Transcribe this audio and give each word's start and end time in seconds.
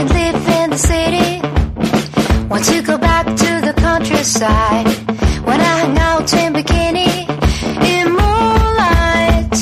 could 0.00 0.14
live 0.14 0.48
in 0.48 0.70
the 0.70 0.78
city. 0.78 1.40
Want 2.48 2.64
to 2.64 2.82
go 2.82 2.96
back 2.96 3.26
to 3.26 3.60
the 3.66 3.74
countryside. 3.76 4.88
When 5.44 5.60
I 5.60 5.72
hang 5.80 5.98
out 5.98 6.32
in 6.32 6.52
bikini. 6.54 7.28
In 7.92 8.06
moonlight. 8.18 9.56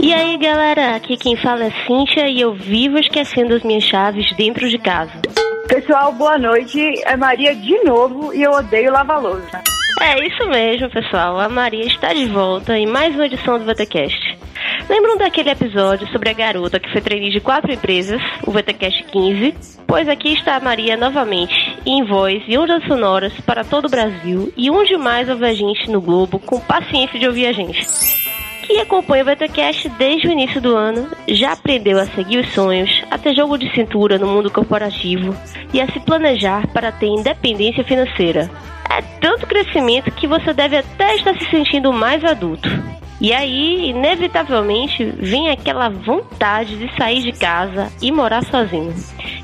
E 0.00 0.12
aí 0.12 0.38
galera, 0.38 0.96
aqui 0.96 1.16
quem 1.16 1.36
fala 1.36 1.66
é 1.66 1.70
Cíntia 1.86 2.28
e 2.28 2.40
eu 2.40 2.54
vivo 2.54 2.98
esquecendo 2.98 3.54
as 3.54 3.62
minhas 3.62 3.84
chaves 3.84 4.34
dentro 4.36 4.68
de 4.68 4.78
casa. 4.78 5.20
Pessoal, 5.68 6.12
boa 6.12 6.38
noite. 6.38 6.80
É 7.04 7.16
Maria 7.16 7.54
de 7.54 7.84
novo 7.84 8.34
e 8.34 8.42
eu 8.42 8.50
odeio 8.50 8.90
lavar 8.92 9.22
louça. 9.22 9.62
É 10.02 10.26
isso 10.26 10.46
mesmo, 10.48 10.90
pessoal. 10.90 11.38
A 11.38 11.48
Maria 11.48 11.86
está 11.86 12.12
de 12.12 12.26
volta 12.26 12.76
em 12.76 12.86
mais 12.86 13.14
uma 13.14 13.26
edição 13.26 13.58
do 13.58 13.64
VTCast. 13.64 14.35
Lembram 14.88 15.16
daquele 15.16 15.50
episódio 15.50 16.06
sobre 16.12 16.30
a 16.30 16.32
garota 16.32 16.78
que 16.78 16.90
foi 16.92 17.00
trainee 17.00 17.32
de 17.32 17.40
quatro 17.40 17.72
empresas, 17.72 18.22
o 18.46 18.52
VTCast 18.52 19.02
15? 19.04 19.54
Pois 19.84 20.08
aqui 20.08 20.32
está 20.32 20.54
a 20.54 20.60
Maria 20.60 20.96
novamente, 20.96 21.54
em 21.84 22.04
voz 22.04 22.40
e 22.46 22.56
ondas 22.56 22.84
sonoras 22.84 23.32
para 23.40 23.64
todo 23.64 23.86
o 23.86 23.90
Brasil 23.90 24.52
e 24.56 24.70
onde 24.70 24.96
mais 24.96 25.28
ouve 25.28 25.44
a 25.44 25.54
gente 25.54 25.90
no 25.90 26.00
Globo 26.00 26.38
com 26.38 26.60
paciência 26.60 27.18
de 27.18 27.26
ouvir 27.26 27.46
a 27.46 27.52
gente. 27.52 27.84
Que 28.62 28.78
acompanha 28.78 29.24
o 29.24 29.26
VTCast 29.26 29.88
desde 29.90 30.28
o 30.28 30.30
início 30.30 30.60
do 30.60 30.76
ano, 30.76 31.08
já 31.28 31.52
aprendeu 31.52 31.98
a 31.98 32.06
seguir 32.06 32.38
os 32.38 32.52
sonhos, 32.52 33.02
a 33.10 33.18
ter 33.18 33.34
jogo 33.34 33.58
de 33.58 33.72
cintura 33.74 34.18
no 34.18 34.28
mundo 34.28 34.52
corporativo 34.52 35.34
e 35.72 35.80
a 35.80 35.90
se 35.90 35.98
planejar 35.98 36.64
para 36.68 36.92
ter 36.92 37.06
independência 37.06 37.82
financeira. 37.82 38.48
É 38.88 39.02
tanto 39.20 39.48
crescimento 39.48 40.12
que 40.12 40.28
você 40.28 40.52
deve 40.52 40.76
até 40.76 41.16
estar 41.16 41.36
se 41.38 41.50
sentindo 41.50 41.92
mais 41.92 42.24
adulto. 42.24 42.68
E 43.20 43.32
aí, 43.32 43.90
inevitavelmente, 43.90 45.04
vem 45.04 45.50
aquela 45.50 45.88
vontade 45.88 46.76
de 46.76 46.94
sair 46.96 47.22
de 47.22 47.32
casa 47.32 47.90
e 48.02 48.12
morar 48.12 48.44
sozinho. 48.44 48.94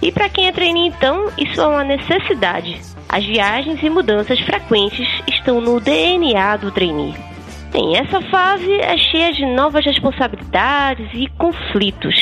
E 0.01 0.13
para 0.13 0.29
quem 0.29 0.47
é 0.47 0.53
trainee, 0.53 0.89
então, 0.89 1.29
isso 1.39 1.61
é 1.61 1.67
uma 1.67 1.85
necessidade. 1.85 2.81
As 3.09 3.25
viagens 3.25 3.83
e 3.83 3.89
mudanças 3.89 4.39
frequentes 4.41 5.09
estão 5.27 5.61
no 5.61 5.81
DNA 5.81 6.57
do 6.57 6.71
trainee. 6.71 7.15
Bem, 7.73 7.97
essa 7.97 8.21
fase 8.31 8.71
é 8.75 8.99
cheia 8.99 9.33
de 9.33 9.47
novas 9.47 9.85
responsabilidades 9.85 11.09
e 11.15 11.27
conflitos. 11.39 12.15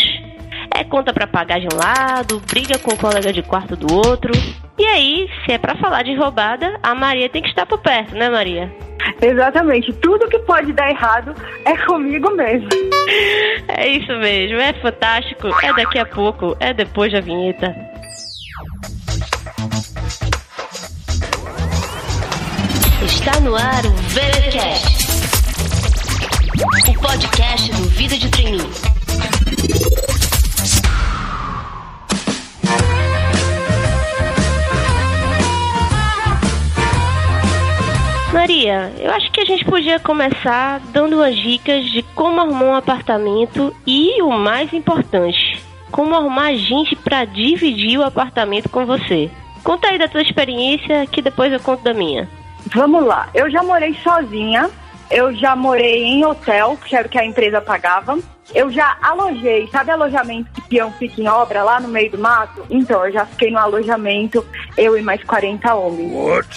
É 0.73 0.85
conta 0.85 1.13
para 1.13 1.27
pagar 1.27 1.59
de 1.59 1.67
um 1.67 1.77
lado, 1.77 2.41
briga 2.49 2.79
com 2.79 2.93
o 2.93 2.97
colega 2.97 3.33
de 3.33 3.43
quarto 3.43 3.75
do 3.75 3.93
outro. 3.93 4.33
E 4.79 4.87
aí, 4.87 5.29
se 5.45 5.53
é 5.53 5.59
para 5.59 5.77
falar 5.77 6.05
de 6.05 6.15
roubada, 6.15 6.79
a 6.83 6.95
Maria 6.95 7.29
tem 7.29 7.43
que 7.43 7.49
estar 7.49 7.67
por 7.67 7.79
perto, 7.79 8.15
né, 8.15 8.31
Maria? 8.31 8.73
Exatamente. 9.21 9.93
Tudo 9.95 10.29
que 10.29 10.39
pode 10.41 10.73
dar 10.73 10.91
errado 10.91 11.35
é 11.65 11.77
comigo 11.87 12.31
mesmo. 12.33 12.69
É 13.69 13.89
isso 13.89 14.13
mesmo, 14.19 14.57
é 14.59 14.73
fantástico. 14.75 15.49
É 15.63 15.73
daqui 15.73 15.99
a 15.99 16.07
pouco, 16.07 16.57
é 16.61 16.73
depois 16.73 17.13
da 17.13 17.21
vinheta. 17.21 17.75
Está 23.05 23.41
no 23.41 23.55
ar 23.55 23.85
o 23.87 23.93
VeraCast, 24.09 25.09
o 26.89 27.01
podcast 27.01 27.73
do 27.73 27.89
Vida 27.91 28.17
de 28.17 28.29
Treininho. 28.31 28.71
Maria, 38.33 38.93
eu 39.01 39.11
acho 39.11 39.31
que 39.33 39.41
a 39.41 39.45
gente 39.45 39.65
podia 39.65 39.99
começar 39.99 40.79
dando 40.93 41.17
umas 41.17 41.37
dicas 41.37 41.85
de 41.87 42.01
como 42.15 42.41
arrumar 42.41 42.65
um 42.65 42.75
apartamento 42.77 43.75
e 43.85 44.23
o 44.23 44.31
mais 44.31 44.73
importante, 44.73 45.61
como 45.91 46.15
arrumar 46.15 46.55
gente 46.55 46.95
para 46.95 47.25
dividir 47.25 47.99
o 47.99 48.05
apartamento 48.05 48.69
com 48.69 48.87
você. 48.87 49.29
Conta 49.65 49.89
aí 49.89 49.99
da 49.99 50.07
tua 50.07 50.23
experiência 50.23 51.07
que 51.09 51.21
depois 51.21 51.53
eu 51.53 51.59
conto 51.59 51.83
da 51.83 51.93
minha. 51.93 52.29
Vamos 52.73 53.05
lá. 53.05 53.29
Eu 53.35 53.51
já 53.51 53.65
morei 53.65 53.95
sozinha. 54.03 54.71
Eu 55.11 55.35
já 55.35 55.57
morei 55.57 56.05
em 56.05 56.25
hotel, 56.25 56.79
que 56.85 56.95
era 56.95 57.09
o 57.09 57.11
que 57.11 57.19
a 57.19 57.25
empresa 57.25 57.61
pagava. 57.61 58.17
Eu 58.55 58.71
já 58.71 58.97
alojei, 59.03 59.67
sabe 59.67 59.91
alojamento 59.91 60.53
que 60.53 60.61
peão 60.63 60.93
fica 60.93 61.21
em 61.21 61.27
obra 61.27 61.65
lá 61.65 61.81
no 61.81 61.89
meio 61.89 62.13
do 62.13 62.19
mato? 62.19 62.65
Então, 62.71 63.05
eu 63.05 63.13
já 63.13 63.27
fiquei 63.27 63.51
no 63.51 63.59
alojamento, 63.59 64.47
eu 64.77 64.97
e 64.97 65.03
mais 65.03 65.23
40 65.25 65.75
homens. 65.75 66.13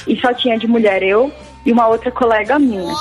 E 0.08 0.20
só 0.22 0.32
tinha 0.36 0.58
de 0.58 0.68
mulher 0.68 1.02
eu 1.02 1.34
e 1.66 1.72
uma 1.72 1.88
outra 1.88 2.12
colega 2.12 2.60
minha. 2.60 2.94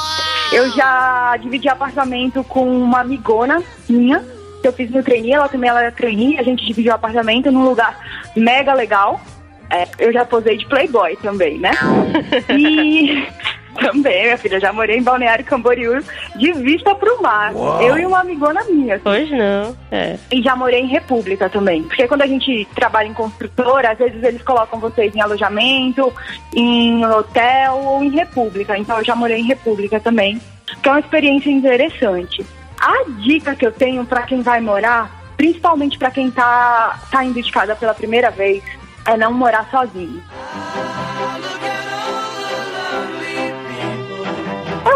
Eu 0.52 0.70
já 0.70 1.36
dividi 1.40 1.68
apartamento 1.68 2.44
com 2.44 2.64
uma 2.64 3.00
amigona 3.00 3.62
minha, 3.88 4.24
que 4.60 4.68
eu 4.68 4.72
fiz 4.72 4.90
no 4.90 5.02
trainee, 5.02 5.32
ela 5.32 5.48
também 5.48 5.70
ela 5.70 5.82
era 5.82 5.92
trainee, 5.92 6.38
a 6.38 6.42
gente 6.42 6.64
dividiu 6.64 6.92
apartamento 6.92 7.50
num 7.50 7.64
lugar 7.64 7.98
mega 8.36 8.72
legal. 8.74 9.20
É, 9.70 9.88
eu 9.98 10.12
já 10.12 10.24
posei 10.24 10.58
de 10.58 10.66
playboy 10.66 11.16
também, 11.16 11.58
né? 11.58 11.70
E 12.50 13.26
também, 13.92 14.22
minha 14.22 14.38
filha, 14.38 14.58
já 14.58 14.72
morei 14.72 14.98
em 14.98 15.03
Balneário 15.03 15.44
Camboriú 15.44 16.03
de 16.34 16.53
vista 16.53 16.94
pro 16.94 17.22
mar. 17.22 17.53
Eu 17.80 17.98
e 17.98 18.06
uma 18.06 18.20
amigona 18.20 18.64
minha. 18.64 18.97
assim. 18.97 19.08
Hoje 19.08 19.36
não, 19.36 19.76
é. 19.91 20.16
E 20.30 20.42
já 20.42 20.56
morei 20.56 20.80
em 20.80 20.86
República 20.86 21.48
também. 21.48 21.82
Porque 21.82 22.08
quando 22.08 22.22
a 22.22 22.26
gente 22.26 22.66
trabalha 22.75 23.08
em 23.08 23.14
construtora, 23.14 23.92
às 23.92 23.98
vezes 23.98 24.22
eles 24.22 24.42
colocam 24.42 24.81
vocês 24.81 25.14
em 25.14 25.20
alojamento, 25.20 26.12
em 26.54 27.04
hotel 27.04 27.76
ou 27.76 28.02
em 28.02 28.10
República. 28.10 28.78
Então 28.78 28.98
eu 28.98 29.04
já 29.04 29.14
morei 29.14 29.38
em 29.38 29.47
República 29.47 30.00
também. 30.00 30.41
Que 30.82 30.88
é 30.88 30.92
uma 30.92 31.00
experiência 31.00 31.50
interessante. 31.50 32.44
A 32.81 33.04
dica 33.20 33.54
que 33.54 33.66
eu 33.66 33.72
tenho 33.72 34.04
para 34.04 34.22
quem 34.22 34.41
vai 34.41 34.60
morar, 34.60 35.10
principalmente 35.36 35.98
para 35.98 36.10
quem 36.10 36.31
tá, 36.31 36.98
tá 37.10 37.22
indo 37.22 37.41
de 37.41 37.52
casa 37.52 37.76
pela 37.76 37.94
primeira 37.94 38.31
vez, 38.31 38.62
é 39.06 39.16
não 39.16 39.32
morar 39.32 39.69
sozinho. 39.70 40.22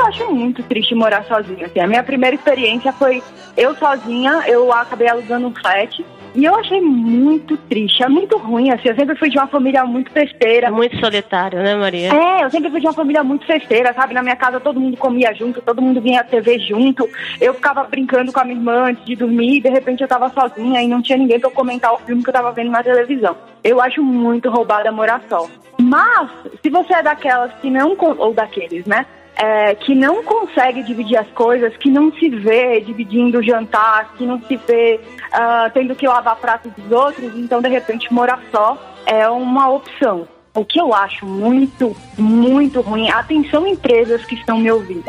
Acho 0.07 0.33
muito 0.33 0.63
triste 0.63 0.95
morar 0.95 1.25
sozinha. 1.25 1.67
Assim. 1.67 1.81
A 1.81 1.87
minha 1.87 2.03
primeira 2.03 2.35
experiência 2.35 2.93
foi 2.93 3.23
eu 3.57 3.75
sozinha, 3.77 4.43
eu 4.47 4.73
acabei 4.73 5.09
alugando 5.09 5.49
um 5.49 5.55
flat. 5.55 6.05
E 6.35 6.45
eu 6.45 6.55
achei 6.55 6.83
muito 6.83 7.57
triste, 7.57 8.03
é 8.03 8.09
muito 8.09 8.37
ruim, 8.37 8.71
assim. 8.71 8.91
Eu 8.91 8.95
sempre 8.95 9.17
fui 9.17 9.31
de 9.31 9.39
uma 9.39 9.47
família 9.47 9.87
muito 9.87 10.11
festeira. 10.11 10.71
Muito 10.71 11.01
solitário, 11.01 11.63
né, 11.63 11.75
Maria? 11.75 12.13
É, 12.13 12.45
eu 12.45 12.51
sempre 12.51 12.71
fui 12.71 12.79
de 12.79 12.87
uma 12.87 12.93
família 12.93 13.25
muito 13.25 13.47
festeira, 13.47 13.95
sabe? 13.95 14.13
Na 14.13 14.23
minha 14.23 14.37
casa 14.37 14.61
todo 14.61 14.79
mundo 14.79 14.99
comia 14.99 15.33
junto, 15.33 15.63
todo 15.63 15.81
mundo 15.81 15.99
vinha 15.99 16.21
à 16.21 16.25
TV 16.25 16.59
junto. 16.59 17.09
Eu 17.41 17.55
ficava 17.55 17.85
brincando 17.85 18.33
com 18.33 18.41
a 18.41 18.45
minha 18.45 18.59
irmã 18.59 18.91
antes 18.91 19.03
de 19.07 19.17
dormir 19.17 19.57
e 19.57 19.63
de 19.63 19.71
repente 19.71 20.03
eu 20.03 20.09
tava 20.09 20.29
sozinha 20.29 20.83
e 20.83 20.89
não 20.89 21.01
tinha 21.01 21.17
ninguém 21.17 21.41
pra 21.41 21.49
eu 21.49 21.55
comentar 21.55 21.95
o 21.95 21.99
filme 21.99 22.23
que 22.23 22.29
eu 22.29 22.35
tava 22.35 22.53
vendo 22.53 22.71
na 22.71 22.83
televisão. 22.83 23.35
Eu 23.65 23.81
acho 23.81 24.03
muito 24.03 24.51
roubada 24.51 24.93
morar 24.93 25.23
só. 25.31 25.49
Mas, 25.81 26.31
se 26.63 26.69
você 26.69 26.93
é 26.93 27.03
daquelas 27.03 27.51
que 27.63 27.71
não. 27.71 27.97
ou 27.99 28.35
daqueles, 28.35 28.85
né? 28.85 29.07
É, 29.37 29.75
que 29.75 29.95
não 29.95 30.25
consegue 30.25 30.83
dividir 30.83 31.19
as 31.19 31.29
coisas, 31.29 31.77
que 31.77 31.91
não 31.91 32.11
se 32.13 32.31
vê 32.31 32.81
dividindo 32.81 33.39
o 33.39 33.43
jantar, 33.43 34.15
que 34.17 34.25
não 34.25 34.41
se 34.41 34.57
vê 34.57 34.99
ah, 35.31 35.71
tendo 35.75 35.95
que 35.95 36.09
lavar 36.09 36.37
pratos 36.37 36.73
dos 36.73 36.91
outros, 36.91 37.37
então 37.37 37.61
de 37.61 37.69
repente 37.69 38.11
morar 38.11 38.41
só 38.51 38.79
é 39.05 39.29
uma 39.29 39.69
opção. 39.71 40.27
O 40.55 40.65
que 40.65 40.81
eu 40.81 40.95
acho 40.95 41.27
muito, 41.27 41.95
muito 42.17 42.81
ruim, 42.81 43.11
atenção 43.11 43.67
empresas 43.67 44.25
que 44.25 44.35
estão 44.37 44.59
me 44.59 44.71
ouvindo. 44.71 45.05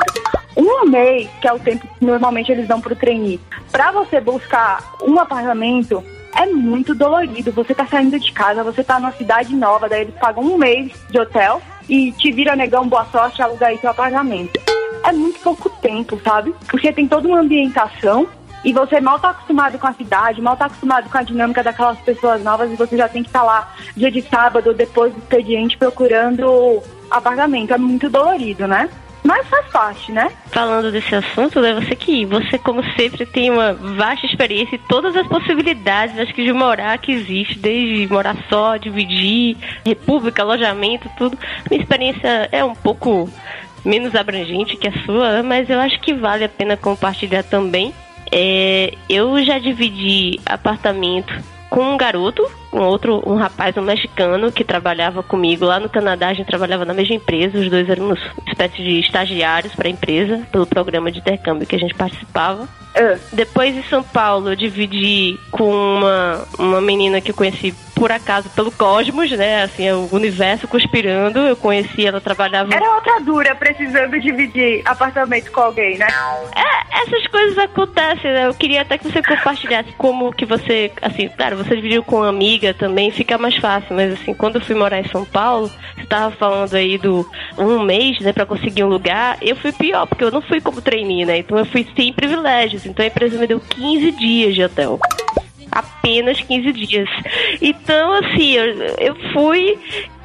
Um 0.58 0.86
mês, 0.90 1.30
que 1.40 1.48
é 1.48 1.54
o 1.54 1.59
tempo 1.59 1.88
que 1.88 2.06
normalmente 2.06 2.52
eles 2.52 2.68
dão 2.68 2.82
para 2.82 2.92
o 2.92 2.96
trainee, 2.98 3.40
para 3.72 3.92
você 3.92 4.20
buscar 4.20 4.96
um 5.02 5.18
apartamento, 5.18 6.04
é 6.36 6.46
muito 6.48 6.94
dolorido. 6.94 7.52
Você 7.54 7.74
tá 7.74 7.86
saindo 7.86 8.20
de 8.20 8.32
casa, 8.34 8.64
você 8.64 8.84
tá 8.84 9.00
numa 9.00 9.12
cidade 9.14 9.56
nova, 9.56 9.88
daí 9.88 10.02
eles 10.02 10.16
pagam 10.16 10.44
um 10.44 10.58
mês 10.58 10.92
de 11.09 11.20
hotel 11.20 11.62
e 11.90 12.12
te 12.12 12.31
vira 12.31 12.56
negão, 12.56 12.88
boa 12.88 13.06
sorte, 13.06 13.42
aluga 13.42 13.68
aí 13.68 13.78
seu 13.78 13.90
apartamento. 13.90 14.59
É 15.03 15.12
muito 15.12 15.40
pouco 15.40 15.70
tempo, 15.70 16.20
sabe? 16.24 16.53
Porque 16.70 16.92
tem 16.92 17.08
toda 17.08 17.28
uma 17.28 17.40
ambientação 17.40 18.28
e 18.64 18.74
você 18.74 19.00
mal 19.00 19.20
tá 19.20 19.30
acostumado 19.30 19.78
com 19.78 19.88
a 19.88 19.94
cidade, 19.94 20.41
mal 20.41 20.58
tá 20.58 20.66
acostumado 20.66 21.09
com 21.09 21.17
a 21.17 21.23
dinâmica 21.23 21.64
daquelas 21.64 21.97
pessoas 22.00 22.44
novas 22.44 22.72
e 22.72 22.76
você 22.76 22.97
já 22.97 23.08
tem 23.08 23.23
que 23.23 23.29
estar 23.29 23.44
lá 23.44 23.73
dia 23.96 24.11
de 24.11 24.22
sábado, 24.22 24.73
depois 24.73 25.14
do 25.14 25.20
expediente, 25.20 25.78
procurando 25.78 26.82
apartamento. 27.09 27.73
É 27.73 27.78
muito 27.78 28.09
dolorido, 28.09 28.67
né? 28.67 28.90
Mas 29.28 29.46
faz 29.47 29.68
parte, 29.68 30.09
né? 30.09 30.32
Falando 30.52 30.90
desse 30.90 31.14
assunto, 31.14 31.59
né, 31.59 31.74
você 31.74 31.94
que 31.97 32.26
você, 32.26 32.58
como 32.58 32.82
sempre, 32.96 33.26
tem 33.26 33.52
uma 33.52 33.74
vasta 33.74 34.26
experiência 34.26 34.76
e 34.76 34.79
todas 34.88 35.18
as 35.18 35.28
possibilidades, 35.28 36.18
acho 36.18 36.34
que 36.34 36.46
de 36.46 36.53
morar 36.53 36.97
que 36.97 37.12
existe, 37.12 37.59
desde 37.59 38.08
morar 38.08 38.38
só, 38.47 38.78
dividir, 38.78 39.58
república, 39.85 40.41
alojamento, 40.41 41.12
tudo. 41.18 41.38
Minha 41.70 41.84
experiência 41.84 42.47
é 42.53 42.64
um 42.64 42.74
pouco 42.74 43.29
menos 43.84 44.16
abrangente 44.16 44.78
que 44.78 44.88
a 44.88 44.94
sua, 45.03 45.44
mas 45.44 45.70
eu 45.70 45.82
acho 45.82 46.00
que 46.00 46.14
vale 46.14 46.46
a 46.46 46.50
pena 46.50 46.78
compartilhar 46.78 47.44
também. 47.44 47.94
É, 48.32 48.94
eu 49.09 49.44
já 49.44 49.59
dividi 49.59 50.40
apartamento 50.46 51.34
com 51.70 51.82
um 51.82 51.97
garoto 51.97 52.50
um 52.72 52.81
outro, 52.81 53.22
um 53.25 53.35
rapaz, 53.35 53.75
um 53.78 53.81
mexicano, 53.81 54.52
que 54.52 54.64
trabalhava 54.64 55.23
comigo 55.23 55.66
lá 55.66 55.79
no 55.79 55.90
Canadá. 55.90 56.29
A 56.29 56.34
gente 56.34 56.47
trabalhava 56.47 56.85
na 56.85 56.93
mesma 56.93 57.16
empresa, 57.16 57.58
os 57.58 57.69
dois 57.69 57.90
eram 57.90 58.05
uma 58.05 58.17
espécie 58.47 58.78
de 58.78 58.99
estagiários 58.99 59.73
para 59.75 59.87
a 59.87 59.91
empresa, 59.91 60.41
pelo 60.52 60.66
programa 60.66 61.11
de 61.11 61.19
intercâmbio 61.19 61.67
que 61.67 61.75
a 61.75 61.79
gente 61.79 61.96
participava. 61.96 62.67
Ah, 62.96 63.17
Depois 63.31 63.75
em 63.75 63.84
São 63.84 64.03
Paulo, 64.03 64.52
eu 64.52 64.55
dividi 64.55 65.40
com 65.52 65.69
uma, 65.72 66.46
uma 66.58 66.81
menina 66.81 67.22
que 67.22 67.31
eu 67.31 67.35
conheci 67.35 67.73
por 67.97 68.11
acaso 68.11 68.49
pelo 68.52 68.72
Cosmos, 68.72 69.31
né? 69.31 69.63
Assim, 69.63 69.87
é 69.87 69.93
o 69.93 70.08
universo 70.11 70.67
conspirando. 70.67 71.40
Eu 71.40 71.55
conheci, 71.55 72.05
ela 72.05 72.22
trabalhava. 72.22 72.73
Era 72.73 72.96
outra 72.96 73.20
dura 73.20 73.55
precisando 73.55 74.20
dividir 74.20 74.81
apartamento 74.85 75.52
com 75.52 75.61
alguém, 75.61 75.97
né? 75.97 76.08
É, 76.55 77.02
essas 77.03 77.28
coisas 77.28 77.58
acontecem, 77.58 78.31
né? 78.31 78.47
Eu 78.47 78.53
queria 78.53 78.81
até 78.81 78.97
que 78.97 79.09
você 79.11 79.22
compartilhasse 79.22 79.91
como 79.97 80.31
que 80.31 80.46
você, 80.46 80.91
assim, 81.02 81.28
claro, 81.29 81.58
você 81.58 81.75
dividiu 81.75 82.03
com 82.03 82.17
uma 82.17 82.29
amiga 82.29 82.66
também, 82.73 83.11
fica 83.11 83.37
mais 83.37 83.55
fácil, 83.58 83.96
mas 83.96 84.14
assim, 84.14 84.34
quando 84.34 84.55
eu 84.55 84.61
fui 84.61 84.75
morar 84.75 84.99
em 84.99 85.08
São 85.09 85.25
Paulo, 85.25 85.72
você 85.96 86.05
tava 86.05 86.35
falando 86.35 86.73
aí 86.75 86.97
do 86.97 87.25
um 87.58 87.84
mês, 87.84 88.19
né, 88.19 88.34
pra 88.34 88.46
conseguir 88.46 88.84
um 88.84 88.90
lugar, 88.90 89.37
eu 89.41 89.55
fui 89.55 89.72
pior, 89.72 90.05
porque 90.05 90.23
eu 90.23 90.31
não 90.31 90.41
fui 90.41 90.61
como 90.61 90.81
trainee, 90.81 91.25
né? 91.25 91.40
Então 91.40 91.58
eu 91.58 91.66
fui 91.66 91.85
sem 91.96 92.14
privilégios, 92.14 92.85
então 92.85 93.03
a 93.03 93.08
empresa 93.08 93.37
me 93.37 93.47
deu 93.47 93.59
15 93.59 94.11
dias 94.11 94.55
de 94.55 94.64
hotel. 94.64 94.99
Apenas 95.72 96.40
15 96.40 96.72
dias. 96.72 97.09
Então, 97.61 98.14
assim, 98.14 98.53
eu, 98.53 98.66
eu 98.97 99.16
fui. 99.34 99.78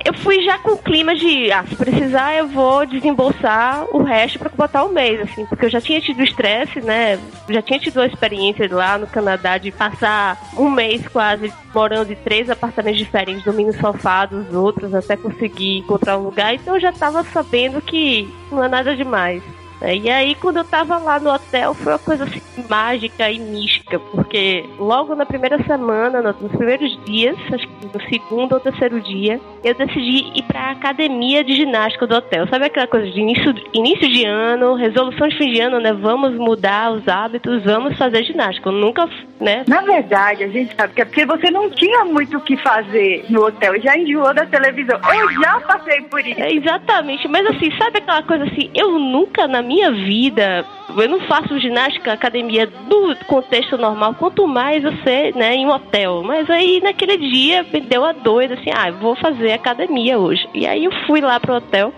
Eu 0.04 0.14
fui 0.14 0.42
já 0.42 0.58
com 0.58 0.72
o 0.72 0.78
clima 0.78 1.14
de, 1.14 1.52
ah, 1.52 1.64
se 1.64 1.76
precisar 1.76 2.34
eu 2.34 2.48
vou 2.48 2.84
desembolsar 2.84 3.86
o 3.94 4.02
resto 4.02 4.38
pra 4.38 4.48
botar 4.48 4.84
o 4.84 4.92
mês, 4.92 5.20
assim, 5.20 5.46
porque 5.46 5.66
eu 5.66 5.70
já 5.70 5.80
tinha 5.80 6.00
tido 6.00 6.22
estresse, 6.22 6.80
né? 6.80 7.18
Já 7.48 7.62
tinha 7.62 7.78
tido 7.78 8.00
a 8.00 8.06
experiência 8.06 8.68
lá 8.70 8.98
no 8.98 9.06
Canadá 9.06 9.58
de 9.58 9.70
passar 9.70 10.38
um 10.56 10.68
mês 10.68 11.06
quase 11.08 11.52
morando 11.72 12.12
em 12.12 12.16
três 12.16 12.50
apartamentos 12.50 12.98
diferentes, 12.98 13.44
dormindo 13.44 13.72
sofá 13.74 14.26
dos 14.26 14.52
outros 14.52 14.92
até 14.92 15.16
conseguir 15.16 15.78
encontrar 15.78 16.18
um 16.18 16.24
lugar, 16.24 16.54
então 16.54 16.74
eu 16.74 16.80
já 16.80 16.92
tava 16.92 17.22
sabendo 17.24 17.80
que 17.80 18.28
não 18.50 18.64
é 18.64 18.68
nada 18.68 18.96
demais. 18.96 19.42
E 19.84 20.08
aí, 20.10 20.34
quando 20.36 20.58
eu 20.58 20.64
tava 20.64 20.96
lá 20.98 21.18
no 21.18 21.30
hotel, 21.32 21.74
foi 21.74 21.92
uma 21.92 21.98
coisa 21.98 22.24
assim, 22.24 22.40
mágica 22.68 23.30
e 23.30 23.38
mística, 23.38 23.98
porque 23.98 24.64
logo 24.78 25.14
na 25.14 25.26
primeira 25.26 25.62
semana, 25.64 26.20
no- 26.22 26.34
nos 26.40 26.52
primeiros 26.56 26.98
dias, 27.04 27.36
acho 27.52 27.66
que 27.66 27.86
no 27.92 28.02
segundo 28.08 28.52
ou 28.52 28.60
terceiro 28.60 29.00
dia, 29.00 29.40
eu 29.64 29.74
decidi 29.74 30.30
ir 30.38 30.42
pra 30.44 30.70
academia 30.70 31.42
de 31.42 31.54
ginástica 31.56 32.06
do 32.06 32.14
hotel. 32.14 32.46
Sabe 32.48 32.66
aquela 32.66 32.86
coisa 32.86 33.10
de 33.10 33.20
início, 33.20 33.54
início 33.72 34.08
de 34.08 34.24
ano, 34.24 34.74
resolução 34.74 35.28
de 35.28 35.36
fim 35.36 35.52
de 35.52 35.60
ano, 35.60 35.80
né? 35.80 35.92
Vamos 35.92 36.34
mudar 36.36 36.92
os 36.92 37.06
hábitos, 37.08 37.62
vamos 37.64 37.96
fazer 37.98 38.24
ginástica. 38.24 38.68
Eu 38.68 38.72
nunca, 38.74 39.08
né? 39.40 39.64
Na 39.66 39.80
verdade, 39.80 40.44
a 40.44 40.48
gente 40.48 40.74
sabe 40.76 40.94
que 40.94 41.02
é 41.02 41.04
porque 41.04 41.26
você 41.26 41.50
não 41.50 41.70
tinha 41.70 42.04
muito 42.04 42.36
o 42.36 42.40
que 42.40 42.56
fazer 42.58 43.24
no 43.28 43.44
hotel, 43.46 43.80
já 43.80 43.96
enjoou 43.96 44.32
da 44.34 44.46
televisão. 44.46 44.98
Eu 45.14 45.32
já 45.40 45.60
passei 45.60 46.02
por 46.02 46.20
isso. 46.20 46.40
É, 46.40 46.52
exatamente, 46.52 47.26
mas 47.28 47.46
assim, 47.46 47.70
sabe 47.78 47.98
aquela 47.98 48.22
coisa 48.22 48.44
assim, 48.44 48.70
eu 48.74 48.98
nunca 48.98 49.46
na 49.48 49.62
minha 49.62 49.71
vida, 49.90 50.64
eu 50.96 51.08
não 51.08 51.20
faço 51.20 51.58
ginástica 51.58 52.12
academia 52.12 52.66
do 52.66 53.16
contexto 53.26 53.78
normal, 53.78 54.14
quanto 54.14 54.46
mais 54.46 54.82
você, 54.82 55.32
né, 55.34 55.54
em 55.54 55.66
um 55.66 55.70
hotel. 55.70 56.22
Mas 56.22 56.48
aí 56.50 56.80
naquele 56.82 57.16
dia 57.16 57.64
me 57.72 57.80
deu 57.80 58.04
a 58.04 58.12
doida 58.12 58.54
assim, 58.54 58.70
ah, 58.74 58.90
vou 58.90 59.14
fazer 59.16 59.52
academia 59.52 60.18
hoje. 60.18 60.48
E 60.54 60.66
aí 60.66 60.84
eu 60.84 60.92
fui 61.06 61.20
lá 61.20 61.40
pro 61.40 61.56
hotel, 61.56 61.92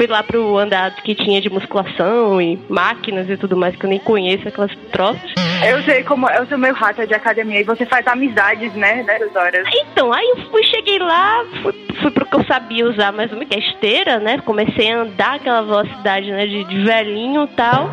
fui 0.00 0.06
lá 0.06 0.22
pro 0.22 0.56
andar 0.56 0.94
que 1.02 1.14
tinha 1.14 1.42
de 1.42 1.50
musculação 1.50 2.40
e 2.40 2.58
máquinas 2.70 3.28
e 3.28 3.36
tudo 3.36 3.54
mais, 3.54 3.76
que 3.76 3.84
eu 3.84 3.90
nem 3.90 3.98
conheço 3.98 4.48
aquelas 4.48 4.74
troças. 4.90 5.30
Eu 5.68 5.82
sei 5.82 6.02
como 6.04 6.26
eu 6.30 6.46
sou 6.46 6.56
meio 6.56 6.72
rata 6.72 7.06
de 7.06 7.12
academia 7.12 7.60
e 7.60 7.64
você 7.64 7.84
faz 7.84 8.06
amizades, 8.06 8.72
né, 8.72 9.02
nessas 9.02 9.36
horas. 9.36 9.68
Então, 9.74 10.10
aí 10.10 10.26
eu 10.26 10.50
fui, 10.50 10.62
cheguei 10.64 10.98
lá, 10.98 11.44
fui, 11.62 11.74
fui 12.00 12.10
pro 12.12 12.24
que 12.24 12.34
eu 12.34 12.44
sabia 12.46 12.88
usar 12.88 13.12
mais 13.12 13.30
uma 13.30 13.44
que 13.44 13.54
é 13.54 13.58
esteira, 13.58 14.18
né? 14.18 14.38
Comecei 14.38 14.90
a 14.90 15.02
andar 15.02 15.34
aquela 15.34 15.60
velocidade, 15.60 16.30
né? 16.30 16.46
De, 16.46 16.64
de 16.64 16.82
velhinho 16.82 17.44
e 17.44 17.48
tal. 17.48 17.90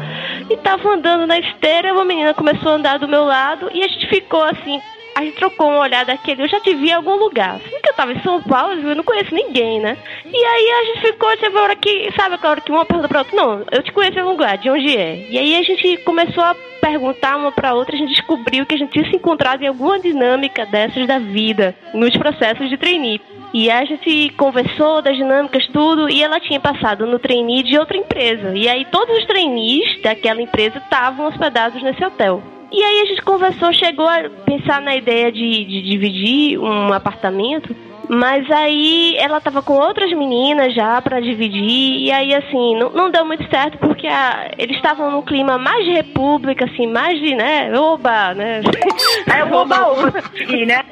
E 0.49 0.55
tava 0.57 0.89
andando 0.89 1.27
na 1.27 1.37
esteira, 1.37 1.91
uma 1.91 2.05
menina 2.05 2.33
começou 2.33 2.71
a 2.71 2.75
andar 2.75 2.99
do 2.99 3.07
meu 3.07 3.25
lado 3.25 3.69
e 3.73 3.83
a 3.83 3.87
gente 3.89 4.07
ficou 4.07 4.43
assim. 4.43 4.79
A 5.17 5.23
gente 5.23 5.37
trocou 5.37 5.67
uma 5.67 5.79
olhada 5.79 6.13
daquele, 6.13 6.43
eu 6.43 6.47
já 6.47 6.59
te 6.59 6.75
vi 6.75 6.89
em 6.89 6.93
algum 6.93 7.15
lugar. 7.15 7.55
Assim 7.55 7.81
que 7.81 7.89
eu 7.89 7.95
tava 7.95 8.13
em 8.13 8.21
São 8.21 8.39
Paulo, 8.39 8.73
eu 8.73 8.95
não 8.95 9.03
conheço 9.03 9.33
ninguém, 9.33 9.79
né? 9.79 9.97
E 10.23 10.45
aí 10.45 10.69
a 10.69 10.83
gente 10.85 11.07
ficou, 11.07 11.35
teve 11.37 11.57
a 11.57 11.61
hora 11.63 11.75
que, 11.75 12.11
sabe 12.15 12.35
aquela 12.35 12.51
hora 12.51 12.61
que 12.61 12.71
uma 12.71 12.85
pergunta 12.85 13.07
pra 13.07 13.19
outra, 13.21 13.35
não, 13.35 13.65
eu 13.71 13.81
te 13.81 13.91
conheço 13.91 14.15
em 14.15 14.21
algum 14.21 14.33
lugar, 14.33 14.59
de 14.59 14.69
onde 14.69 14.95
é? 14.95 15.25
E 15.27 15.39
aí 15.39 15.55
a 15.55 15.63
gente 15.63 15.97
começou 16.03 16.43
a 16.43 16.55
perguntar 16.79 17.35
uma 17.35 17.51
pra 17.51 17.73
outra, 17.73 17.95
a 17.95 17.97
gente 17.97 18.13
descobriu 18.13 18.63
que 18.63 18.75
a 18.75 18.77
gente 18.77 18.91
tinha 18.91 19.09
se 19.09 19.15
encontrado 19.15 19.63
em 19.63 19.67
alguma 19.67 19.99
dinâmica 19.99 20.67
dessas 20.67 21.07
da 21.07 21.17
vida, 21.17 21.73
nos 21.95 22.15
processos 22.15 22.69
de 22.69 22.77
trainee. 22.77 23.19
E 23.51 23.71
a 23.71 23.83
gente 23.85 24.29
conversou 24.37 25.01
das 25.01 25.17
dinâmicas, 25.17 25.65
tudo, 25.73 26.07
e 26.11 26.21
ela 26.21 26.39
tinha 26.39 26.59
passado 26.59 27.07
no 27.07 27.17
trainee 27.17 27.63
de 27.63 27.75
outra 27.79 27.97
empresa. 27.97 28.55
E 28.55 28.69
aí 28.69 28.85
todos 28.85 29.17
os 29.17 29.25
trainees 29.25 29.99
daquela 30.03 30.43
empresa 30.43 30.77
estavam 30.77 31.25
hospedados 31.25 31.81
nesse 31.81 32.05
hotel. 32.05 32.43
E 32.71 32.83
aí 32.83 33.01
a 33.01 33.05
gente 33.05 33.21
conversou, 33.21 33.71
chegou 33.73 34.07
a 34.07 34.29
pensar 34.45 34.81
na 34.81 34.95
ideia 34.95 35.31
de, 35.31 35.63
de 35.65 35.81
dividir 35.83 36.59
um 36.59 36.91
apartamento, 36.91 37.73
mas 38.09 38.49
aí 38.51 39.15
ela 39.17 39.39
tava 39.41 39.61
com 39.61 39.73
outras 39.73 40.11
meninas 40.11 40.73
já 40.73 41.01
pra 41.01 41.19
dividir, 41.21 42.03
e 42.05 42.11
aí 42.11 42.33
assim, 42.33 42.75
não, 42.77 42.89
não 42.89 43.09
deu 43.11 43.25
muito 43.25 43.45
certo 43.49 43.77
porque 43.77 44.07
a- 44.07 44.51
eles 44.57 44.75
estavam 44.77 45.11
num 45.11 45.21
clima 45.21 45.57
mais 45.57 45.85
de 45.85 45.91
república, 45.91 46.65
assim, 46.65 46.87
mais 46.87 47.19
de, 47.19 47.35
né, 47.35 47.71
oba, 47.77 48.33
né? 48.33 48.61
Eu 49.39 49.47
vou 49.47 49.61
oba 49.61 50.13
e 50.49 50.65
né? 50.65 50.83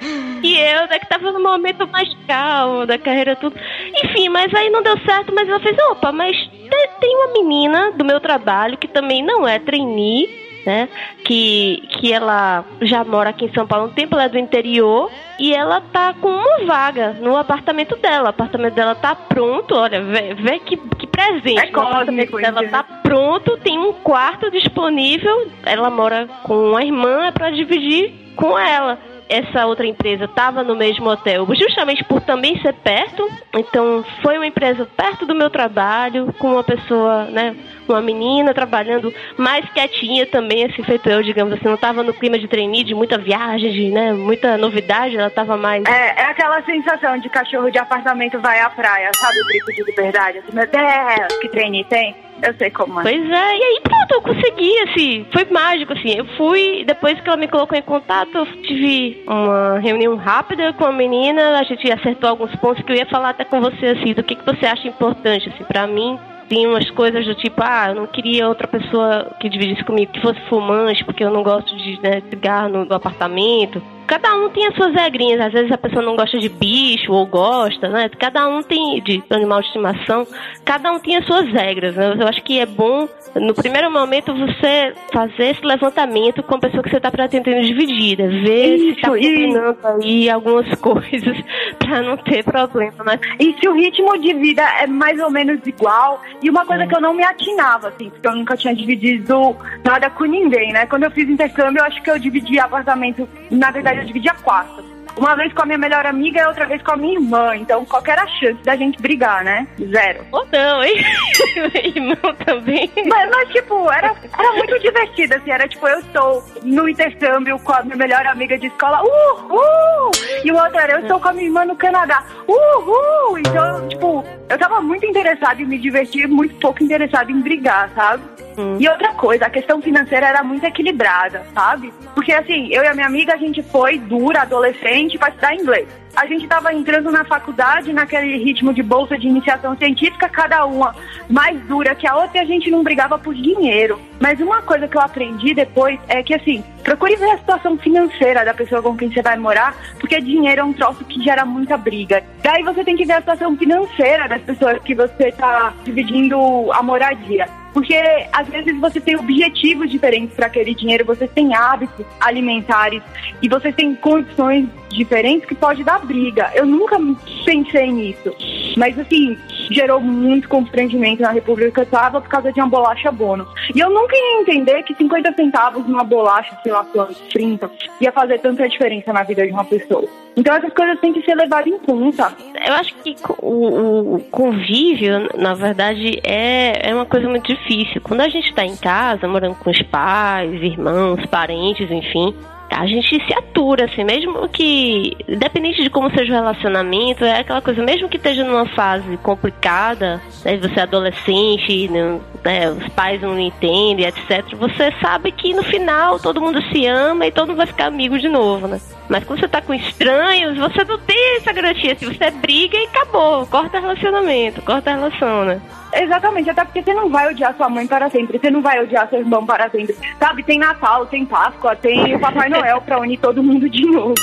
E 0.43 0.57
eu, 0.57 0.87
né, 0.87 0.99
que 0.99 1.07
tava 1.09 1.31
num 1.31 1.43
momento 1.43 1.87
mais 1.87 2.09
calmo 2.27 2.85
da 2.85 2.97
carreira, 2.97 3.35
tudo. 3.35 3.55
Enfim, 4.03 4.29
mas 4.29 4.53
aí 4.53 4.69
não 4.69 4.81
deu 4.83 4.97
certo, 5.05 5.33
mas 5.33 5.47
ela 5.47 5.59
fez, 5.59 5.75
opa, 5.91 6.11
mas 6.11 6.35
te- 6.37 6.89
tem 7.01 7.15
uma 7.15 7.33
menina 7.33 7.91
do 7.93 8.03
meu 8.05 8.19
trabalho 8.19 8.77
que 8.77 8.87
também 8.87 9.21
não 9.23 9.47
é 9.47 9.57
trainee, 9.59 10.44
né? 10.65 10.89
Que, 11.23 11.83
que 11.89 12.11
ela 12.11 12.65
já 12.81 13.03
mora 13.03 13.29
aqui 13.29 13.45
em 13.45 13.53
São 13.53 13.67
Paulo 13.67 13.85
há 13.85 13.87
um 13.89 13.93
tempo, 13.93 14.15
ela 14.15 14.25
é 14.25 14.29
do 14.29 14.37
interior 14.37 15.11
e 15.39 15.53
ela 15.53 15.81
tá 15.81 16.13
com 16.13 16.29
uma 16.29 16.65
vaga 16.65 17.13
no 17.21 17.37
apartamento 17.37 17.95
dela. 17.97 18.27
O 18.27 18.29
apartamento 18.29 18.73
dela 18.73 18.95
tá 18.95 19.15
pronto, 19.15 19.75
olha, 19.75 20.01
vê, 20.01 20.33
vê 20.33 20.59
que, 20.59 20.77
que 20.77 21.07
presente. 21.07 21.59
É 21.59 21.77
o 21.77 21.81
apartamento 21.81 22.31
cósmico, 22.31 22.53
dela 22.53 22.67
tá 22.69 22.83
pronto, 23.03 23.57
tem 23.57 23.77
um 23.77 23.93
quarto 23.93 24.49
disponível. 24.49 25.47
Ela 25.63 25.89
mora 25.89 26.27
com 26.43 26.71
uma 26.71 26.83
irmã, 26.83 27.27
é 27.27 27.31
pra 27.31 27.51
dividir 27.51 28.13
com 28.35 28.57
ela. 28.57 28.97
Essa 29.27 29.65
outra 29.65 29.87
empresa 29.87 30.25
estava 30.25 30.63
no 30.63 30.75
mesmo 30.75 31.09
hotel, 31.09 31.47
justamente 31.55 32.03
por 32.03 32.21
também 32.21 32.61
ser 32.61 32.73
perto. 32.73 33.27
Então, 33.55 34.05
foi 34.21 34.37
uma 34.37 34.45
empresa 34.45 34.85
perto 34.85 35.25
do 35.25 35.33
meu 35.33 35.49
trabalho, 35.49 36.31
com 36.37 36.51
uma 36.51 36.63
pessoa, 36.63 37.25
né, 37.25 37.55
uma 37.93 38.01
menina 38.01 38.53
trabalhando 38.53 39.13
mais 39.37 39.67
quietinha 39.69 40.25
também, 40.25 40.65
assim, 40.65 40.83
feito 40.83 41.09
eu, 41.09 41.21
digamos 41.23 41.53
assim. 41.53 41.65
Não 41.65 41.75
estava 41.75 42.03
no 42.03 42.13
clima 42.13 42.37
de 42.37 42.47
trainee, 42.47 42.83
de 42.83 42.93
muita 42.93 43.17
viagem, 43.17 43.71
de, 43.71 43.89
né, 43.89 44.13
muita 44.13 44.57
novidade. 44.57 45.15
Ela 45.17 45.27
estava 45.27 45.57
mais 45.57 45.83
É, 45.85 46.21
é 46.21 46.25
aquela 46.25 46.61
sensação 46.63 47.17
de 47.17 47.29
cachorro 47.29 47.69
de 47.69 47.77
apartamento 47.77 48.39
vai 48.39 48.59
à 48.59 48.69
praia, 48.69 49.09
sabe 49.15 49.39
o 49.39 49.45
grito 49.47 49.73
de 49.73 49.83
liberdade? 49.83 50.37
Assim, 50.39 50.53
meu 50.53 50.67
Deus, 50.67 51.39
que 51.39 51.49
treine 51.49 51.83
tem? 51.85 52.15
Eu 52.43 52.53
sei 52.55 52.69
como 52.69 52.99
é. 52.99 53.03
Pois 53.03 53.29
é, 53.29 53.57
e 53.57 53.63
aí 53.63 53.79
pronto, 53.81 54.11
eu 54.11 54.21
consegui, 54.21 54.79
assim, 54.79 55.25
foi 55.31 55.45
mágico, 55.45 55.93
assim, 55.93 56.17
eu 56.17 56.25
fui, 56.37 56.83
depois 56.85 57.19
que 57.19 57.27
ela 57.27 57.37
me 57.37 57.47
colocou 57.47 57.77
em 57.77 57.81
contato, 57.81 58.37
eu 58.37 58.45
tive 58.63 59.23
uma 59.25 59.79
reunião 59.79 60.15
rápida 60.17 60.73
com 60.73 60.85
a 60.85 60.91
menina, 60.91 61.57
a 61.57 61.63
gente 61.63 61.89
acertou 61.89 62.29
alguns 62.29 62.53
pontos 62.57 62.83
que 62.83 62.91
eu 62.91 62.97
ia 62.97 63.05
falar 63.05 63.29
até 63.29 63.45
com 63.45 63.61
você, 63.61 63.87
assim, 63.87 64.13
do 64.13 64.23
que, 64.23 64.35
que 64.35 64.45
você 64.45 64.65
acha 64.65 64.87
importante, 64.87 65.49
assim, 65.49 65.63
pra 65.63 65.87
mim, 65.87 66.19
tem 66.47 66.67
umas 66.67 66.89
coisas 66.91 67.25
do 67.25 67.35
tipo, 67.35 67.61
ah, 67.61 67.89
eu 67.89 67.95
não 67.95 68.07
queria 68.07 68.47
outra 68.47 68.67
pessoa 68.67 69.31
que 69.39 69.49
dividisse 69.49 69.83
comigo 69.83 70.11
que 70.11 70.21
fosse 70.21 70.39
fumante, 70.41 71.03
porque 71.03 71.23
eu 71.23 71.31
não 71.31 71.43
gosto 71.43 71.75
de 71.75 71.99
né, 72.01 72.21
cigarro 72.29 72.69
no, 72.69 72.85
no 72.85 72.95
apartamento. 72.95 73.81
Cada 74.07 74.35
um 74.35 74.49
tem 74.49 74.67
as 74.67 74.75
suas 74.75 74.93
regrinhas. 74.93 75.41
Às 75.41 75.53
vezes 75.53 75.71
a 75.71 75.77
pessoa 75.77 76.01
não 76.01 76.15
gosta 76.15 76.37
de 76.37 76.49
bicho 76.49 77.11
ou 77.11 77.25
gosta, 77.25 77.89
né? 77.89 78.09
Cada 78.19 78.47
um 78.47 78.61
tem 78.61 79.01
de 79.01 79.23
animal 79.29 79.61
de 79.61 79.67
estimação. 79.67 80.27
Cada 80.63 80.91
um 80.91 80.99
tem 80.99 81.17
as 81.17 81.25
suas 81.25 81.51
regras. 81.51 81.95
Né? 81.95 82.15
Eu 82.19 82.27
acho 82.27 82.43
que 82.43 82.59
é 82.59 82.65
bom, 82.65 83.07
no 83.35 83.53
primeiro 83.53 83.91
momento, 83.91 84.33
você 84.33 84.93
fazer 85.11 85.51
esse 85.51 85.65
levantamento 85.65 86.43
com 86.43 86.55
a 86.55 86.59
pessoa 86.59 86.83
que 86.83 86.89
você 86.89 86.97
está 86.97 87.11
pretendendo 87.11 87.65
dividir, 87.65 88.17
né? 88.17 88.27
Ver 88.27 88.79
se 88.79 88.89
está 88.89 89.07
Isso, 89.09 89.17
isso. 89.17 89.33
combinando 89.33 89.77
aí 89.83 90.29
algumas 90.29 90.67
coisas 90.79 91.37
para 91.79 92.01
não 92.01 92.17
ter 92.17 92.43
problema, 92.43 93.03
né? 93.03 93.19
E 93.39 93.55
se 93.59 93.67
o 93.67 93.73
ritmo 93.73 94.17
de 94.19 94.33
vida 94.33 94.61
é 94.79 94.87
mais 94.87 95.19
ou 95.19 95.31
menos 95.31 95.59
igual, 95.65 96.21
e 96.41 96.49
uma 96.49 96.65
coisa 96.65 96.85
que 96.85 96.95
eu 96.95 97.01
não 97.01 97.13
me 97.13 97.23
atinava, 97.23 97.89
assim, 97.89 98.09
porque 98.09 98.27
eu 98.27 98.35
nunca 98.35 98.55
tinha 98.55 98.75
dividido 98.75 99.55
nada 99.83 100.09
com 100.09 100.25
ninguém, 100.25 100.71
né? 100.71 100.85
Quando 100.85 101.03
eu 101.03 101.11
fiz 101.11 101.27
intercâmbio, 101.27 101.79
eu 101.79 101.85
acho 101.85 102.01
que 102.01 102.09
eu 102.09 102.19
dividi 102.19 102.59
apartamento, 102.59 103.27
na 103.49 103.71
verdade 103.71 103.94
eu 104.01 104.05
dividia 104.05 104.33
quarto. 104.35 104.95
Uma 105.17 105.33
vez 105.33 105.53
com 105.53 105.61
a 105.61 105.65
minha 105.65 105.77
melhor 105.77 106.05
amiga 106.05 106.41
e 106.41 106.45
outra 106.45 106.65
vez 106.65 106.81
com 106.81 106.91
a 106.91 106.97
minha 106.97 107.13
irmã. 107.13 107.55
Então, 107.55 107.85
qual 107.85 108.01
que 108.01 108.11
era 108.11 108.23
a 108.23 108.27
chance 108.27 108.61
da 108.63 108.75
gente 108.75 109.01
brigar, 109.01 109.45
né? 109.45 109.65
Zero. 109.79 110.25
Ou 110.31 110.45
não, 110.51 110.83
hein? 110.83 110.95
Irmão 111.95 112.35
também. 112.45 112.91
Mas, 113.07 113.29
mas, 113.31 113.49
tipo, 113.49 113.89
era, 113.89 114.13
era 114.37 114.51
muito 114.53 114.77
divertido, 114.79 115.35
assim. 115.35 115.51
Era 115.51 115.67
tipo, 115.69 115.87
eu 115.87 115.99
estou 115.99 116.43
no 116.63 116.89
intercâmbio 116.89 117.57
com 117.59 117.71
a 117.71 117.83
minha 117.83 117.95
melhor 117.95 118.25
amiga 118.27 118.57
de 118.57 118.67
escola. 118.67 119.01
Uhul! 119.01 120.11
E 120.43 120.51
o 120.51 120.55
outro 120.55 120.79
era, 120.79 120.93
eu 120.93 120.99
estou 120.99 121.19
com 121.19 121.29
a 121.29 121.33
minha 121.33 121.45
irmã 121.45 121.65
no 121.65 121.77
Canadá. 121.77 122.21
Uhul! 122.45 123.39
Então, 123.39 123.87
tipo, 123.87 124.25
eu 124.49 124.57
tava 124.57 124.81
muito 124.81 125.05
interessada 125.05 125.61
em 125.61 125.65
me 125.65 125.77
divertir, 125.77 126.27
muito 126.27 126.55
pouco 126.55 126.83
interessada 126.83 127.31
em 127.31 127.39
brigar, 127.39 127.89
sabe? 127.95 128.23
Hum. 128.57 128.77
E 128.79 128.87
outra 128.87 129.13
coisa, 129.13 129.45
a 129.45 129.49
questão 129.49 129.81
financeira 129.81 130.27
era 130.27 130.43
muito 130.43 130.65
equilibrada, 130.65 131.45
sabe? 131.53 131.93
Porque 132.13 132.31
assim, 132.31 132.67
eu 132.71 132.83
e 132.83 132.87
a 132.87 132.93
minha 132.93 133.07
amiga, 133.07 133.33
a 133.33 133.37
gente 133.37 133.61
foi 133.61 133.97
dura, 133.97 134.41
adolescente, 134.41 135.17
pra 135.17 135.29
estudar 135.29 135.55
inglês. 135.55 135.87
A 136.15 136.25
gente 136.27 136.47
tava 136.47 136.73
entrando 136.73 137.11
na 137.11 137.25
faculdade 137.25 137.91
naquele 137.91 138.37
ritmo 138.37 138.73
de 138.73 138.81
bolsa 138.81 139.17
de 139.17 139.27
iniciação 139.27 139.75
científica, 139.75 140.29
cada 140.29 140.65
uma 140.65 140.95
mais 141.29 141.59
dura 141.63 141.93
que 141.93 142.07
a 142.07 142.15
outra, 142.15 142.37
e 142.37 142.41
a 142.41 142.45
gente 142.45 142.71
não 142.71 142.83
brigava 142.83 143.19
por 143.19 143.33
dinheiro. 143.33 143.99
Mas 144.21 144.39
uma 144.39 144.61
coisa 144.61 144.87
que 144.87 144.95
eu 144.95 145.01
aprendi 145.01 145.53
depois 145.53 145.99
é 146.07 146.23
que 146.23 146.33
assim, 146.33 146.63
procure 146.83 147.17
ver 147.17 147.31
a 147.31 147.37
situação 147.37 147.77
financeira 147.77 148.45
da 148.45 148.53
pessoa 148.53 148.81
com 148.81 148.95
quem 148.95 149.11
você 149.11 149.21
vai 149.21 149.37
morar, 149.37 149.75
porque 149.99 150.21
dinheiro 150.21 150.61
é 150.61 150.63
um 150.63 150.71
troço 150.71 151.03
que 151.03 151.21
gera 151.21 151.43
muita 151.43 151.75
briga. 151.75 152.23
Daí 152.41 152.63
você 152.63 152.85
tem 152.85 152.95
que 152.95 153.05
ver 153.05 153.13
a 153.13 153.19
situação 153.19 153.57
financeira 153.57 154.29
das 154.29 154.41
pessoas 154.41 154.81
que 154.83 154.95
você 154.95 155.33
tá 155.33 155.73
dividindo 155.83 156.37
a 156.71 156.81
moradia. 156.81 157.64
Porque 157.75 157.93
às 158.31 158.47
vezes 158.47 158.79
você 158.79 159.01
tem 159.01 159.17
objetivos 159.17 159.91
diferentes 159.91 160.33
para 160.33 160.45
aquele 160.45 160.73
dinheiro, 160.73 161.03
você 161.03 161.27
tem 161.27 161.53
hábitos 161.53 162.05
alimentares 162.21 163.03
e 163.41 163.49
você 163.49 163.69
tem 163.69 163.93
condições 163.95 164.69
diferentes 164.89 165.45
que 165.45 165.53
pode 165.53 165.83
dar 165.83 165.99
briga. 165.99 166.49
Eu 166.55 166.65
nunca 166.65 166.97
pensei 167.43 167.91
nisso. 167.91 168.33
Mas 168.77 168.97
assim, 168.97 169.37
gerou 169.71 169.99
muito 169.99 170.47
constrangimento 170.47 171.21
na 171.21 171.31
República 171.31 171.85
tava 171.85 172.21
por 172.21 172.29
causa 172.29 172.51
de 172.51 172.59
uma 172.59 172.69
bolacha 172.69 173.11
bônus. 173.11 173.47
E 173.73 173.79
eu 173.79 173.89
nunca 173.89 174.15
ia 174.15 174.41
entender 174.41 174.83
que 174.83 174.95
50 174.95 175.33
centavos 175.33 175.85
numa 175.87 176.03
bolacha, 176.03 176.57
sei 176.63 176.71
lá 176.71 176.83
quantos, 176.85 177.17
30, 177.31 177.69
ia 178.01 178.11
fazer 178.11 178.39
tanta 178.39 178.67
diferença 178.67 179.11
na 179.13 179.23
vida 179.23 179.45
de 179.45 179.51
uma 179.51 179.65
pessoa. 179.65 180.07
Então 180.35 180.53
essas 180.53 180.73
coisas 180.73 180.99
têm 180.99 181.13
que 181.13 181.21
ser 181.21 181.35
levadas 181.35 181.67
em 181.67 181.79
conta. 181.79 182.33
Eu 182.65 182.73
acho 182.73 182.93
que 182.95 183.15
o, 183.39 184.15
o 184.15 184.19
convívio, 184.31 185.29
na 185.37 185.53
verdade, 185.53 186.19
é, 186.23 186.89
é 186.89 186.93
uma 186.93 187.05
coisa 187.05 187.29
muito 187.29 187.47
difícil. 187.47 188.01
Quando 188.01 188.21
a 188.21 188.29
gente 188.29 188.49
está 188.49 188.65
em 188.65 188.75
casa, 188.75 189.27
morando 189.27 189.55
com 189.55 189.69
os 189.69 189.81
pais, 189.83 190.61
irmãos, 190.61 191.25
parentes, 191.27 191.89
enfim, 191.89 192.35
a 192.69 192.85
gente 192.87 193.23
se 193.25 193.33
atura, 193.33 193.85
assim, 193.85 194.03
mesmo 194.03 194.47
que, 194.49 195.15
independente 195.27 195.83
de 195.83 195.89
como 195.89 196.09
seja 196.09 196.31
o 196.31 196.35
relacionamento, 196.35 197.23
é 197.23 197.39
aquela 197.39 197.61
coisa, 197.61 197.81
mesmo 197.83 198.09
que 198.09 198.17
esteja 198.17 198.43
numa 198.43 198.65
fase 198.67 199.17
complicada, 199.17 200.21
né, 200.43 200.57
você 200.57 200.79
é 200.79 200.83
adolescente, 200.83 201.87
não- 201.89 202.21
né, 202.43 202.69
os 202.69 202.87
pais 202.89 203.21
não 203.21 203.39
entendem, 203.39 204.05
etc., 204.05 204.43
você 204.55 204.91
sabe 205.01 205.31
que 205.31 205.53
no 205.53 205.63
final 205.63 206.19
todo 206.19 206.41
mundo 206.41 206.61
se 206.71 206.85
ama 206.85 207.27
e 207.27 207.31
todo 207.31 207.49
mundo 207.49 207.57
vai 207.57 207.67
ficar 207.67 207.85
amigo 207.85 208.17
de 208.19 208.27
novo, 208.27 208.67
né? 208.67 208.79
Mas 209.07 209.23
quando 209.23 209.39
você 209.39 209.47
tá 209.47 209.61
com 209.61 209.73
estranhos, 209.73 210.57
você 210.57 210.83
não 210.83 210.97
tem 210.97 211.37
essa 211.37 211.53
garantia. 211.53 211.95
Se 211.95 212.05
você 212.05 212.31
briga 212.31 212.77
e 212.77 212.85
acabou, 212.85 213.45
corta 213.45 213.79
relacionamento, 213.79 214.61
corta 214.63 214.91
relação, 214.91 215.45
né? 215.45 215.61
Exatamente, 215.95 216.49
até 216.49 216.65
porque 216.65 216.83
você 216.83 216.93
não 216.93 217.09
vai 217.09 217.29
odiar 217.29 217.55
sua 217.55 217.69
mãe 217.69 217.87
para 217.87 218.09
sempre, 218.09 218.37
você 218.37 218.51
não 218.51 218.61
vai 218.61 218.83
odiar 218.83 219.09
seu 219.09 219.19
irmão 219.19 219.45
para 219.45 219.69
sempre. 219.69 219.95
Sabe, 220.19 220.43
tem 220.43 220.59
Natal, 220.59 221.05
tem 221.05 221.25
Páscoa, 221.25 221.75
tem 221.75 222.15
o 222.15 222.19
Papai 222.19 222.49
Noel 222.49 222.81
para 222.81 222.99
unir 222.99 223.17
todo 223.17 223.41
mundo 223.41 223.69
de 223.69 223.85
novo. 223.85 224.13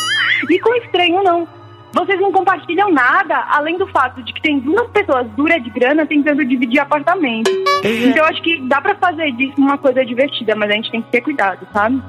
E 0.51 0.59
com 0.59 0.75
estranho 0.75 1.23
não. 1.23 1.49
Vocês 1.95 2.19
não 2.21 2.33
compartilham 2.33 2.91
nada, 2.91 3.37
além 3.51 3.77
do 3.77 3.87
fato 3.87 4.23
de 4.23 4.33
que 4.33 4.41
tem 4.41 4.59
duas 4.61 4.89
pessoas 4.91 5.27
duras 5.31 5.63
de 5.63 5.71
grana 5.71 6.07
tentando 6.07 6.45
dividir 6.45 6.81
apartamento. 6.81 7.51
Então 7.85 8.19
eu 8.19 8.25
acho 8.25 8.43
que 8.43 8.61
dá 8.63 8.81
pra 8.81 8.95
fazer 8.95 9.31
disso 9.33 9.55
uma 9.59 9.77
coisa 9.77 10.05
divertida, 10.05 10.55
mas 10.55 10.71
a 10.71 10.75
gente 10.75 10.91
tem 10.91 11.03
que 11.03 11.11
ter 11.11 11.21
cuidado, 11.21 11.67
sabe? 11.73 12.03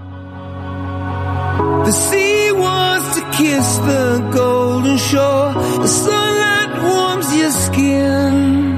The 1.84 1.92
sea 1.92 2.54
wants 2.54 3.16
to 3.16 3.22
kiss 3.32 3.80
the 3.80 4.22
golden 4.32 4.98
shore. 4.98 5.54
The 5.82 5.88
sunlight 5.88 6.82
warms 6.82 7.36
your 7.36 7.52
skin. 7.52 8.73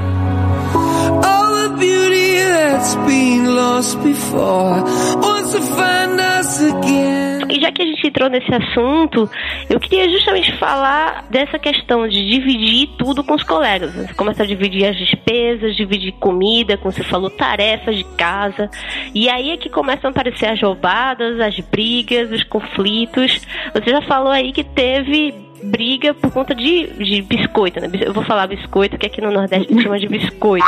All 1.05 1.69
the 1.69 1.75
beauty 1.77 2.37
that's 2.43 2.95
been 3.07 3.55
lost 3.55 4.01
before 4.03 4.83
wants 5.21 5.51
to 5.51 5.61
find 5.61 6.19
us 6.19 6.61
again. 6.61 7.35
E 7.49 7.61
já 7.61 7.71
que 7.71 7.81
a 7.81 7.85
gente 7.85 8.07
entrou 8.07 8.29
nesse 8.29 8.53
assunto, 8.53 9.29
eu 9.69 9.79
queria 9.79 10.09
justamente 10.09 10.51
falar 10.57 11.25
dessa 11.29 11.59
questão 11.59 12.07
de 12.07 12.27
dividir 12.29 12.89
tudo 12.97 13.23
com 13.23 13.35
os 13.35 13.43
colegas. 13.43 13.93
Você 13.93 14.13
começa 14.13 14.43
a 14.43 14.45
dividir 14.45 14.85
as 14.85 14.97
despesas, 14.97 15.75
dividir 15.75 16.11
comida, 16.13 16.77
como 16.77 16.91
você 16.91 17.03
falou, 17.03 17.29
tarefas 17.29 17.95
de 17.95 18.03
casa. 18.15 18.69
E 19.13 19.29
aí 19.29 19.51
é 19.51 19.57
que 19.57 19.69
começam 19.69 20.09
a 20.09 20.11
aparecer 20.11 20.47
as 20.47 20.61
roubadas, 20.61 21.39
as 21.39 21.57
brigas, 21.59 22.31
os 22.31 22.43
conflitos. 22.43 23.41
Você 23.73 23.89
já 23.89 24.01
falou 24.01 24.31
aí 24.31 24.51
que 24.51 24.63
teve 24.63 25.33
briga 25.65 26.13
por 26.13 26.31
conta 26.31 26.53
de, 26.53 26.87
de 26.93 27.21
biscoito, 27.21 27.79
né? 27.79 27.89
Eu 28.01 28.13
vou 28.13 28.23
falar 28.23 28.47
biscoito, 28.47 28.97
que 28.97 29.07
aqui 29.07 29.21
no 29.21 29.31
Nordeste 29.31 29.67
a 29.67 29.73
gente 29.73 29.83
chama 29.83 29.99
de 29.99 30.07
biscoito. 30.07 30.65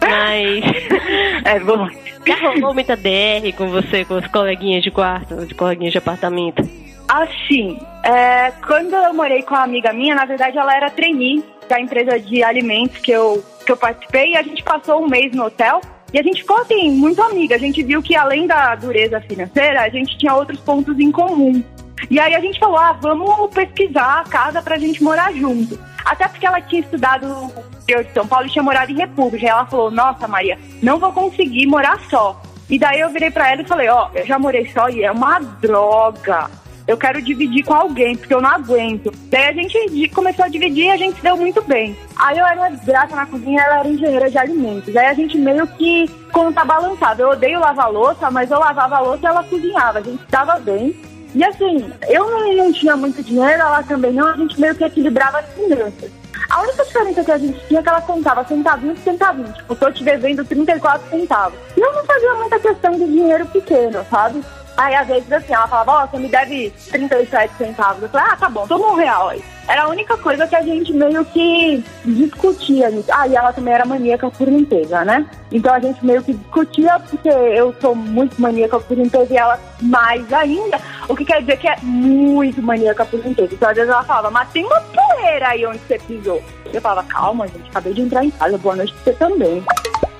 Mas. 0.00 0.64
É, 1.44 1.58
bom. 1.58 1.88
Já 2.26 2.36
rolou 2.36 2.72
muita 2.72 2.96
DR 2.96 3.52
com 3.56 3.68
você, 3.68 4.04
com 4.04 4.14
os 4.14 4.26
coleguinhas 4.28 4.82
de 4.82 4.90
quarto, 4.90 5.44
de 5.44 5.54
coleguinhas 5.54 5.92
de 5.92 5.98
apartamento? 5.98 6.62
Assim, 7.08 7.78
é, 8.04 8.52
quando 8.66 8.94
eu 8.94 9.12
morei 9.12 9.42
com 9.42 9.54
uma 9.54 9.64
amiga 9.64 9.92
minha, 9.92 10.14
na 10.14 10.24
verdade 10.24 10.56
ela 10.56 10.74
era 10.74 10.88
trainee 10.88 11.44
da 11.68 11.80
empresa 11.80 12.18
de 12.18 12.42
alimentos 12.42 12.98
que 12.98 13.10
eu, 13.10 13.44
que 13.66 13.72
eu 13.72 13.76
participei 13.76 14.32
e 14.32 14.36
a 14.36 14.42
gente 14.42 14.62
passou 14.62 15.02
um 15.02 15.08
mês 15.08 15.34
no 15.34 15.44
hotel. 15.44 15.80
E 16.12 16.18
a 16.18 16.22
gente 16.22 16.42
ficou 16.42 16.58
assim, 16.58 16.90
muito 16.90 17.22
amiga. 17.22 17.54
A 17.54 17.58
gente 17.58 17.82
viu 17.82 18.02
que 18.02 18.14
além 18.14 18.46
da 18.46 18.74
dureza 18.74 19.20
financeira, 19.20 19.80
a 19.80 19.88
gente 19.88 20.16
tinha 20.18 20.34
outros 20.34 20.60
pontos 20.60 20.98
em 20.98 21.10
comum. 21.10 21.62
E 22.10 22.18
aí 22.18 22.34
a 22.34 22.40
gente 22.40 22.58
falou, 22.58 22.78
ah, 22.78 22.92
vamos 22.92 23.50
pesquisar 23.54 24.20
a 24.20 24.24
casa 24.24 24.62
pra 24.62 24.78
gente 24.78 25.02
morar 25.02 25.32
junto. 25.32 25.78
Até 26.04 26.26
porque 26.28 26.46
ela 26.46 26.60
tinha 26.60 26.80
estudado 26.80 27.26
no 27.26 27.52
de 27.86 28.12
São 28.12 28.26
Paulo 28.26 28.46
e 28.46 28.50
tinha 28.50 28.62
morado 28.62 28.90
em 28.90 28.96
República. 28.96 29.46
Ela 29.46 29.66
falou, 29.66 29.90
nossa, 29.90 30.26
Maria, 30.26 30.58
não 30.82 30.98
vou 30.98 31.12
conseguir 31.12 31.66
morar 31.66 32.00
só. 32.08 32.40
E 32.70 32.78
daí 32.78 33.00
eu 33.00 33.10
virei 33.10 33.30
pra 33.30 33.50
ela 33.50 33.62
e 33.62 33.66
falei, 33.66 33.88
ó, 33.88 34.08
eu 34.14 34.24
já 34.24 34.38
morei 34.38 34.66
só 34.70 34.88
e 34.88 35.02
é 35.02 35.12
uma 35.12 35.38
droga. 35.38 36.50
Eu 36.86 36.96
quero 36.96 37.22
dividir 37.22 37.64
com 37.64 37.74
alguém, 37.74 38.16
porque 38.16 38.34
eu 38.34 38.40
não 38.40 38.50
aguento. 38.50 39.12
Daí 39.30 39.46
a 39.48 39.52
gente 39.52 40.08
começou 40.08 40.44
a 40.44 40.48
dividir 40.48 40.86
e 40.86 40.90
a 40.90 40.96
gente 40.96 41.16
se 41.16 41.22
deu 41.22 41.36
muito 41.36 41.62
bem. 41.62 41.96
Aí 42.16 42.36
eu 42.36 42.46
era 42.46 42.58
uma 42.58 42.70
desgraça 42.70 43.14
na 43.14 43.26
cozinha, 43.26 43.62
ela 43.62 43.80
era 43.80 43.88
engenheira 43.88 44.30
de 44.30 44.38
alimentos. 44.38 44.96
Aí 44.96 45.06
a 45.06 45.14
gente 45.14 45.38
meio 45.38 45.66
que 45.66 46.08
contrabalançava. 46.32 47.22
Eu 47.22 47.30
odeio 47.30 47.60
lavar 47.60 47.90
louça, 47.90 48.30
mas 48.30 48.50
eu 48.50 48.58
lavava 48.58 48.98
louça 48.98 49.20
e 49.22 49.26
ela 49.26 49.44
cozinhava. 49.44 49.98
A 50.00 50.02
gente 50.02 50.22
estava 50.22 50.58
bem. 50.58 50.94
E 51.34 51.44
assim, 51.44 51.90
eu 52.08 52.30
não, 52.30 52.52
não 52.54 52.72
tinha 52.72 52.96
muito 52.96 53.22
dinheiro, 53.22 53.62
ela 53.62 53.82
também 53.82 54.12
não, 54.12 54.26
a 54.26 54.36
gente 54.36 54.60
meio 54.60 54.74
que 54.74 54.84
equilibrava 54.84 55.38
as 55.38 55.46
finanças. 55.54 56.10
A 56.50 56.60
única 56.60 56.84
diferença 56.84 57.24
que 57.24 57.32
a 57.32 57.38
gente 57.38 57.66
tinha 57.66 57.80
é 57.80 57.82
que 57.82 57.88
ela 57.88 58.02
contava 58.02 58.44
centavinhos, 58.44 58.98
centavinhos. 58.98 59.56
Tipo, 59.56 59.74
tô 59.74 59.90
te 59.90 60.04
devendo 60.04 60.44
34 60.44 61.08
centavos. 61.08 61.58
E 61.74 61.80
eu 61.80 61.92
não 61.94 62.04
fazia 62.04 62.34
muita 62.34 62.58
questão 62.58 62.92
de 62.92 63.06
dinheiro 63.06 63.46
pequeno, 63.46 64.04
sabe? 64.10 64.42
Aí, 64.76 64.94
às 64.94 65.06
vezes, 65.06 65.32
assim, 65.32 65.54
ela 65.54 65.68
falava, 65.68 65.92
ó, 65.92 66.06
você 66.06 66.18
me 66.18 66.28
deve 66.28 66.70
37 66.90 67.54
centavos. 67.56 68.02
Eu 68.02 68.08
falei, 68.10 68.26
ah, 68.30 68.36
tá 68.36 68.48
bom, 68.48 68.66
toma 68.66 68.88
um 68.88 68.96
real 68.96 69.30
aí. 69.30 69.42
Era 69.68 69.84
a 69.84 69.88
única 69.88 70.16
coisa 70.16 70.46
que 70.46 70.56
a 70.56 70.62
gente 70.62 70.92
meio 70.92 71.24
que 71.26 71.84
discutia. 72.04 72.90
Ah, 73.12 73.28
e 73.28 73.34
ela 73.34 73.52
também 73.52 73.72
era 73.72 73.84
maníaca 73.84 74.28
por 74.30 74.48
limpeza, 74.48 75.04
né? 75.04 75.26
Então 75.50 75.72
a 75.72 75.78
gente 75.78 76.04
meio 76.04 76.22
que 76.22 76.34
discutia, 76.34 76.98
porque 76.98 77.28
eu 77.28 77.74
sou 77.80 77.94
muito 77.94 78.40
maníaca 78.40 78.80
por 78.80 78.96
limpeza 78.96 79.32
e 79.32 79.36
ela 79.36 79.58
mais 79.80 80.32
ainda. 80.32 80.80
O 81.08 81.14
que 81.14 81.24
quer 81.24 81.40
dizer 81.40 81.58
que 81.58 81.68
é 81.68 81.76
muito 81.82 82.60
maníaca 82.62 83.04
por 83.04 83.20
limpeza. 83.20 83.54
Então 83.54 83.68
às 83.68 83.76
vezes 83.76 83.90
ela 83.90 84.04
falava, 84.04 84.30
mas 84.30 84.50
tem 84.50 84.64
uma 84.64 84.80
poeira 84.80 85.48
aí 85.48 85.64
onde 85.64 85.78
você 85.78 85.98
pisou. 85.98 86.42
Eu 86.72 86.80
falava, 86.80 87.06
calma, 87.06 87.46
gente, 87.46 87.68
acabei 87.70 87.94
de 87.94 88.02
entrar 88.02 88.24
em 88.24 88.30
casa, 88.30 88.58
boa 88.58 88.76
noite 88.76 88.92
pra 88.94 89.04
você 89.04 89.12
também. 89.12 89.64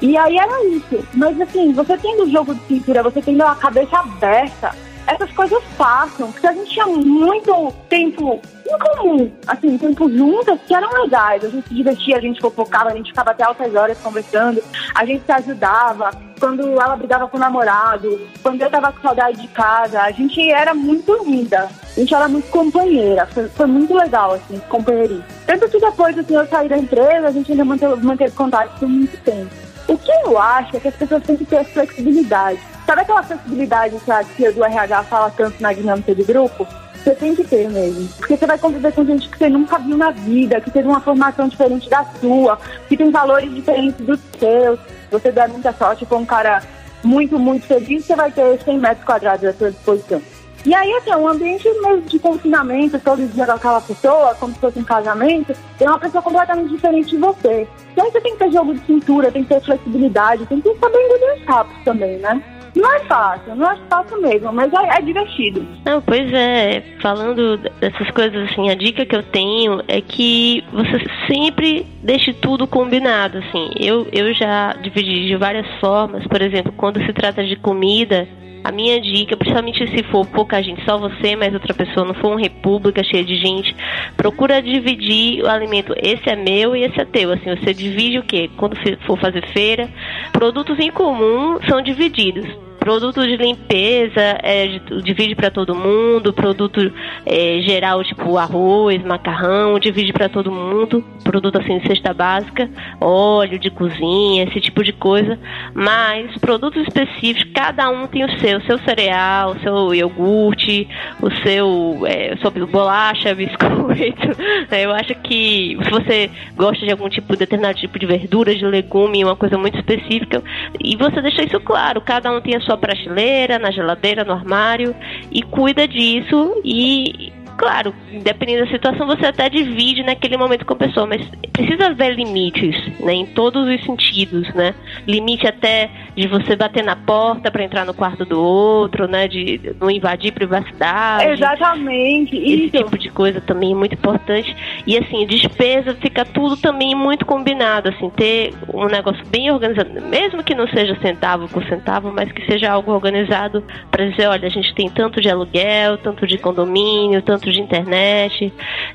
E 0.01 0.17
aí 0.17 0.37
era 0.37 0.65
isso. 0.67 1.07
Mas 1.15 1.41
assim, 1.41 1.73
você 1.73 1.97
tendo 1.97 2.25
o 2.25 2.31
jogo 2.31 2.55
de 2.55 2.61
cintura, 2.67 3.03
você 3.03 3.23
tendo 3.23 3.43
a 3.43 3.55
cabeça 3.55 3.99
aberta, 3.99 4.75
essas 5.15 5.31
coisas 5.33 5.63
passam. 5.77 6.31
Porque 6.33 6.47
a 6.47 6.53
gente 6.53 6.71
tinha 6.71 6.87
muito 6.87 7.73
tempo 7.89 8.41
em 8.67 8.79
comum, 8.79 9.31
assim, 9.47 9.77
tempo 9.79 10.09
juntas 10.09 10.59
que 10.67 10.75
eram 10.75 11.03
legais. 11.03 11.45
A 11.45 11.49
gente 11.49 11.69
se 11.69 11.75
divertia, 11.75 12.17
a 12.17 12.21
gente 12.21 12.41
fofocava, 12.41 12.91
a 12.91 12.97
gente 12.97 13.11
ficava 13.11 13.31
até 13.31 13.45
altas 13.45 13.75
horas 13.75 13.99
conversando, 13.99 14.63
a 14.95 15.05
gente 15.05 15.25
se 15.25 15.33
ajudava. 15.33 16.11
Quando 16.39 16.69
ela 16.81 16.97
brigava 16.97 17.29
com 17.29 17.37
o 17.37 17.41
namorado, 17.41 18.21
quando 18.43 18.61
eu 18.61 18.71
tava 18.71 18.93
com 18.93 19.01
saudade 19.01 19.41
de 19.41 19.47
casa, 19.49 20.03
a 20.03 20.11
gente 20.11 20.51
era 20.51 20.75
muito 20.75 21.13
unida. 21.13 21.69
A 21.97 22.01
gente 22.01 22.13
era 22.13 22.27
muito 22.27 22.51
companheira. 22.51 23.27
Foi, 23.27 23.49
foi 23.49 23.67
muito 23.67 23.95
legal, 23.95 24.35
assim, 24.35 24.59
companheirismo. 24.69 25.25
Tanto 25.47 25.69
que 25.69 25.79
depois, 25.79 26.19
assim, 26.19 26.35
eu 26.35 26.47
saí 26.49 26.69
da 26.69 26.79
empresa, 26.79 27.29
a 27.29 27.31
gente 27.31 27.53
ainda 27.53 27.65
manteve, 27.65 28.05
manteve 28.05 28.33
contato 28.33 28.77
por 28.79 28.89
muito 28.89 29.17
tempo. 29.23 29.51
O 29.87 29.99
que 29.99 30.11
eu 30.25 30.39
acho 30.39 30.77
é 30.77 30.81
que 30.81 30.89
as 30.89 30.97
pessoas 30.97 31.23
têm 31.23 31.37
que 31.37 31.45
ter 31.45 31.65
flexibilidade. 31.65 32.61
Sabe 32.87 33.03
aquela 33.03 33.23
flexibilidade 33.23 33.97
que 34.05 34.11
a 34.11 34.25
tia 34.25 34.53
do 34.53 34.65
RH 34.65 35.05
fala 35.05 35.31
tanto 35.31 35.63
na 35.63 35.73
dinâmica 35.73 36.15
de 36.15 36.25
grupo? 36.25 36.67
Você 36.97 37.15
tem 37.15 37.35
que 37.35 37.45
ter 37.45 37.69
mesmo. 37.69 38.09
Porque 38.19 38.37
você 38.37 38.47
vai 38.47 38.59
conviver 38.59 38.93
com 38.93 39.05
gente 39.05 39.29
que 39.29 39.39
você 39.39 39.49
nunca 39.49 39.79
viu 39.79 39.97
na 39.97 40.11
vida, 40.11 40.61
que 40.61 40.71
teve 40.71 40.87
uma 40.87 41.01
formação 41.01 41.49
diferente 41.49 41.89
da 41.89 42.05
sua, 42.21 42.59
que 42.89 42.97
tem 42.97 43.11
valores 43.11 43.53
diferentes 43.53 44.05
dos 44.05 44.21
seus. 44.39 44.79
Você 45.11 45.33
der 45.33 45.49
muita 45.49 45.73
sorte 45.73 46.07
com 46.07 46.19
um 46.19 46.27
cara 46.27 46.63
muito, 47.03 47.39
muito 47.39 47.67
feliz, 47.67 48.05
você 48.05 48.15
vai 48.15 48.31
ter 48.31 48.61
100 48.63 48.79
metros 48.79 49.05
quadrados 49.05 49.45
à 49.45 49.53
sua 49.53 49.71
disposição. 49.71 50.23
E 50.65 50.73
aí, 50.73 50.93
assim, 50.95 51.11
é 51.11 51.17
um 51.17 51.27
ambiente 51.27 51.65
mesmo 51.65 52.03
de 52.03 52.21
confinamento, 52.21 52.97
todo 53.01 53.27
dia 53.33 53.47
com 53.47 53.53
aquela 53.53 53.81
pessoa, 53.81 54.37
como 54.37 54.55
se 54.55 54.61
fosse 54.61 54.79
um 54.79 54.85
casamento, 54.85 55.53
é 55.81 55.85
uma 55.85 55.99
pessoa 55.99 56.23
completamente 56.23 56.71
diferente 56.71 57.11
de 57.11 57.17
você. 57.17 57.67
Então 57.93 58.09
você 58.09 58.21
tem 58.21 58.33
que 58.35 58.45
ter 58.45 58.53
jogo 58.53 58.73
de 58.75 58.87
cintura, 58.87 59.33
tem 59.33 59.43
que 59.43 59.49
ter 59.49 59.61
flexibilidade, 59.61 60.47
tem 60.47 60.61
que 60.61 60.73
saber 60.79 60.99
engolir 60.99 61.49
os 61.49 61.85
também, 61.85 62.19
né? 62.19 62.41
Não 62.75 62.95
é 62.95 63.01
fácil, 63.01 63.55
não 63.55 63.71
é 63.71 63.77
fácil 63.89 64.21
mesmo, 64.21 64.53
mas 64.53 64.73
é, 64.73 64.99
é, 64.99 65.03
divertido. 65.03 65.67
Não, 65.85 66.01
pois 66.01 66.33
é, 66.33 66.83
falando 67.01 67.59
dessas 67.81 68.11
coisas 68.11 68.51
assim, 68.51 68.71
a 68.71 68.75
dica 68.75 69.05
que 69.05 69.15
eu 69.15 69.23
tenho 69.23 69.83
é 69.87 70.01
que 70.01 70.65
você 70.73 71.05
sempre 71.27 71.87
deixe 72.03 72.33
tudo 72.33 72.67
combinado, 72.67 73.39
assim. 73.39 73.71
Eu, 73.79 74.07
eu 74.11 74.33
já 74.33 74.73
dividi 74.75 75.27
de 75.27 75.37
várias 75.37 75.67
formas, 75.81 76.27
por 76.27 76.41
exemplo, 76.41 76.73
quando 76.77 77.05
se 77.05 77.13
trata 77.13 77.45
de 77.45 77.57
comida, 77.57 78.27
a 78.65 78.71
minha 78.71 79.01
dica, 79.01 79.37
principalmente 79.37 79.87
se 79.89 80.03
for 80.05 80.27
pouca 80.27 80.63
gente, 80.63 80.85
só 80.85 80.97
você, 80.99 81.35
mais 81.35 81.53
outra 81.53 81.75
pessoa, 81.75 82.07
não 82.07 82.15
for 82.15 82.29
uma 82.33 82.41
república 82.41 83.03
cheia 83.03 83.25
de 83.25 83.37
gente, 83.37 83.75
procura 84.17 84.63
dividir 84.63 85.43
o 85.43 85.49
alimento. 85.49 85.95
Esse 85.97 86.29
é 86.29 86.37
meu 86.37 86.77
e 86.77 86.85
esse 86.85 87.01
é 87.01 87.05
teu. 87.05 87.33
Assim, 87.33 87.57
você 87.57 87.75
divide 87.75 88.19
o 88.19 88.23
quê? 88.23 88.49
Quando 88.57 88.77
for 89.07 89.19
fazer 89.19 89.47
feira, 89.49 89.89
produtos 90.33 90.79
em 90.79 90.91
comum 90.91 91.59
são 91.69 91.83
divididos 91.83 92.47
produto 92.83 93.23
de 93.25 93.37
limpeza 93.37 94.39
é, 94.43 94.81
divide 95.05 95.37
para 95.37 95.53
todo 95.53 95.73
mundo, 95.73 96.33
produto 96.33 96.93
é, 97.25 97.61
geral 97.63 98.03
tipo 98.03 98.37
arroz, 98.37 99.01
macarrão, 99.05 99.79
divide 99.79 100.13
para 100.13 100.29
todo 100.29 100.51
mundo, 100.51 101.05
produto 101.23 101.61
assim 101.61 101.79
de 101.79 101.87
cesta 101.87 102.13
básica, 102.13 102.69
óleo 103.01 103.57
de 103.57 103.71
cozinha, 103.71 104.43
esse 104.45 104.61
tipo 104.61 104.83
de 104.83 104.93
coisa, 104.93 105.39
mas 105.73 106.37
produtos 106.39 106.83
específicos, 106.83 107.53
cada 107.55 107.89
um 107.89 108.09
tem 108.09 108.25
o 108.25 108.41
seu, 108.41 108.61
seu 108.63 108.79
cereal, 108.79 109.53
o 109.53 109.61
seu 109.61 109.95
iogurte, 109.95 110.89
o 111.21 111.31
seu, 111.45 112.03
é, 112.07 112.35
bolacha, 112.67 113.33
biscoito. 113.35 114.43
É, 114.71 114.85
eu 114.85 114.93
acho 114.93 115.15
que 115.23 115.79
se 115.85 115.91
você 115.91 116.31
gosta 116.57 116.85
de 116.85 116.91
algum 116.91 117.09
tipo, 117.09 117.37
determinado 117.37 117.79
tipo 117.79 117.97
de 117.97 118.07
verdura, 118.07 118.53
de 118.53 118.65
legume, 118.65 119.23
uma 119.23 119.37
coisa 119.37 119.57
muito 119.57 119.79
específica, 119.79 120.43
e 120.83 120.97
você 120.97 121.23
deixa 121.23 121.45
isso 121.45 121.61
claro, 121.61 122.01
cada 122.01 122.33
um 122.33 122.41
tem 122.41 122.57
a 122.57 122.61
sua 122.61 122.72
sua 122.73 122.77
prateleira, 122.77 123.59
na 123.59 123.71
geladeira, 123.71 124.25
no 124.25 124.33
armário 124.33 124.95
e 125.31 125.43
cuida 125.43 125.87
disso 125.87 126.61
e 126.65 127.33
claro, 127.57 127.95
dependendo 128.23 128.65
da 128.65 128.71
situação, 128.71 129.07
você 129.07 129.27
até 129.27 129.49
divide 129.49 130.03
naquele 130.03 130.37
momento 130.37 130.65
com 130.65 130.75
a 130.75 130.77
pessoa, 130.77 131.07
mas 131.07 131.27
precisa 131.53 131.87
haver 131.87 132.15
limites, 132.15 132.77
né, 133.01 133.15
em 133.15 133.27
todos 133.27 133.69
os 133.69 133.85
sentidos, 133.85 134.53
né? 134.55 134.75
Limite 135.07 135.47
até 135.47 135.91
de 136.17 136.27
você 136.29 136.57
bater 136.57 136.85
na 136.85 136.97
porta 136.97 137.51
para 137.51 137.65
entrar 137.65 137.85
no 137.85 137.95
quarto 137.95 138.25
do 138.25 138.43
outro, 138.43 139.07
né, 139.07 139.29
de 139.29 139.75
não 139.81 139.91
invadir 139.91 140.33
privacidade. 140.33 141.31
Exatamente. 141.31 142.37
Esse 142.37 142.65
isso. 142.67 142.77
tipo 142.77 142.99
de 142.99 143.11
coisa 143.11 143.41
também 143.41 143.73
é 143.73 143.75
muito 143.75 143.95
importante. 143.95 144.55
E 144.87 144.97
assim, 144.97 145.27
despesa 145.27 145.95
fica 145.95 146.25
tudo 146.25 146.57
também 146.57 146.95
muito 146.95 147.25
combinado, 147.25 147.89
assim, 147.89 148.11
ter 148.11 148.55
um 148.73 148.87
negócio 148.87 149.25
bem 149.27 149.51
organizado, 149.51 149.91
mesmo 150.03 150.43
que 150.43 150.55
não 150.55 150.67
seja 150.69 150.97
centavo 151.01 151.49
por 151.49 151.65
centavo, 151.65 152.13
mas 152.13 152.31
que 152.33 152.45
seja 152.47 152.71
algo 152.71 152.93
organizado 152.93 153.65
para 153.91 154.09
dizer, 154.09 154.27
olha, 154.29 154.47
a 154.47 154.51
gente 154.51 154.75
tem 154.75 154.89
tanto 154.89 155.21
de 155.21 155.29
aluguel, 155.29 155.99
tanto 155.99 156.27
de 156.27 156.39
condomínio, 156.39 157.23
tanto 157.23 157.42
de 157.51 157.61
internet. 157.61 158.53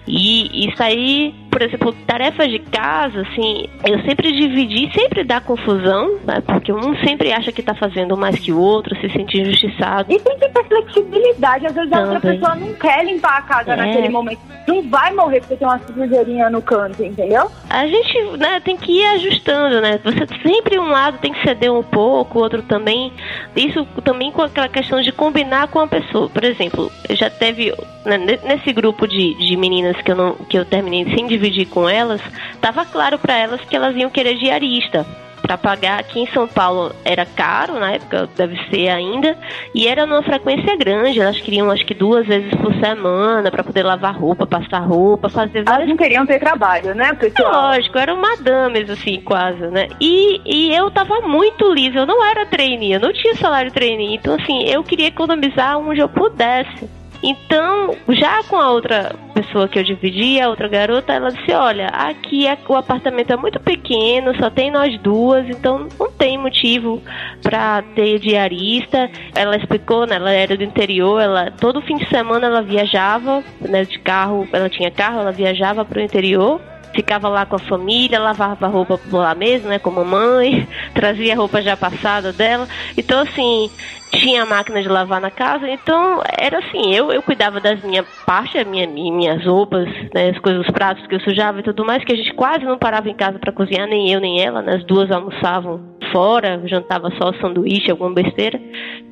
E 0.07 0.67
isso 0.69 0.81
aí, 0.81 1.33
por 1.57 1.63
exemplo, 1.63 1.91
tarefas 2.05 2.51
de 2.51 2.59
casa, 2.59 3.21
assim, 3.21 3.67
eu 3.83 3.99
sempre 4.03 4.31
dividi, 4.31 4.91
sempre 4.93 5.23
dá 5.23 5.41
confusão, 5.41 6.19
né? 6.23 6.39
Porque 6.45 6.71
um 6.71 6.95
sempre 7.03 7.33
acha 7.33 7.51
que 7.51 7.63
tá 7.63 7.73
fazendo 7.73 8.15
mais 8.15 8.37
que 8.39 8.51
o 8.51 8.59
outro, 8.59 8.95
se 9.01 9.09
sente 9.09 9.41
injustiçado. 9.41 10.13
E 10.13 10.19
tem 10.19 10.37
que 10.37 10.49
ter 10.49 10.63
flexibilidade. 10.67 11.65
Às 11.65 11.73
vezes 11.73 11.91
a 11.91 12.01
outra 12.01 12.19
pessoa 12.19 12.53
não 12.53 12.73
quer 12.73 13.03
limpar 13.03 13.37
a 13.37 13.41
casa 13.41 13.73
é. 13.73 13.75
naquele 13.75 14.09
momento. 14.09 14.39
Não 14.67 14.87
vai 14.87 15.11
morrer 15.13 15.39
porque 15.39 15.55
tem 15.55 15.67
uma 15.67 15.79
sujeirinha 15.79 16.49
no 16.51 16.61
canto, 16.61 17.03
entendeu? 17.03 17.49
A 17.69 17.87
gente, 17.87 18.37
né, 18.37 18.59
tem 18.59 18.77
que 18.77 18.91
ir 18.91 19.05
ajustando, 19.15 19.81
né? 19.81 19.99
Você 20.03 20.27
sempre 20.43 20.77
um 20.77 20.89
lado 20.89 21.17
tem 21.19 21.33
que 21.33 21.41
ceder 21.41 21.73
um 21.73 21.83
pouco, 21.83 22.37
o 22.37 22.41
outro 22.43 22.61
também. 22.61 23.11
Isso 23.55 23.83
também 24.03 24.31
com 24.31 24.43
aquela 24.43 24.69
questão 24.69 25.01
de 25.01 25.11
combinar 25.11 25.69
com 25.69 25.79
a 25.79 25.87
pessoa. 25.87 26.29
Por 26.29 26.43
exemplo, 26.43 26.91
já 27.11 27.29
teve 27.29 27.73
né, 28.05 28.17
nesse 28.17 28.71
grupo 28.73 29.07
de, 29.07 29.33
de 29.35 29.57
meninas 29.57 29.99
que 30.01 30.11
eu, 30.11 30.15
não, 30.15 30.33
que 30.35 30.57
eu 30.57 30.65
terminei 30.65 31.05
sem 31.15 31.27
dividir 31.27 31.46
com 31.65 31.87
elas, 31.89 32.21
tava 32.61 32.85
claro 32.85 33.17
para 33.17 33.35
elas 33.35 33.61
que 33.61 33.75
elas 33.75 33.95
iam 33.95 34.09
querer 34.09 34.35
diarista 34.35 35.05
para 35.47 35.57
pagar 35.57 35.99
aqui 35.99 36.19
em 36.19 36.27
São 36.27 36.45
Paulo 36.45 36.93
era 37.05 37.25
caro 37.25 37.79
na 37.79 37.93
época, 37.93 38.29
deve 38.35 38.57
ser 38.69 38.89
ainda, 38.89 39.37
e 39.73 39.87
era 39.87 40.05
numa 40.05 40.21
frequência 40.21 40.75
grande. 40.75 41.21
Elas 41.21 41.39
queriam 41.39 41.71
acho 41.71 41.85
que 41.85 41.93
duas 41.93 42.27
vezes 42.27 42.53
por 42.55 42.73
semana 42.75 43.49
para 43.49 43.63
poder 43.63 43.83
lavar 43.83 44.15
roupa, 44.15 44.45
passar 44.45 44.79
roupa, 44.79 45.29
fazer 45.29 45.63
várias... 45.63 45.77
Elas 45.77 45.89
não 45.89 45.97
queriam 45.97 46.25
ter 46.25 46.39
trabalho, 46.39 46.93
né, 46.93 47.13
pessoal? 47.13 47.69
Lógico, 47.69 47.97
eram 47.97 48.17
madames 48.17 48.89
assim, 48.89 49.21
quase, 49.21 49.67
né? 49.67 49.87
E, 50.01 50.41
e 50.45 50.75
eu 50.75 50.91
tava 50.91 51.21
muito 51.21 51.71
livre, 51.71 51.99
eu 51.99 52.05
não 52.05 52.23
era 52.25 52.45
trainee, 52.45 52.93
eu 52.93 52.99
não 52.99 53.13
tinha 53.13 53.35
salário 53.35 53.71
trainee, 53.71 54.15
então 54.15 54.35
assim, 54.35 54.63
eu 54.63 54.83
queria 54.83 55.07
economizar 55.07 55.79
onde 55.79 56.01
eu 56.01 56.09
pudesse. 56.09 56.96
Então, 57.23 57.95
já 58.09 58.43
com 58.43 58.57
a 58.57 58.69
outra 58.69 59.15
pessoa 59.33 59.67
que 59.67 59.79
eu 59.79 59.83
dividi, 59.83 60.39
a 60.39 60.49
outra 60.49 60.67
garota, 60.67 61.13
ela 61.13 61.31
disse: 61.31 61.51
Olha, 61.51 61.87
aqui 61.87 62.47
é, 62.47 62.57
o 62.67 62.75
apartamento 62.75 63.33
é 63.33 63.37
muito 63.37 63.59
pequeno, 63.59 64.35
só 64.37 64.49
tem 64.49 64.69
nós 64.69 64.97
duas, 64.99 65.47
então 65.49 65.87
não 65.99 66.11
tem 66.11 66.37
motivo 66.37 67.01
para 67.41 67.81
ter 67.95 68.19
diarista. 68.19 69.09
Ela 69.35 69.57
explicou, 69.57 70.05
né? 70.05 70.15
Ela 70.15 70.31
era 70.31 70.55
do 70.55 70.63
interior, 70.63 71.19
ela 71.19 71.51
todo 71.51 71.81
fim 71.81 71.97
de 71.97 72.07
semana 72.09 72.47
ela 72.47 72.61
viajava, 72.61 73.43
né? 73.61 73.83
De 73.83 73.99
carro, 73.99 74.47
ela 74.53 74.69
tinha 74.69 74.91
carro, 74.91 75.19
ela 75.19 75.31
viajava 75.31 75.83
para 75.83 75.99
o 75.99 76.03
interior 76.03 76.61
ficava 76.93 77.27
lá 77.29 77.45
com 77.45 77.55
a 77.55 77.59
família, 77.59 78.19
lavava 78.19 78.67
roupa 78.67 78.99
lá 79.11 79.35
mesmo, 79.35 79.69
né, 79.69 79.79
com 79.79 79.89
a 79.89 79.93
mamãe, 79.93 80.67
trazia 80.93 81.33
a 81.33 81.37
roupa 81.37 81.61
já 81.61 81.75
passada 81.77 82.33
dela. 82.33 82.67
Então, 82.97 83.21
assim, 83.21 83.69
tinha 84.11 84.45
máquina 84.45 84.81
de 84.81 84.87
lavar 84.87 85.19
na 85.21 85.29
casa, 85.29 85.69
então 85.69 86.21
era 86.37 86.59
assim, 86.59 86.93
eu, 86.93 87.11
eu 87.11 87.21
cuidava 87.21 87.59
das 87.59 87.81
minhas 87.83 88.05
partes, 88.25 88.65
minha, 88.65 88.87
minhas 88.87 89.45
roupas, 89.45 89.87
né, 90.13 90.29
as 90.29 90.39
coisas, 90.39 90.65
os 90.65 90.71
pratos 90.71 91.05
que 91.07 91.15
eu 91.15 91.19
sujava 91.21 91.59
e 91.59 91.63
tudo 91.63 91.85
mais, 91.85 92.03
que 92.03 92.13
a 92.13 92.15
gente 92.17 92.33
quase 92.33 92.63
não 92.63 92.77
parava 92.77 93.09
em 93.09 93.15
casa 93.15 93.37
para 93.37 93.51
cozinhar, 93.51 93.87
nem 93.87 94.11
eu 94.11 94.19
nem 94.19 94.41
ela, 94.41 94.61
né, 94.61 94.75
as 94.75 94.83
duas 94.85 95.11
almoçavam 95.11 95.97
fora, 96.11 96.61
jantava 96.65 97.11
só 97.17 97.33
sanduíche, 97.33 97.91
alguma 97.91 98.13
besteira. 98.13 98.59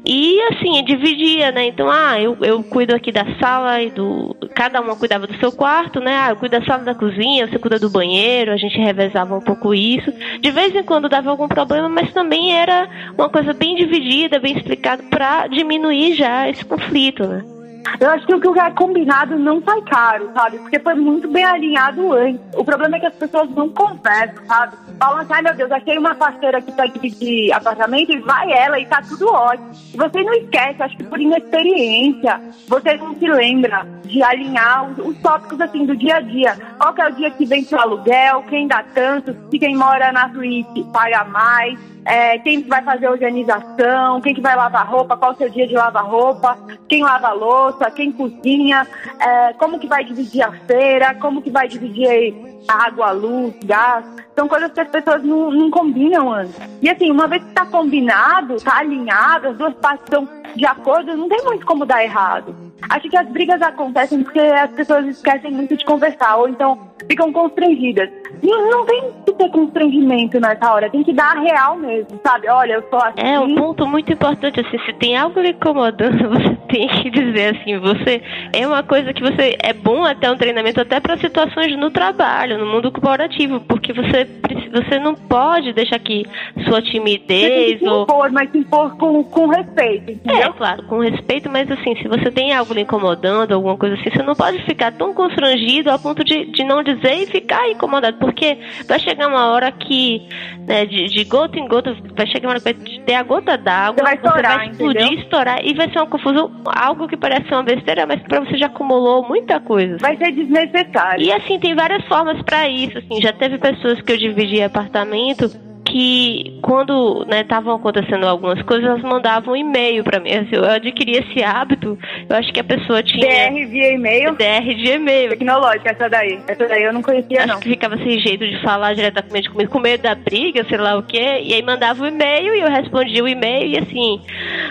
E 0.07 0.39
assim, 0.51 0.83
dividia, 0.83 1.51
né? 1.51 1.65
Então, 1.65 1.89
ah, 1.89 2.21
eu, 2.21 2.37
eu 2.41 2.61
cuido 2.63 2.95
aqui 2.95 3.11
da 3.11 3.25
sala 3.39 3.81
e 3.81 3.89
do. 3.89 4.35
Cada 4.53 4.79
uma 4.79 4.95
cuidava 4.95 5.25
do 5.25 5.35
seu 5.37 5.51
quarto, 5.51 5.99
né? 5.99 6.15
Ah, 6.15 6.29
eu 6.29 6.35
cuido 6.35 6.59
da 6.59 6.65
sala 6.65 6.83
da 6.83 6.93
cozinha, 6.93 7.47
você 7.47 7.57
cuida 7.57 7.79
do 7.79 7.89
banheiro, 7.89 8.51
a 8.51 8.57
gente 8.57 8.77
revezava 8.77 9.35
um 9.35 9.41
pouco 9.41 9.73
isso. 9.73 10.11
De 10.39 10.51
vez 10.51 10.75
em 10.75 10.83
quando 10.83 11.09
dava 11.09 11.31
algum 11.31 11.47
problema, 11.47 11.89
mas 11.89 12.13
também 12.13 12.55
era 12.55 12.87
uma 13.17 13.29
coisa 13.29 13.51
bem 13.51 13.75
dividida, 13.75 14.39
bem 14.39 14.55
explicada, 14.55 15.01
para 15.09 15.47
diminuir 15.47 16.15
já 16.15 16.47
esse 16.49 16.63
conflito, 16.63 17.25
né? 17.25 17.54
Eu 18.00 18.10
acho 18.10 18.26
que 18.26 18.36
o 18.36 18.41
que 18.41 18.60
é 18.60 18.71
combinado 18.71 19.38
não 19.38 19.62
sai 19.63 19.82
caro, 19.84 20.30
sabe? 20.34 20.58
Porque 20.60 20.80
foi 20.80 20.95
muito 20.95 21.30
bem 21.30 21.43
alinhado 21.43 22.13
antes. 22.13 22.41
O 22.56 22.63
problema 22.63 22.98
é 22.98 23.00
que 23.00 23.06
as 23.06 23.15
pessoas 23.15 23.50
não 23.52 23.69
conversam, 23.69 24.45
sabe? 24.48 24.76
Falam 25.00 25.19
assim, 25.19 25.34
ai 25.34 25.41
meu 25.41 25.56
Deus, 25.56 25.71
achei 25.71 25.98
uma 25.98 26.15
parceira 26.15 26.62
que 26.62 26.71
tá 26.71 26.86
de 26.86 27.52
apartamento 27.54 28.12
e 28.12 28.19
vai 28.19 28.52
ela 28.52 28.80
e 28.80 28.86
tá 28.86 29.02
tudo 29.02 29.28
ótimo. 29.28 29.71
E 29.93 29.98
você 29.98 30.24
não 30.24 30.34
esquece, 30.34 30.82
acho 30.82 30.98
que 30.98 31.04
por 31.04 31.19
inexperiência, 31.19 32.41
você 32.67 32.95
não 32.98 33.15
se 33.15 33.28
lembra 33.28 33.86
de 34.04 34.21
alinhar 34.24 34.89
os, 34.91 34.98
os 35.00 35.17
tópicos 35.19 35.60
assim 35.62 35.86
do 35.86 35.95
dia 35.95 36.17
a 36.17 36.21
dia. 36.21 36.58
Qual 36.78 36.93
que 36.93 37.02
é 37.02 37.08
o 37.08 37.15
dia 37.15 37.32
que 37.32 37.45
vem 37.45 37.63
seu 37.63 37.80
aluguel, 37.80 38.43
quem 38.43 38.67
dá 38.67 38.84
tanto, 38.93 39.36
se 39.50 39.60
quem 39.60 39.76
mora 39.76 40.12
na 40.12 40.30
suíte 40.32 40.84
paga 40.91 41.24
mais 41.26 41.80
é, 42.06 42.38
quem 42.38 42.62
vai 42.62 42.84
fazer 42.84 43.10
organização, 43.10 44.21
quem 44.21 44.36
que 44.36 44.41
vai 44.41 44.56
lavar 44.56 44.88
roupa, 44.88 45.17
qual 45.17 45.32
o 45.32 45.36
seu 45.36 45.50
dia 45.50 45.67
de 45.67 45.74
lavar 45.74 46.06
roupa, 46.06 46.56
quem 46.88 47.04
lava 47.04 47.30
a 47.30 47.34
louça, 47.75 47.91
quem 47.91 48.11
cozinha, 48.11 48.88
é, 49.19 49.53
como 49.53 49.79
que 49.79 49.88
vai 49.88 50.03
dividir 50.03 50.41
a 50.41 50.51
feira, 50.51 51.15
como 51.15 51.41
que 51.41 51.49
vai 51.49 51.67
dividir 51.67 52.33
água, 52.67 53.11
luz, 53.11 53.53
gás. 53.63 54.05
São 54.35 54.47
coisas 54.47 54.71
que 54.71 54.79
as 54.79 54.88
pessoas 54.88 55.23
não, 55.23 55.51
não 55.51 55.69
combinam 55.69 56.31
antes. 56.31 56.55
E 56.81 56.89
assim, 56.89 57.11
uma 57.11 57.27
vez 57.27 57.43
que 57.43 57.49
está 57.49 57.65
combinado, 57.65 58.55
está 58.55 58.79
alinhado, 58.79 59.49
as 59.49 59.57
duas 59.57 59.73
partes 59.75 60.03
estão 60.05 60.27
de 60.55 60.65
acordo, 60.65 61.15
não 61.15 61.27
tem 61.29 61.43
muito 61.43 61.65
como 61.65 61.85
dar 61.85 62.03
errado. 62.03 62.55
Acho 62.89 63.09
que 63.09 63.17
as 63.17 63.27
brigas 63.29 63.61
acontecem 63.61 64.23
porque 64.23 64.39
as 64.39 64.71
pessoas 64.71 65.05
esquecem 65.07 65.51
muito 65.51 65.75
de 65.75 65.85
conversar, 65.85 66.38
ou 66.38 66.49
então 66.49 66.79
ficam 67.09 67.31
constrangidas. 67.31 68.09
Não, 68.43 68.69
não 68.69 68.85
tem 68.85 69.03
que 69.25 69.33
ter 69.33 69.49
constrangimento 69.49 70.39
nessa 70.39 70.71
hora, 70.71 70.89
tem 70.89 71.03
que 71.03 71.13
dar 71.13 71.38
a 71.38 71.39
real 71.39 71.77
mesmo, 71.77 72.19
sabe? 72.23 72.47
Olha, 72.49 72.73
eu 72.73 72.83
sou 72.89 72.99
assim. 72.99 73.21
É 73.21 73.39
um 73.39 73.55
ponto 73.55 73.88
muito 73.88 74.11
importante, 74.11 74.59
assim, 74.59 74.77
se 74.85 74.93
tem 74.93 75.17
algo 75.17 75.39
lhe 75.39 75.51
incomodando, 75.51 76.29
você 76.29 76.55
tem 76.69 76.88
que 76.88 77.09
dizer 77.09 77.55
assim, 77.55 77.77
você 77.79 78.21
é 78.53 78.67
uma 78.67 78.83
coisa 78.83 79.13
que 79.13 79.21
você 79.21 79.55
é 79.61 79.73
bom 79.73 80.03
até 80.03 80.29
um 80.29 80.38
treinamento 80.38 80.81
até 80.81 80.99
para 80.99 81.17
situações 81.17 81.75
no 81.77 81.89
trabalho, 81.89 82.57
no 82.57 82.65
mundo 82.65 82.91
corporativo, 82.91 83.61
porque 83.61 83.93
você 83.93 84.27
você 84.71 84.99
não 84.99 85.15
pode 85.15 85.71
deixar 85.73 85.99
que 85.99 86.25
sua 86.67 86.81
timidez 86.81 87.79
se 87.79 87.88
ou 87.88 88.03
impor, 88.03 88.31
mas 88.31 88.51
se 88.51 88.57
impor 88.57 88.95
com, 88.97 89.23
com 89.23 89.47
respeito, 89.47 90.11
entendeu? 90.11 90.49
é, 90.49 90.53
claro, 90.53 90.83
com 90.83 90.99
respeito, 90.99 91.49
mas 91.49 91.69
assim, 91.71 91.95
se 91.95 92.07
você 92.07 92.29
tem 92.29 92.53
algo 92.53 92.64
lhe 92.73 92.82
incomodando, 92.82 93.54
alguma 93.54 93.78
coisa 93.78 93.95
assim, 93.95 94.10
você 94.10 94.23
não 94.23 94.36
pode 94.36 94.63
ficar 94.65 94.91
tão 94.91 95.13
constrangido 95.13 95.91
a 95.91 95.99
ponto 95.99 96.23
de, 96.23 96.45
de 96.45 96.63
não 96.63 96.84
dizer 96.84 97.23
e 97.23 97.25
ficar 97.28 97.69
incomodado, 97.69 98.17
porque 98.17 98.58
vai 98.88 98.99
chegar 98.99 99.28
uma 99.28 99.47
hora 99.51 99.71
que, 99.71 100.28
né, 100.67 100.86
de, 100.86 101.06
de 101.06 101.23
gota 101.25 101.60
em 101.60 101.67
gota, 101.67 101.95
vai 102.15 102.28
chegar 102.28 102.47
uma 102.47 102.51
hora 102.51 102.60
que 102.60 102.73
vai 102.73 103.01
ter 103.06 103.13
a 103.13 103.23
gota 103.23 103.58
d'água, 103.58 103.97
Você 103.97 104.04
vai 104.04 104.15
estourar, 104.15 104.58
vai 104.58 104.69
explodir, 104.69 105.01
entendeu? 105.01 105.23
estourar, 105.23 105.65
e 105.65 105.73
vai 105.73 105.89
ser 105.91 105.99
uma 105.99 106.08
confusão, 106.08 106.51
algo 106.65 107.08
que 107.08 107.17
parece 107.17 107.47
ser 107.47 107.56
uma 107.56 107.63
besteira, 107.63 108.06
mas 108.06 108.21
pra 108.23 108.39
você 108.39 108.58
já 108.58 108.67
acumulou 108.67 109.28
muita 109.28 109.60
coisa. 109.60 109.97
Vai 109.99 110.17
ser 110.17 110.32
desnecessário. 110.32 111.25
E 111.25 111.32
assim, 111.32 111.60
tem 111.60 111.75
várias 111.75 112.06
formas 112.06 112.41
pra 112.43 112.67
isso, 112.67 112.97
assim, 112.97 113.21
já 113.21 113.34
teve 113.34 113.58
pessoas 113.58 114.01
que 114.01 114.12
eu 114.12 114.17
dividi 114.17 114.62
apartamento 114.62 115.64
que 115.95 116.60
quando 116.62 117.25
estavam 117.31 117.73
acontecendo 117.75 118.27
algumas 118.27 118.62
coisas, 118.63 118.86
elas 118.86 119.01
mandavam 119.01 119.53
um 119.53 119.55
e-mail 119.55 120.03
pra 120.03 120.19
mim. 120.19 120.29
Assim, 120.34 120.49
eu 120.58 120.65
adquiri 120.65 121.13
esse 121.13 121.41
hábito, 121.41 121.97
eu 122.29 122.36
acho 122.36 122.51
que 122.51 122.60
a 122.60 122.63
pessoa 122.65 123.01
tinha 123.01 123.49
DR 123.49 123.65
via 123.65 123.93
e-mail. 123.93 124.36
DR 124.36 124.75
de 124.75 124.91
e-mail. 124.91 125.29
Tecnológica, 125.29 125.91
essa 125.91 126.10
daí. 126.10 126.38
Essa 126.49 126.67
daí 126.67 126.84
eu 126.84 126.91
não 126.91 127.01
conhecia, 127.01 127.39
Acho 127.45 127.47
não. 127.53 127.60
que 127.62 127.69
ficava 127.69 127.95
sem 127.97 128.19
jeito 128.19 128.45
de 128.45 128.62
falar 128.62 128.93
diretamente 128.93 129.49
comigo, 129.49 129.71
com 129.71 129.79
medo 129.79 130.01
da 130.03 130.15
briga, 130.15 130.65
sei 130.67 130.77
lá 130.77 130.97
o 130.97 131.03
quê. 131.03 131.39
E 131.43 131.53
aí 131.53 131.62
mandava 131.63 132.03
o 132.03 132.08
e-mail 132.08 132.53
e 132.55 132.60
eu 132.60 132.69
respondia 132.69 133.23
o 133.23 133.27
e-mail 133.27 133.69
e 133.69 133.77
assim. 133.77 134.19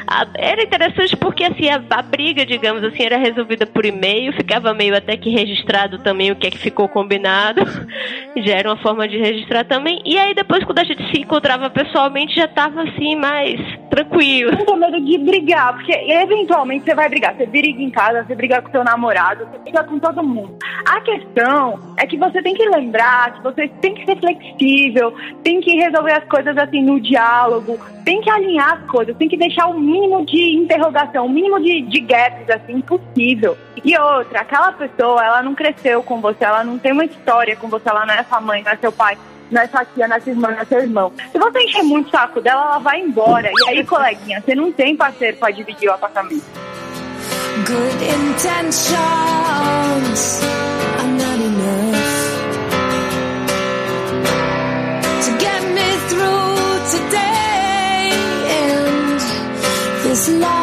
a- 0.07 0.27
era 0.37 0.63
interessante 0.63 1.17
porque 1.17 1.45
assim, 1.45 1.71
a, 1.71 1.83
a 1.89 2.03
briga, 2.03 2.45
digamos 2.45 2.85
assim, 2.85 3.03
era 3.03 3.17
resolvida 3.17 3.65
por 3.65 3.87
e-mail, 3.87 4.31
ficava 4.35 4.75
meio 4.75 4.95
até 4.95 5.17
que 5.17 5.31
registrado 5.31 5.99
também 6.01 6.31
o 6.31 6.37
que 6.37 6.49
é 6.49 6.51
que 6.51 6.59
ficou 6.59 6.87
combinado. 6.87 7.63
já 8.45 8.57
era 8.57 8.69
uma 8.69 8.77
forma 8.83 9.09
de 9.09 9.17
registrar 9.17 9.65
também. 9.65 10.03
E 10.05 10.19
aí 10.19 10.35
depois 10.35 10.63
quando 10.65 10.81
a 10.81 10.85
gente 10.85 11.14
se 11.15 11.21
encontrava 11.21 11.71
pessoalmente 11.71 12.35
já 12.35 12.49
tava 12.49 12.83
assim 12.83 13.15
mais 13.15 13.61
tranquilo. 13.89 14.51
Não 14.51 14.65
tenho 14.67 14.79
medo 14.79 15.01
de 15.01 15.19
brigar, 15.19 15.75
porque 15.75 15.93
eventualmente 15.93 16.85
você 16.85 16.95
vai 16.95 17.09
brigar. 17.09 17.37
Você 17.37 17.47
briga 17.47 17.81
em 17.81 17.91
casa, 17.91 18.25
você 18.25 18.35
briga 18.35 18.61
com 18.61 18.71
seu 18.73 18.83
namorado, 18.83 19.47
você 19.47 19.59
briga 19.59 19.85
com 19.85 19.99
todo 20.01 20.25
mundo. 20.25 20.59
A 20.85 21.01
questão 21.03 21.79
é 21.97 22.07
que 22.07 22.19
você 22.19 22.43
tem 22.43 22.55
que 22.55 22.69
lembrar 22.69 23.35
que 23.35 23.43
você 23.43 23.69
tem 23.81 23.95
que 23.95 24.05
ser 24.05 24.19
flexível, 24.19 25.15
tem 25.45 25.61
que 25.61 25.77
resolver 25.77 26.13
as 26.13 26.25
coisas 26.25 26.57
assim 26.59 26.83
no 26.83 27.01
diálogo, 27.01 27.79
tem 28.05 28.21
que 28.21 28.29
alinhar 28.29 28.75
as 28.75 28.91
coisas, 28.91 29.17
tem 29.17 29.29
que 29.29 29.37
deixar 29.37 29.69
o 29.69 29.79
mínimo 29.79 30.27
de 30.27 30.57
interrogação, 30.57 31.27
o 31.27 31.31
mínimo 31.31 31.61
de, 31.61 31.83
de 31.83 32.01
gaps 32.01 32.51
assim 32.51 32.81
possível. 32.81 33.57
E 33.85 33.97
outra, 33.97 34.41
aquela 34.41 34.73
pessoa, 34.73 35.25
ela 35.25 35.43
não 35.43 35.55
cresceu 35.55 36.03
com 36.03 36.21
você, 36.21 36.45
ela 36.45 36.65
não 36.65 36.79
tem 36.79 36.93
uma 36.93 37.05
história 37.05 37.55
com 37.55 37.69
você, 37.69 37.89
ela 37.89 38.05
não 38.05 38.15
é 38.15 38.25
sua 38.25 38.41
mãe, 38.41 38.63
não 38.63 38.73
é 38.73 38.77
seu 38.77 38.91
pai. 38.91 39.17
Sua 39.71 39.85
tia, 39.85 40.21
sua 40.21 40.31
irmã, 40.33 40.57
seu 40.69 40.81
irmão. 40.81 41.13
Se 41.31 41.39
você 41.39 41.59
encher 41.61 41.83
muito 41.83 42.09
o 42.09 42.11
saco 42.11 42.41
dela, 42.41 42.63
ela 42.63 42.79
vai 42.79 43.01
embora. 43.01 43.51
E 43.53 43.69
aí, 43.69 43.85
coleguinha, 43.85 44.41
você 44.41 44.55
não 44.55 44.73
tem 44.73 44.97
parceiro 44.97 45.37
pra 45.37 45.51
dividir 45.51 45.89
o 45.89 45.93
apartamento. 45.93 46.45
Good 47.67 48.03
intentions 48.03 49.43
are 50.99 51.07
not 51.07 51.41
enough 51.41 52.03
to 55.23 55.31
get 55.39 55.63
me 55.73 55.97
through 56.09 56.81
today 56.91 58.11
and 58.51 59.21
this 60.03 60.29
life. 60.31 60.54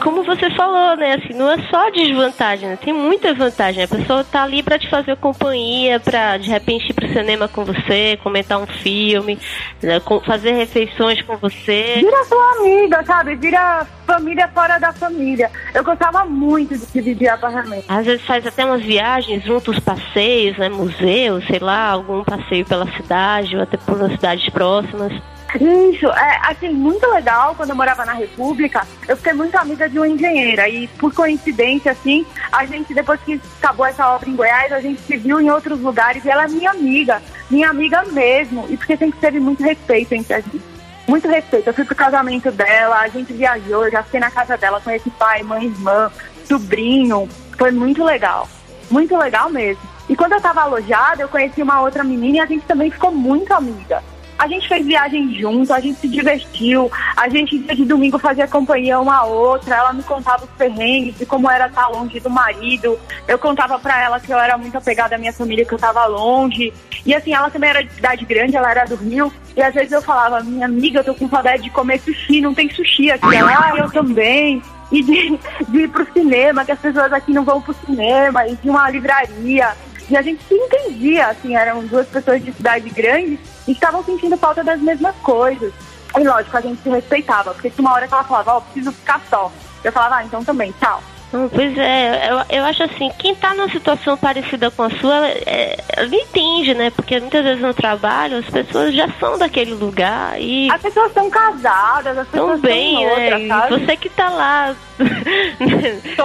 Como 0.00 0.22
você 0.22 0.50
falou, 0.50 0.96
né, 0.96 1.14
assim, 1.14 1.34
não 1.34 1.50
é 1.50 1.58
só 1.70 1.90
desvantagem, 1.90 2.68
né? 2.68 2.78
Tem 2.82 2.92
muita 2.92 3.34
vantagem. 3.34 3.84
A 3.84 3.88
pessoa 3.88 4.24
tá 4.24 4.42
ali 4.42 4.62
pra 4.62 4.78
te 4.78 4.88
fazer 4.88 5.16
companhia, 5.16 6.00
pra 6.00 6.36
de 6.36 6.48
repente 6.48 6.90
ir 6.90 6.94
pro 6.94 7.08
cinema 7.08 7.48
com 7.48 7.64
você, 7.64 8.18
comentar 8.22 8.58
um 8.58 8.66
filme, 8.66 9.38
né, 9.82 10.00
fazer 10.24 10.52
refeições 10.52 11.20
com 11.22 11.36
você. 11.36 11.94
Vira 11.96 12.24
sua 12.24 12.52
amiga, 12.52 13.04
sabe? 13.04 13.34
Vira 13.36 13.86
família 14.06 14.48
fora 14.48 14.78
da 14.78 14.92
família. 14.92 15.50
Eu 15.74 15.84
gostava 15.84 16.24
muito 16.24 16.76
de 16.76 16.86
dividir 16.86 17.28
apartamento. 17.28 17.84
Às 17.88 18.06
vezes 18.06 18.24
faz 18.24 18.46
até 18.46 18.64
umas 18.64 18.82
viagens 18.82 19.44
juntos, 19.44 19.78
passeios, 19.80 20.56
né, 20.56 20.68
museus, 20.68 21.44
sei 21.46 21.58
lá, 21.58 21.90
algum 21.90 22.24
passeio 22.24 22.64
pela 22.64 22.90
cidade 22.92 23.56
ou 23.56 23.62
até 23.62 23.76
por 23.76 23.98
cidades 24.10 24.48
próximas. 24.50 25.12
Isso, 25.54 26.06
é 26.06 26.40
assim, 26.42 26.68
muito 26.70 27.06
legal. 27.10 27.54
Quando 27.54 27.70
eu 27.70 27.76
morava 27.76 28.04
na 28.04 28.12
República, 28.12 28.86
eu 29.06 29.16
fiquei 29.16 29.32
muito 29.32 29.56
amiga 29.56 29.88
de 29.88 29.98
uma 29.98 30.08
engenheira. 30.08 30.68
E 30.68 30.86
por 30.88 31.12
coincidência, 31.14 31.92
assim, 31.92 32.26
a 32.52 32.66
gente, 32.66 32.92
depois 32.92 33.20
que 33.22 33.40
acabou 33.58 33.86
essa 33.86 34.06
obra 34.08 34.28
em 34.28 34.36
Goiás, 34.36 34.72
a 34.72 34.80
gente 34.80 35.00
se 35.00 35.16
viu 35.16 35.40
em 35.40 35.50
outros 35.50 35.80
lugares 35.80 36.24
e 36.24 36.30
ela 36.30 36.44
é 36.44 36.48
minha 36.48 36.70
amiga, 36.70 37.22
minha 37.50 37.70
amiga 37.70 38.04
mesmo. 38.04 38.66
E 38.68 38.76
porque 38.76 38.96
sempre 38.96 39.18
teve 39.18 39.40
muito 39.40 39.62
respeito 39.62 40.12
entre 40.12 40.34
a 40.34 40.40
gente. 40.40 40.60
Muito 41.06 41.26
respeito. 41.26 41.66
Eu 41.66 41.74
fui 41.74 41.84
pro 41.84 41.96
casamento 41.96 42.50
dela, 42.52 42.98
a 42.98 43.08
gente 43.08 43.32
viajou, 43.32 43.86
eu 43.86 43.90
já 43.90 44.02
fiquei 44.02 44.20
na 44.20 44.30
casa 44.30 44.58
dela, 44.58 44.78
conheci 44.78 45.08
pai, 45.10 45.42
mãe, 45.42 45.64
irmã, 45.64 46.12
sobrinho. 46.46 47.26
Foi 47.56 47.70
muito 47.70 48.04
legal. 48.04 48.46
Muito 48.90 49.16
legal 49.16 49.48
mesmo. 49.48 49.82
E 50.08 50.14
quando 50.14 50.32
eu 50.32 50.40
tava 50.40 50.62
alojada, 50.62 51.22
eu 51.22 51.28
conheci 51.28 51.62
uma 51.62 51.80
outra 51.80 52.04
menina 52.04 52.36
e 52.36 52.40
a 52.40 52.46
gente 52.46 52.66
também 52.66 52.90
ficou 52.90 53.10
muito 53.10 53.52
amiga. 53.52 54.02
A 54.38 54.46
gente 54.46 54.68
fez 54.68 54.86
viagem 54.86 55.34
junto, 55.34 55.72
a 55.72 55.80
gente 55.80 55.98
se 55.98 56.06
divertiu, 56.06 56.88
a 57.16 57.28
gente 57.28 57.58
de 57.58 57.84
domingo 57.84 58.20
fazia 58.20 58.46
companhia 58.46 59.00
uma 59.00 59.16
a 59.16 59.24
outra, 59.24 59.74
ela 59.74 59.92
me 59.92 60.02
contava 60.04 60.44
os 60.44 60.50
perrengues 60.50 61.18
de 61.18 61.26
como 61.26 61.50
era 61.50 61.66
estar 61.66 61.88
longe 61.88 62.20
do 62.20 62.30
marido, 62.30 62.96
eu 63.26 63.36
contava 63.36 63.80
pra 63.80 64.00
ela 64.00 64.20
que 64.20 64.32
eu 64.32 64.38
era 64.38 64.56
muito 64.56 64.78
apegada 64.78 65.16
à 65.16 65.18
minha 65.18 65.32
família, 65.32 65.64
que 65.64 65.74
eu 65.74 65.78
tava 65.78 66.06
longe, 66.06 66.72
e 67.04 67.12
assim, 67.12 67.34
ela 67.34 67.50
também 67.50 67.70
era 67.70 67.82
de 67.82 67.92
cidade 67.92 68.24
grande, 68.24 68.56
ela 68.56 68.70
era 68.70 68.84
do 68.84 68.94
Rio, 68.94 69.32
e 69.56 69.60
às 69.60 69.74
vezes 69.74 69.90
eu 69.90 70.02
falava, 70.02 70.40
minha 70.40 70.66
amiga, 70.66 71.00
eu 71.00 71.04
tô 71.04 71.14
com 71.16 71.28
saudade 71.28 71.64
de 71.64 71.70
comer 71.70 71.98
sushi, 71.98 72.40
não 72.40 72.54
tem 72.54 72.70
sushi 72.70 73.10
aqui, 73.10 73.34
ela, 73.34 73.50
ah, 73.50 73.76
eu 73.76 73.90
também, 73.90 74.62
e 74.92 75.02
de, 75.02 75.38
de 75.68 75.78
ir 75.80 75.88
pro 75.88 76.06
cinema, 76.12 76.64
que 76.64 76.70
as 76.70 76.78
pessoas 76.78 77.12
aqui 77.12 77.32
não 77.32 77.42
vão 77.42 77.60
pro 77.60 77.74
cinema, 77.84 78.46
e 78.46 78.54
de 78.54 78.70
uma 78.70 78.88
livraria, 78.88 79.72
e 80.08 80.16
a 80.16 80.22
gente 80.22 80.44
se 80.44 80.54
entendia, 80.54 81.26
assim, 81.26 81.56
eram 81.56 81.84
duas 81.84 82.06
pessoas 82.06 82.42
de 82.42 82.52
cidade 82.52 82.88
grande 82.90 83.36
e 83.68 83.72
estavam 83.72 84.02
sentindo 84.02 84.36
falta 84.38 84.64
das 84.64 84.80
mesmas 84.80 85.14
coisas. 85.16 85.72
E 86.18 86.24
lógico, 86.24 86.56
a 86.56 86.60
gente 86.62 86.82
se 86.82 86.88
respeitava, 86.88 87.52
porque 87.52 87.68
tinha 87.68 87.86
uma 87.86 87.94
hora 87.94 88.08
que 88.08 88.14
ela 88.14 88.24
falava, 88.24 88.54
ó, 88.54 88.60
preciso 88.60 88.90
ficar 88.92 89.20
só. 89.28 89.52
Eu 89.84 89.92
falava, 89.92 90.16
ah, 90.16 90.24
então 90.24 90.42
também, 90.42 90.74
tchau. 90.80 91.02
Hum, 91.32 91.48
Pois 91.52 91.76
é, 91.76 92.30
eu, 92.30 92.58
eu 92.58 92.64
acho 92.64 92.82
assim, 92.84 93.10
quem 93.18 93.34
tá 93.34 93.52
numa 93.54 93.68
situação 93.68 94.16
parecida 94.16 94.70
com 94.70 94.82
a 94.84 94.90
sua, 94.90 95.28
é, 95.28 95.76
ela 95.94 96.08
entende, 96.14 96.72
né? 96.74 96.90
Porque 96.90 97.20
muitas 97.20 97.44
vezes 97.44 97.60
no 97.60 97.74
trabalho 97.74 98.38
as 98.38 98.46
pessoas 98.46 98.94
já 98.94 99.08
são 99.20 99.36
daquele 99.38 99.74
lugar 99.74 100.40
e 100.40 100.70
As 100.70 100.80
pessoas 100.80 101.08
estão 101.08 101.28
casadas, 101.28 102.16
as 102.16 102.28
pessoas 102.28 102.52
tão 102.52 102.70
bem, 102.70 103.02
estão 103.02 103.16
né? 103.18 103.24
outra, 103.24 103.38
E 103.40 103.48
sabe? 103.48 103.78
você 103.86 103.96
que 103.96 104.08
tá 104.08 104.30
lá 104.30 104.74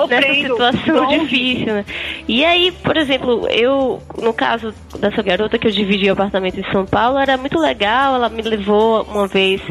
nessa 0.09 0.33
situação 0.33 1.07
difícil, 1.07 1.73
né? 1.73 1.85
E 2.27 2.43
aí, 2.45 2.71
por 2.71 2.95
exemplo, 2.97 3.47
eu, 3.49 4.01
no 4.21 4.33
caso 4.33 4.73
dessa 4.99 5.21
garota 5.21 5.57
que 5.59 5.67
eu 5.67 5.71
dividi 5.71 6.09
o 6.09 6.13
apartamento 6.13 6.59
em 6.59 6.71
São 6.71 6.85
Paulo, 6.85 7.17
era 7.19 7.37
muito 7.37 7.59
legal, 7.59 8.15
ela 8.15 8.29
me 8.29 8.41
levou 8.41 9.03
uma 9.03 9.27
vez 9.27 9.61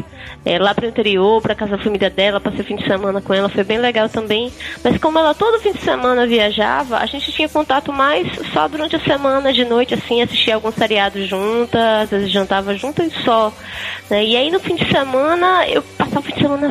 é, 0.45 0.59
lá 0.59 0.73
pro 0.73 0.85
interior, 0.85 1.41
pra 1.41 1.55
casa 1.55 1.75
da 1.77 1.83
família 1.83 2.09
dela, 2.09 2.39
passei 2.39 2.63
fim 2.63 2.75
de 2.75 2.85
semana 2.85 3.21
com 3.21 3.33
ela, 3.33 3.49
foi 3.49 3.63
bem 3.63 3.77
legal 3.79 4.07
também. 4.09 4.51
Mas 4.83 4.97
como 4.99 5.19
ela 5.23 5.33
todo 5.33 5.59
fim 5.59 5.71
de 5.71 5.81
semana 5.81 6.27
viajava, 6.27 6.97
a 6.97 7.05
gente 7.05 7.31
tinha 7.31 7.49
contato 7.49 7.91
mais 7.91 8.27
só 8.51 8.67
durante 8.67 8.95
a 8.95 8.99
semana, 8.99 9.53
de 9.53 9.65
noite, 9.65 9.93
assim, 9.93 10.21
assistia 10.21 10.55
alguns 10.55 10.75
seriados 10.75 11.27
juntas, 11.27 12.03
às 12.03 12.09
vezes 12.09 12.31
jantava 12.31 12.75
juntas 12.75 13.11
só. 13.23 13.51
né? 14.09 14.23
E 14.23 14.35
aí 14.35 14.51
no 14.51 14.59
fim 14.59 14.75
de 14.75 14.85
semana, 14.89 15.67
eu 15.67 15.81
passava 15.97 16.19
o 16.19 16.23
fim 16.23 16.33
de 16.33 16.41
semana 16.41 16.69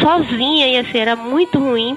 sozinha 0.00 0.68
e 0.68 0.78
assim, 0.78 0.98
era 0.98 1.16
muito 1.16 1.58
ruim. 1.58 1.96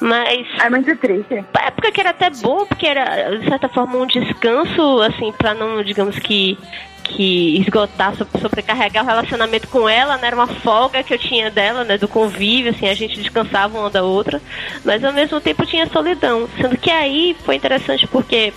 Mas 0.00 0.46
É 0.62 0.68
muito 0.70 0.94
triste. 0.96 1.44
época 1.58 1.90
que 1.92 2.00
era 2.00 2.10
até 2.10 2.30
boa, 2.30 2.66
porque 2.66 2.86
era, 2.86 3.36
de 3.38 3.48
certa 3.48 3.68
forma, 3.68 3.96
um 3.96 4.06
descanso, 4.06 5.00
assim, 5.02 5.32
pra 5.32 5.54
não, 5.54 5.82
digamos 5.82 6.18
que 6.18 6.58
que 7.02 7.58
esgotar, 7.60 8.14
so- 8.14 8.26
sobrecarregar 8.40 9.02
o 9.02 9.06
relacionamento 9.06 9.66
com 9.66 9.88
ela, 9.88 10.16
né? 10.18 10.28
Era 10.28 10.36
uma 10.36 10.46
folga 10.46 11.02
que 11.02 11.12
eu 11.12 11.18
tinha 11.18 11.50
dela, 11.50 11.82
né? 11.82 11.98
Do 11.98 12.06
convívio, 12.06 12.70
assim, 12.70 12.88
a 12.88 12.94
gente 12.94 13.18
descansava 13.20 13.76
uma 13.76 13.90
da 13.90 14.04
outra, 14.04 14.40
mas 14.84 15.02
ao 15.02 15.12
mesmo 15.12 15.40
tempo 15.40 15.66
tinha 15.66 15.88
solidão. 15.88 16.48
Sendo 16.60 16.76
que 16.76 16.88
aí 16.88 17.34
foi 17.44 17.56
interessante 17.56 18.06
porque 18.06 18.52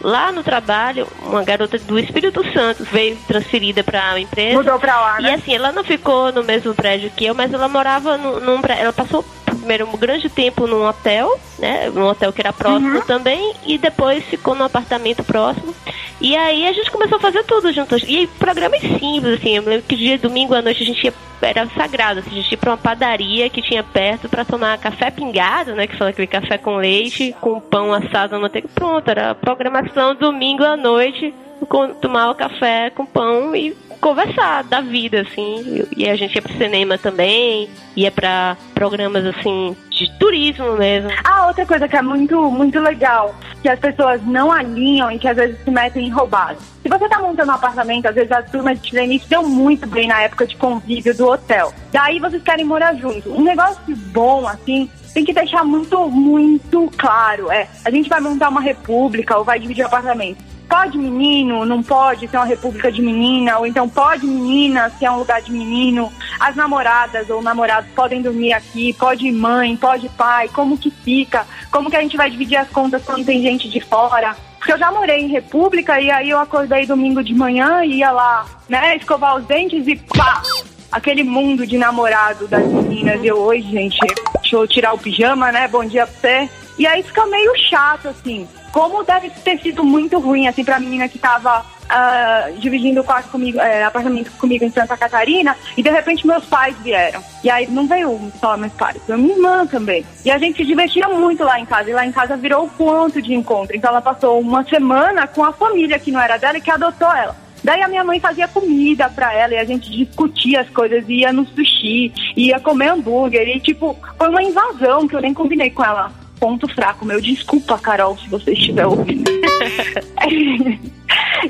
lá 0.00 0.30
no 0.30 0.44
trabalho, 0.44 1.08
uma 1.22 1.42
garota 1.42 1.78
do 1.80 1.98
Espírito 1.98 2.44
Santo 2.52 2.84
veio 2.84 3.16
transferida 3.26 3.82
pra 3.82 4.12
a 4.12 4.20
empresa. 4.20 4.56
Mudou 4.58 4.78
pra 4.78 5.00
lá, 5.00 5.18
E 5.20 5.24
né? 5.24 5.34
assim, 5.34 5.54
ela 5.56 5.72
não 5.72 5.82
ficou 5.82 6.30
no 6.30 6.44
mesmo 6.44 6.74
prédio 6.74 7.10
que 7.10 7.24
eu, 7.26 7.34
mas 7.34 7.52
ela 7.52 7.66
morava 7.66 8.16
no, 8.16 8.38
num 8.38 8.60
prédio. 8.60 8.84
Ela 8.84 8.92
passou 8.92 9.24
primeiro 9.66 9.88
um 9.88 9.96
grande 9.98 10.28
tempo 10.28 10.68
num 10.68 10.86
hotel, 10.86 11.38
né? 11.58 11.90
Um 11.90 12.04
hotel 12.04 12.32
que 12.32 12.40
era 12.40 12.52
próximo 12.52 13.04
também, 13.04 13.52
e 13.66 13.76
depois 13.76 14.24
ficou 14.24 14.54
num 14.54 14.64
apartamento 14.64 15.24
próximo. 15.24 15.74
E 16.20 16.36
aí 16.36 16.66
a 16.66 16.72
gente 16.72 16.90
começou 16.90 17.18
a 17.18 17.20
fazer 17.20 17.42
tudo 17.44 17.72
juntos. 17.72 18.04
E 18.06 18.28
programas 18.38 18.80
simples, 18.80 19.34
assim. 19.34 19.56
Eu 19.56 19.64
lembro 19.64 19.82
que 19.82 19.96
dia 19.96 20.16
domingo 20.16 20.54
à 20.54 20.62
noite 20.62 20.84
a 20.84 20.86
gente 20.86 21.04
ia, 21.04 21.12
era 21.42 21.66
sagrado, 21.76 22.20
assim, 22.20 22.30
a 22.30 22.34
gente 22.34 22.52
ia 22.52 22.58
pra 22.58 22.70
uma 22.70 22.76
padaria 22.76 23.50
que 23.50 23.60
tinha 23.60 23.82
perto 23.82 24.28
pra 24.28 24.44
tomar 24.44 24.78
café 24.78 25.10
pingado, 25.10 25.74
né? 25.74 25.88
Que 25.88 25.96
fala 25.96 26.10
aquele 26.10 26.28
café 26.28 26.56
com 26.56 26.76
leite, 26.76 27.34
com 27.40 27.60
pão 27.60 27.92
assado 27.92 28.34
na 28.34 28.38
manteiga. 28.38 28.68
Pronto, 28.72 29.10
era 29.10 29.32
a 29.32 29.34
programação 29.34 30.14
domingo 30.14 30.62
à 30.62 30.76
noite, 30.76 31.34
com, 31.68 31.88
tomar 31.94 32.30
o 32.30 32.36
café 32.36 32.90
com 32.90 33.04
pão 33.04 33.54
e 33.54 33.76
conversar 34.00 34.64
da 34.64 34.80
vida, 34.80 35.22
assim. 35.22 35.84
E 35.96 36.08
a 36.08 36.16
gente 36.16 36.34
ia 36.34 36.42
pro 36.42 36.52
cinema 36.56 36.98
também, 36.98 37.68
ia 37.94 38.10
pra 38.10 38.56
programas, 38.74 39.24
assim, 39.26 39.76
de 39.90 40.10
turismo 40.18 40.76
mesmo. 40.76 41.10
Ah, 41.24 41.46
outra 41.46 41.64
coisa 41.64 41.88
que 41.88 41.96
é 41.96 42.02
muito, 42.02 42.50
muito 42.50 42.78
legal, 42.80 43.34
que 43.62 43.68
as 43.68 43.78
pessoas 43.78 44.20
não 44.26 44.52
alinham 44.52 45.10
e 45.10 45.18
que 45.18 45.28
às 45.28 45.36
vezes 45.36 45.62
se 45.62 45.70
metem 45.70 46.06
em 46.06 46.10
roubadas. 46.10 46.58
Se 46.82 46.88
você 46.88 47.08
tá 47.08 47.18
montando 47.18 47.50
um 47.50 47.54
apartamento, 47.54 48.06
às 48.06 48.14
vezes 48.14 48.30
as 48.30 48.50
turmas 48.50 48.80
de 48.80 48.90
treinistas 48.90 49.28
deu 49.28 49.42
muito 49.42 49.86
bem 49.86 50.06
na 50.06 50.22
época 50.22 50.46
de 50.46 50.56
convívio 50.56 51.16
do 51.16 51.26
hotel. 51.26 51.72
Daí 51.90 52.20
vocês 52.20 52.42
querem 52.42 52.64
morar 52.64 52.94
junto. 52.94 53.32
Um 53.32 53.42
negócio 53.42 53.96
bom, 54.12 54.46
assim, 54.46 54.88
tem 55.12 55.24
que 55.24 55.32
deixar 55.32 55.64
muito, 55.64 56.10
muito 56.10 56.90
claro. 56.98 57.50
É, 57.50 57.66
a 57.84 57.90
gente 57.90 58.08
vai 58.08 58.20
montar 58.20 58.50
uma 58.50 58.60
república 58.60 59.38
ou 59.38 59.44
vai 59.44 59.58
dividir 59.58 59.84
apartamento. 59.84 60.55
Pode 60.68 60.98
menino, 60.98 61.64
não 61.64 61.80
pode 61.80 62.26
ser 62.26 62.36
uma 62.36 62.44
república 62.44 62.90
de 62.90 63.00
menina, 63.00 63.58
ou 63.58 63.66
então 63.66 63.88
pode 63.88 64.26
menina 64.26 64.90
se 64.90 65.04
é 65.04 65.10
um 65.10 65.18
lugar 65.18 65.40
de 65.40 65.52
menino. 65.52 66.12
As 66.40 66.56
namoradas 66.56 67.30
ou 67.30 67.40
namorados 67.40 67.88
podem 67.92 68.20
dormir 68.20 68.52
aqui, 68.52 68.92
pode 68.94 69.30
mãe, 69.30 69.76
pode 69.76 70.08
pai, 70.10 70.48
como 70.48 70.76
que 70.76 70.90
fica, 70.90 71.46
como 71.70 71.88
que 71.88 71.96
a 71.96 72.00
gente 72.00 72.16
vai 72.16 72.28
dividir 72.28 72.56
as 72.56 72.68
contas 72.68 73.04
quando 73.04 73.24
tem 73.24 73.40
gente 73.42 73.68
de 73.68 73.80
fora. 73.80 74.36
Porque 74.58 74.72
eu 74.72 74.78
já 74.78 74.90
morei 74.90 75.20
em 75.20 75.28
república 75.28 76.00
e 76.00 76.10
aí 76.10 76.30
eu 76.30 76.38
acordei 76.40 76.84
domingo 76.84 77.22
de 77.22 77.32
manhã 77.32 77.84
e 77.84 77.98
ia 77.98 78.10
lá, 78.10 78.44
né, 78.68 78.96
escovar 78.96 79.36
os 79.36 79.44
dentes 79.44 79.86
e 79.86 79.94
pá! 79.94 80.42
Aquele 80.90 81.22
mundo 81.22 81.64
de 81.66 81.78
namorado 81.78 82.48
das 82.48 82.64
meninas. 82.66 83.22
E 83.22 83.26
eu, 83.26 83.38
oi, 83.40 83.60
gente, 83.62 83.98
deixa 84.40 84.56
eu 84.56 84.66
tirar 84.66 84.94
o 84.94 84.98
pijama, 84.98 85.52
né? 85.52 85.68
Bom 85.68 85.84
dia 85.84 86.06
pra 86.06 86.16
você. 86.16 86.50
E 86.78 86.86
aí 86.86 87.02
fica 87.02 87.26
meio 87.26 87.52
chato, 87.68 88.08
assim. 88.08 88.48
Como 88.76 89.02
deve 89.02 89.30
ter 89.30 89.58
sido 89.58 89.82
muito 89.82 90.18
ruim, 90.18 90.48
assim, 90.48 90.62
pra 90.62 90.78
menina 90.78 91.08
que 91.08 91.18
tava 91.18 91.64
ah, 91.88 92.50
dividindo 92.58 93.00
o 93.00 93.04
quarto 93.04 93.30
comigo, 93.30 93.58
é, 93.58 93.82
apartamento 93.82 94.30
comigo 94.32 94.66
em 94.66 94.70
Santa 94.70 94.98
Catarina, 94.98 95.56
e 95.78 95.82
de 95.82 95.88
repente 95.88 96.26
meus 96.26 96.44
pais 96.44 96.76
vieram. 96.80 97.22
E 97.42 97.48
aí 97.48 97.66
não 97.68 97.86
veio 97.86 98.30
só 98.38 98.54
meus 98.54 98.74
pais, 98.74 99.00
veio 99.08 99.18
minha 99.18 99.34
irmã 99.34 99.66
também. 99.66 100.04
E 100.26 100.30
a 100.30 100.36
gente 100.36 100.58
se 100.58 100.64
divertia 100.66 101.08
muito 101.08 101.42
lá 101.42 101.58
em 101.58 101.64
casa, 101.64 101.88
e 101.88 101.94
lá 101.94 102.06
em 102.06 102.12
casa 102.12 102.36
virou 102.36 102.66
o 102.66 102.68
ponto 102.68 103.22
de 103.22 103.32
encontro. 103.32 103.74
Então 103.74 103.88
ela 103.88 104.02
passou 104.02 104.38
uma 104.38 104.62
semana 104.62 105.26
com 105.26 105.42
a 105.42 105.54
família 105.54 105.98
que 105.98 106.12
não 106.12 106.20
era 106.20 106.36
dela 106.36 106.58
e 106.58 106.60
que 106.60 106.70
adotou 106.70 107.10
ela. 107.10 107.34
Daí 107.64 107.80
a 107.80 107.88
minha 107.88 108.04
mãe 108.04 108.20
fazia 108.20 108.46
comida 108.46 109.08
pra 109.08 109.32
ela 109.32 109.54
e 109.54 109.58
a 109.58 109.64
gente 109.64 109.90
discutia 109.90 110.60
as 110.60 110.68
coisas, 110.68 111.02
ia 111.08 111.32
no 111.32 111.46
sushi, 111.46 112.12
ia 112.36 112.60
comer 112.60 112.88
hambúrguer 112.88 113.48
e 113.48 113.58
tipo, 113.58 113.96
foi 114.18 114.28
uma 114.28 114.42
invasão 114.42 115.08
que 115.08 115.16
eu 115.16 115.22
nem 115.22 115.32
combinei 115.32 115.70
com 115.70 115.82
ela. 115.82 116.25
Ponto 116.38 116.68
fraco 116.68 117.04
meu. 117.04 117.20
Desculpa, 117.20 117.78
Carol, 117.78 118.16
se 118.18 118.28
você 118.28 118.52
estiver 118.52 118.86
ouvindo. 118.86 119.30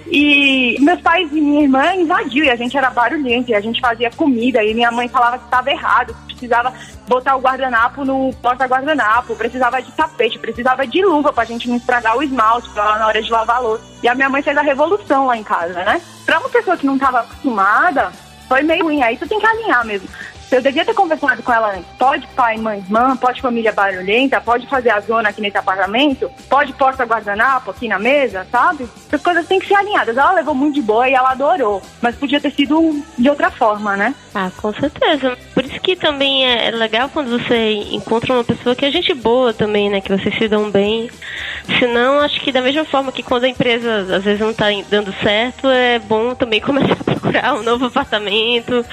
e 0.07 0.77
meus 0.81 1.01
pais 1.01 1.31
e 1.33 1.41
minha 1.41 1.63
irmã 1.63 1.95
invadiu 1.95 2.45
e 2.45 2.51
a 2.51 2.57
gente 2.57 2.77
era 2.77 2.91
barulhento 2.91 3.51
e 3.51 3.55
a 3.55 3.61
gente 3.61 3.81
fazia 3.81 4.11
comida 4.11 4.63
e 4.63 4.75
minha 4.75 4.91
mãe 4.91 5.09
falava 5.09 5.39
que 5.39 5.45
estava 5.45 5.71
errado, 5.71 6.15
que 6.29 6.35
precisava 6.35 6.73
botar 7.09 7.37
o 7.37 7.41
guardanapo 7.41 8.05
no 8.05 8.33
porta-guardanapo, 8.43 9.35
precisava 9.37 9.81
de 9.81 9.91
tapete, 9.93 10.39
precisava 10.39 10.87
de 10.87 11.03
luva 11.03 11.33
pra 11.33 11.45
gente 11.45 11.69
não 11.69 11.77
estragar 11.77 12.17
o 12.17 12.23
esmalte 12.23 12.69
lá 12.75 12.99
na 12.99 13.07
hora 13.07 13.23
de 13.23 13.31
lavar 13.31 13.57
a 13.57 13.61
louça. 13.61 13.85
E 14.03 14.09
a 14.09 14.15
minha 14.15 14.29
mãe 14.29 14.43
fez 14.43 14.57
a 14.57 14.63
revolução 14.63 15.27
lá 15.27 15.37
em 15.37 15.43
casa, 15.43 15.85
né? 15.85 16.01
Pra 16.25 16.39
uma 16.39 16.49
pessoa 16.49 16.77
que 16.77 16.87
não 16.87 16.99
tava 16.99 17.21
acostumada, 17.21 18.13
foi 18.49 18.63
meio 18.63 18.85
ruim. 18.85 19.03
Aí 19.03 19.17
tu 19.17 19.27
tem 19.27 19.39
que 19.39 19.47
alinhar 19.47 19.85
mesmo. 19.85 20.09
Eu 20.51 20.63
devia 20.63 20.85
ter 20.85 20.95
conversado 20.95 21.43
com 21.43 21.53
ela 21.53 21.73
antes. 21.73 21.87
Pode 21.99 22.27
pai, 22.29 22.57
mãe, 22.57 22.79
irmã, 22.79 23.17
pode 23.17 23.41
família 23.41 23.73
barulhenta, 23.73 24.41
pode 24.41 24.67
fazer 24.69 24.91
a 24.91 25.01
zona 25.01 25.29
aqui 25.29 25.41
nesse 25.41 25.59
apartamento, 25.59 26.31
pode 26.49 26.73
porta-guardanapo 26.75 27.71
aqui 27.71 27.89
na 27.89 27.99
mesa, 27.99 28.47
sabe? 28.51 28.89
As 29.11 29.23
coisas 29.23 29.47
têm 29.47 29.59
que 29.59 29.67
ser 29.67 29.75
alinhadas. 29.75 30.17
Ela 30.17 30.33
levou 30.33 30.55
muito 30.55 30.75
de 30.75 30.83
boa 30.83 31.09
e 31.09 31.15
ela 31.15 31.33
adorou. 31.33 31.83
Mas 32.01 32.15
podia 32.17 32.41
ter 32.41 32.53
sido 32.53 33.03
de 33.19 33.29
outra 33.29 33.51
forma, 33.51 33.97
né? 33.97 34.15
Ah, 34.35 34.51
com 34.57 34.73
certeza. 34.73 35.37
Por 35.55 35.65
isso 35.65 35.81
que 35.81 35.97
também 35.97 36.47
é 36.47 36.71
legal 36.71 37.09
quando 37.09 37.31
você 37.31 37.73
encontra 37.93 38.35
uma 38.35 38.45
pessoa 38.45 38.75
que 38.75 38.85
é 38.85 38.91
gente 38.91 39.15
boa 39.15 39.53
também, 39.53 39.91
né? 39.91 40.01
Que 40.01 40.17
vocês 40.17 40.37
se 40.37 40.49
dão 40.49 40.71
bem. 40.71 41.11
Senão, 41.79 42.21
acho 42.21 42.41
que 42.41 42.53
da 42.53 42.61
mesma 42.61 42.85
forma 42.85 43.11
que 43.11 43.23
quando 43.23 43.45
a 43.45 43.49
empresa 43.49 44.17
às 44.17 44.25
vezes 44.25 44.41
não 44.41 44.55
tá 44.55 44.67
dando 44.89 45.13
certo, 45.23 45.69
é 45.69 45.99
bom 45.99 46.35
também 46.35 46.61
começar 46.63 46.93
a 46.93 47.05
procurar 47.05 47.55
um 47.55 47.63
novo 47.63 47.87
apartamento, 47.87 48.85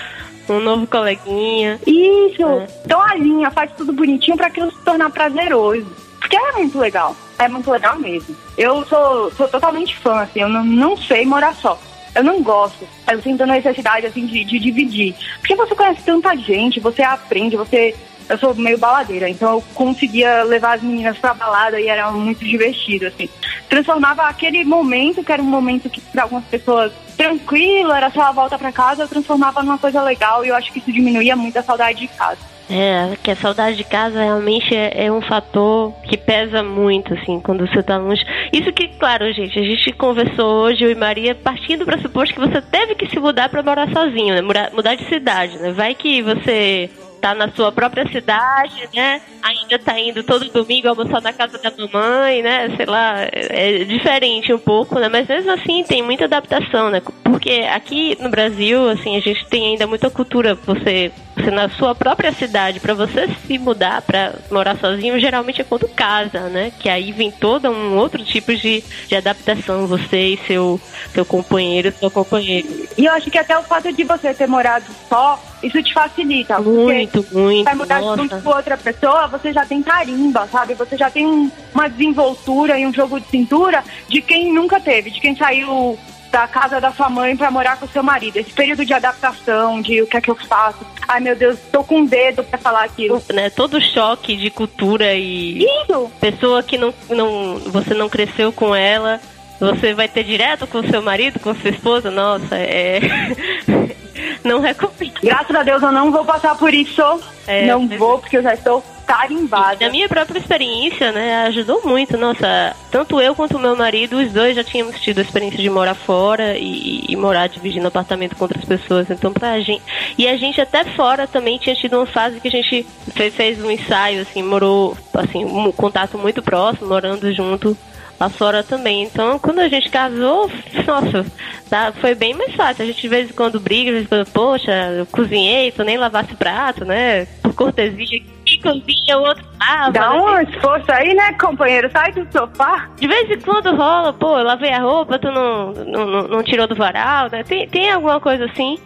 um 0.50 0.60
novo 0.60 0.88
coleguinha. 0.88 1.80
Isso. 1.86 2.46
É. 2.46 2.68
Então 2.86 3.02
alinha, 3.02 3.52
faz 3.52 3.72
tudo 3.74 3.94
bonitinho 3.94 4.38
pra 4.38 4.48
aquilo 4.48 4.72
se 4.72 4.84
tornar 4.84 5.10
prazeroso. 5.10 5.88
Porque 6.20 6.36
é 6.36 6.52
muito 6.54 6.78
legal. 6.80 7.16
É 7.38 7.48
muito 7.48 7.70
legal 7.70 7.98
mesmo. 8.00 8.36
Eu 8.58 8.86
sou, 8.86 9.32
sou 9.32 9.48
totalmente 9.48 9.96
fã, 9.98 10.22
assim, 10.22 10.42
eu 10.42 10.50
não, 10.50 10.64
não 10.64 10.98
sei 10.98 11.26
morar 11.26 11.54
só. 11.56 11.80
Eu 12.16 12.24
não 12.24 12.44
gosto. 12.44 12.88
Eu 13.12 13.22
sinto 13.22 13.44
a 13.44 13.48
necessidade, 13.48 14.06
assim, 14.06 14.26
de, 14.26 14.44
de 14.44 14.60
dividir. 14.60 15.16
Porque 15.40 15.56
você 15.56 15.74
conhece 15.76 16.04
tanta 16.04 16.36
gente, 16.36 16.80
você 16.80 17.02
aprende, 17.02 17.58
você... 17.58 17.96
Eu 18.30 18.38
sou 18.38 18.56
meio 18.56 18.78
baladeira, 18.78 19.30
então 19.30 19.54
eu 19.54 19.64
conseguia 19.74 20.44
levar 20.44 20.76
as 20.76 20.82
meninas 20.82 21.18
pra 21.18 21.34
balada 21.34 21.80
e 21.80 21.88
era 21.88 22.12
muito 22.12 22.44
divertido, 22.46 23.08
assim. 23.08 23.30
Transformava 23.70 24.24
aquele 24.24 24.64
momento, 24.64 25.24
que 25.24 25.32
era 25.32 25.42
um 25.42 25.46
momento 25.46 25.90
que 25.90 26.02
para 26.02 26.24
algumas 26.24 26.46
pessoas 26.46 26.92
tranquilo, 27.18 27.92
era 27.92 28.10
só 28.10 28.22
a 28.22 28.32
volta 28.32 28.58
pra 28.58 28.72
casa, 28.72 29.04
eu 29.04 29.08
transformava 29.08 29.62
numa 29.62 29.78
coisa 29.78 30.02
legal 30.02 30.44
e 30.44 30.50
eu 30.50 30.56
acho 30.56 30.72
que 30.72 30.80
isso 30.80 30.92
diminuía 30.92 31.36
muito 31.36 31.58
a 31.58 31.64
saudade 31.64 32.00
de 32.00 32.08
casa. 32.08 32.54
É, 32.70 33.18
que 33.22 33.30
a 33.30 33.36
saudade 33.36 33.76
de 33.76 33.84
casa 33.84 34.24
realmente 34.24 34.74
é, 34.74 35.06
é 35.06 35.12
um 35.12 35.22
fator 35.22 35.94
que 36.04 36.18
pesa 36.18 36.64
muito, 36.64 37.14
assim, 37.14 37.40
quando 37.40 37.68
você 37.68 37.84
tá 37.84 37.98
longe. 37.98 38.24
Isso 38.54 38.72
que, 38.72 38.88
claro, 38.88 39.32
gente, 39.34 39.60
a 39.60 39.64
gente 39.64 39.92
conversou 39.94 40.64
hoje, 40.64 40.84
eu 40.84 40.90
e 40.90 40.96
Maria, 40.96 41.36
partindo 41.36 41.80
do 41.80 41.86
pressuposto 41.86 42.34
que 42.34 42.40
você 42.40 42.62
teve 42.62 42.96
que 42.96 43.10
se 43.10 43.20
mudar 43.20 43.50
pra 43.50 43.62
morar 43.62 43.92
sozinho, 43.92 44.34
né? 44.34 44.42
Mudar, 44.42 44.72
mudar 44.72 44.96
de 44.96 45.06
cidade, 45.10 45.58
né? 45.58 45.72
Vai 45.74 45.94
que 45.94 46.22
você 46.22 46.90
tá 47.24 47.34
na 47.34 47.50
sua 47.52 47.72
própria 47.72 48.06
cidade, 48.12 48.90
né? 48.94 49.22
Ainda 49.42 49.80
tá 49.80 49.98
indo 49.98 50.22
todo 50.24 50.50
domingo 50.50 50.90
almoçar 50.90 51.22
na 51.22 51.32
casa 51.32 51.58
da 51.58 51.72
mamãe, 51.72 52.42
né? 52.44 52.70
Sei 52.76 52.86
lá, 52.86 53.22
é 53.32 53.54
é 53.82 53.86
diferente 53.86 54.52
um 54.52 54.60
pouco, 54.60 55.00
né? 55.00 55.08
Mas 55.08 55.26
mesmo 55.26 55.50
assim 55.52 55.86
tem 55.88 56.04
muita 56.04 56.26
adaptação, 56.26 56.90
né? 56.90 57.02
Porque 57.24 57.66
aqui 57.74 58.18
no 58.20 58.30
Brasil, 58.30 58.90
assim, 58.90 59.16
a 59.16 59.22
gente 59.22 59.46
tem 59.46 59.68
ainda 59.70 59.88
muita 59.88 60.10
cultura, 60.10 60.54
você, 60.54 61.14
você 61.34 61.50
na 61.50 61.70
sua 61.70 61.96
própria 61.96 62.34
cidade, 62.34 62.82
pra 62.82 62.94
você 62.94 63.30
se 63.48 63.58
mudar 63.58 64.02
pra 64.02 64.34
morar 64.52 64.76
sozinho, 64.76 65.18
geralmente 65.18 65.62
é 65.62 65.64
quando 65.64 65.88
casa, 65.88 66.42
né? 66.50 66.74
Que 66.78 66.90
aí 66.90 67.14
vem 67.14 67.32
todo 67.32 67.70
um 67.70 67.96
outro 67.96 68.22
tipo 68.26 68.54
de, 68.54 68.84
de 69.08 69.16
adaptação, 69.16 69.88
você 69.88 70.34
e 70.34 70.40
seu, 70.46 70.78
seu 71.14 71.24
companheiro, 71.24 71.94
seu 71.98 72.12
companheiro. 72.12 72.68
E 72.98 73.06
eu 73.06 73.14
acho 73.14 73.32
que 73.32 73.38
até 73.38 73.58
o 73.58 73.64
fato 73.64 73.94
de 73.94 74.04
você 74.04 74.34
ter 74.34 74.48
morado 74.48 74.86
só, 75.08 75.42
isso 75.64 75.82
te 75.82 75.94
facilita. 75.94 76.60
Muito, 76.60 77.26
muito. 77.32 77.64
vai 77.66 77.76
mudar 77.76 78.02
junto 78.02 78.24
Nossa. 78.36 78.42
com 78.42 78.50
outra 78.50 78.78
pessoa, 78.78 79.28
você 79.28 79.52
já 79.54 79.66
tem 79.66 79.82
tarimba, 79.82 80.48
sabe? 80.52 80.74
Você 80.74 80.98
já 80.98 81.10
tem 81.10 81.26
um- 81.26 81.50
uma 81.74 81.88
desenvoltura 81.90 82.78
e 82.78 82.86
um 82.86 82.94
jogo 82.94 83.20
de 83.20 83.28
cintura 83.28 83.84
de 84.08 84.22
quem 84.22 84.54
nunca 84.54 84.80
teve, 84.80 85.10
de 85.10 85.20
quem 85.20 85.36
saiu 85.36 85.98
da 86.32 86.48
casa 86.48 86.82
da 86.82 86.92
sua 86.92 87.10
mãe 87.10 87.38
pra 87.38 87.52
morar 87.52 87.78
com 87.78 87.86
o 87.86 87.90
seu 87.90 88.02
marido. 88.02 88.38
Esse 88.38 88.52
período 88.52 88.84
de 88.84 88.92
adaptação, 88.92 89.80
de 89.82 90.02
o 90.02 90.08
que 90.08 90.18
é 90.18 90.22
que 90.22 90.32
eu 90.32 90.36
faço. 90.36 90.80
Ai, 91.08 91.20
meu 91.20 91.36
Deus, 91.36 91.60
tô 91.72 91.84
com 91.84 92.00
um 92.00 92.06
dedo 92.06 92.44
pra 92.44 92.58
falar 92.58 92.84
aquilo. 92.86 93.22
Né, 93.32 93.52
todo 93.52 93.80
choque 93.80 94.36
de 94.36 94.50
cultura 94.50 95.14
e 95.14 95.64
Isso! 95.64 96.12
pessoa 96.20 96.64
que 96.64 96.76
não, 96.78 96.92
não 97.10 97.58
você 97.68 97.94
não 97.94 98.10
cresceu 98.10 98.52
com 98.52 98.74
ela, 98.76 99.22
você 99.60 99.94
vai 99.94 100.08
ter 100.08 100.24
direto 100.24 100.66
com 100.66 100.80
o 100.80 100.90
seu 100.90 101.04
marido, 101.04 101.40
com 101.40 101.54
sua 101.54 101.70
esposa, 101.70 102.10
nossa, 102.10 102.56
é 102.58 103.00
não 104.44 104.60
recomendo. 104.60 105.20
Graças 105.24 105.56
a 105.56 105.64
Deus 105.64 105.82
eu 105.82 105.92
não 105.92 106.12
vou 106.12 106.26
passar 106.26 106.56
por 106.58 106.74
isso. 106.74 107.02
É, 107.48 107.66
não 107.66 107.84
mas- 107.84 107.98
vou, 108.00 108.20
porque 108.20 108.38
eu 108.38 108.44
já 108.44 108.54
estou 108.54 108.84
tarimbada. 109.06 109.86
Na 109.86 109.92
minha 109.92 110.08
própria 110.08 110.40
experiência, 110.40 111.12
né, 111.12 111.44
ajudou 111.48 111.82
muito. 111.84 112.18
Nossa, 112.18 112.74
tanto 112.90 113.20
eu 113.20 113.36
quanto 113.36 113.58
o 113.58 113.60
meu 113.60 113.76
marido, 113.76 114.18
os 114.18 114.32
dois 114.32 114.56
já 114.56 114.64
tínhamos 114.64 115.00
tido 115.02 115.20
a 115.20 115.22
experiência 115.22 115.58
de 115.60 115.70
morar 115.70 115.94
fora 115.94 116.58
e, 116.58 117.04
e 117.10 117.16
morar 117.18 117.48
dividindo 117.48 117.88
apartamento 117.88 118.36
com 118.36 118.46
outras 118.46 118.64
pessoas. 118.64 119.10
Então, 119.10 119.34
pra 119.34 119.60
gente. 119.60 119.84
E 120.18 120.26
a 120.28 120.38
gente 120.38 120.62
até 120.62 120.86
fora 120.86 121.28
também 121.28 121.58
tinha 121.58 121.76
tido 121.76 121.98
uma 121.98 122.06
fase 122.06 122.40
que 122.40 122.48
a 122.48 122.52
gente 122.52 122.86
fez, 123.14 123.36
fez 123.36 123.62
um 123.62 123.70
ensaio, 123.70 124.22
assim, 124.22 124.42
morou, 124.42 124.98
assim, 125.16 125.44
um 125.44 125.70
contato 125.74 126.18
muito 126.18 126.42
próximo, 126.42 126.88
morando 126.88 127.32
junto 127.34 127.78
lá 128.24 128.30
fora 128.30 128.64
também. 128.64 129.04
Então, 129.04 129.38
quando 129.38 129.60
a 129.60 129.68
gente 129.68 129.90
casou, 129.90 130.50
nossa, 130.88 131.26
tá, 131.70 131.92
foi 131.92 132.16
bem 132.16 132.34
mais 132.34 132.54
fácil. 132.56 132.84
A 132.84 132.88
gente 132.88 133.02
de 133.02 133.08
vez 133.08 133.30
em 133.30 133.34
quando 133.34 133.60
briga, 133.60 133.92
de 133.92 133.92
vez 133.92 134.06
em 134.06 134.08
quando, 134.08 134.32
poxa, 134.32 134.72
eu 134.72 135.06
cozinhei, 135.08 135.72
tu 135.72 135.84
nem 135.84 135.98
lavasse 135.98 136.34
prato, 136.36 136.86
né? 136.86 137.26
Por 137.42 137.54
cortesia. 137.54 138.22
Que 138.46 138.62
cozinha, 138.62 139.18
o 139.18 139.24
outro 139.24 139.44
lava. 139.60 139.92
Dá 139.92 140.10
né? 140.10 140.20
um 140.20 140.40
esforço 140.42 140.92
aí, 140.92 141.14
né, 141.14 141.34
companheiro? 141.34 141.90
Sai 141.92 142.12
do 142.12 142.28
sofá. 142.32 142.90
De 142.98 143.08
vez 143.08 143.30
em 143.30 143.40
quando 143.40 143.76
rola, 143.76 144.14
pô, 144.14 144.38
eu 144.38 144.44
lavei 144.44 144.72
a 144.72 144.80
roupa, 144.80 145.18
tu 145.18 145.32
não, 145.32 145.72
não, 145.72 146.06
não, 146.06 146.28
não 146.28 146.44
tirou 146.44 146.68
do 146.68 146.76
varal, 146.76 147.30
né? 147.32 147.44
Tem, 147.44 147.68
tem 147.68 147.92
alguma 147.92 148.20
coisa 148.20 148.46
assim, 148.46 148.78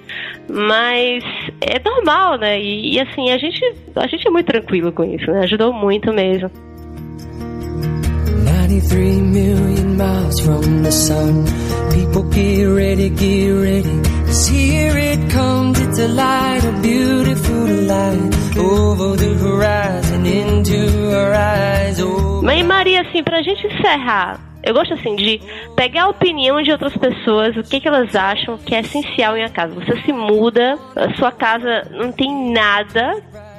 mas 0.49 1.23
é 1.61 1.79
normal, 1.83 2.37
né? 2.37 2.59
E, 2.59 2.95
e, 2.95 2.99
assim, 2.99 3.31
a 3.31 3.37
gente, 3.37 3.61
a 3.95 4.07
gente 4.07 4.27
é 4.27 4.31
muito 4.31 4.47
tranquilo 4.47 4.91
com 4.91 5.03
isso, 5.03 5.29
né? 5.31 5.41
Ajudou 5.41 5.73
muito 5.73 6.13
mesmo. 6.13 6.51
93 8.67 9.21
million 9.21 9.95
miles 9.95 10.41
from 10.41 10.83
the 10.83 10.91
sun. 10.91 11.45
People 11.93 12.23
get 12.23 12.65
ready, 12.65 13.09
get 13.09 13.53
ready. 13.53 14.01
'Cause 14.25 14.45
here 14.51 14.97
it 14.97 15.21
comes, 15.31 15.79
it's 15.79 15.97
a 15.99 16.07
light, 16.09 16.65
a 16.65 16.71
beautiful 16.81 17.65
light. 17.87 18.35
Over 18.59 19.15
the 19.15 19.33
horizon, 19.39 20.25
into 20.25 21.15
our 21.15 21.33
eyes. 21.33 22.01
Oh, 22.01 22.41
Mas 22.43 22.61
Maria, 22.65 23.01
assim, 23.03 23.23
pra 23.23 23.41
gente 23.41 23.65
encerrar, 23.67 24.37
eu 24.61 24.73
gosto 24.73 24.95
assim 24.95 25.15
de 25.15 25.39
pegar 25.77 26.03
a 26.03 26.09
opinião 26.09 26.61
de 26.61 26.69
outras 26.71 26.95
pessoas, 26.97 27.55
o 27.55 27.63
que, 27.63 27.79
que 27.79 27.87
elas 27.87 28.13
acham 28.17 28.57
que 28.57 28.75
é 28.75 28.81
essencial 28.81 29.37
em 29.37 29.43
a 29.45 29.49
casa. 29.49 29.73
Você 29.75 29.95
se 30.01 30.11
muda, 30.11 30.77
a 30.93 31.15
sua 31.15 31.31
casa 31.31 31.87
não 31.91 32.11
tem 32.11 32.51
nada. 32.51 33.15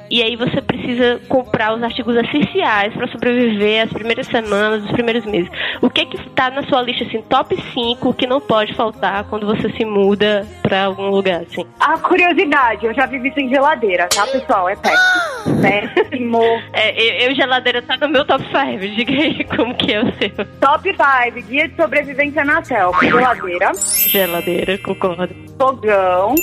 E 0.09 0.23
aí 0.23 0.35
você 0.35 0.61
precisa 0.61 1.19
comprar 1.27 1.75
os 1.75 1.83
artigos 1.83 2.15
essenciais 2.15 2.93
para 2.93 3.07
sobreviver 3.07 3.83
as 3.83 3.93
primeiras 3.93 4.27
semanas, 4.27 4.83
os 4.83 4.91
primeiros 4.91 5.25
meses. 5.25 5.49
O 5.81 5.89
que 5.89 6.05
que 6.05 6.29
tá 6.31 6.49
na 6.49 6.63
sua 6.63 6.81
lista 6.81 7.03
assim, 7.03 7.21
top 7.23 7.55
5 7.73 8.13
que 8.13 8.25
não 8.25 8.41
pode 8.41 8.73
faltar 8.73 9.23
quando 9.25 9.45
você 9.45 9.69
se 9.71 9.85
muda 9.85 10.45
para 10.61 10.85
algum 10.85 11.09
lugar 11.09 11.41
assim? 11.41 11.65
A 11.79 11.97
curiosidade, 11.97 12.85
eu 12.85 12.93
já 12.93 13.05
vivi 13.05 13.31
sem 13.33 13.49
geladeira, 13.49 14.07
tá, 14.07 14.25
pessoal? 14.27 14.67
É 14.69 14.75
péssimo. 14.75 15.29
Péssimo. 15.61 16.43
É, 16.73 17.25
eu, 17.25 17.29
eu 17.29 17.35
geladeira 17.35 17.81
tá 17.81 17.97
no 17.97 18.09
meu 18.09 18.25
top 18.25 18.43
5. 18.45 18.79
Diga 18.95 19.13
aí 19.13 19.43
como 19.45 19.75
que 19.75 19.93
é 19.93 20.01
o 20.01 20.11
seu. 20.17 20.45
Top 20.59 20.83
5, 20.83 21.47
guia 21.47 21.67
de 21.67 21.75
sobrevivência 21.75 22.43
na 22.43 22.63
selva. 22.63 22.99
Geladeira, 23.01 23.71
Geladeira, 24.07 24.77
concordo. 24.79 25.35
fogão, 25.57 26.35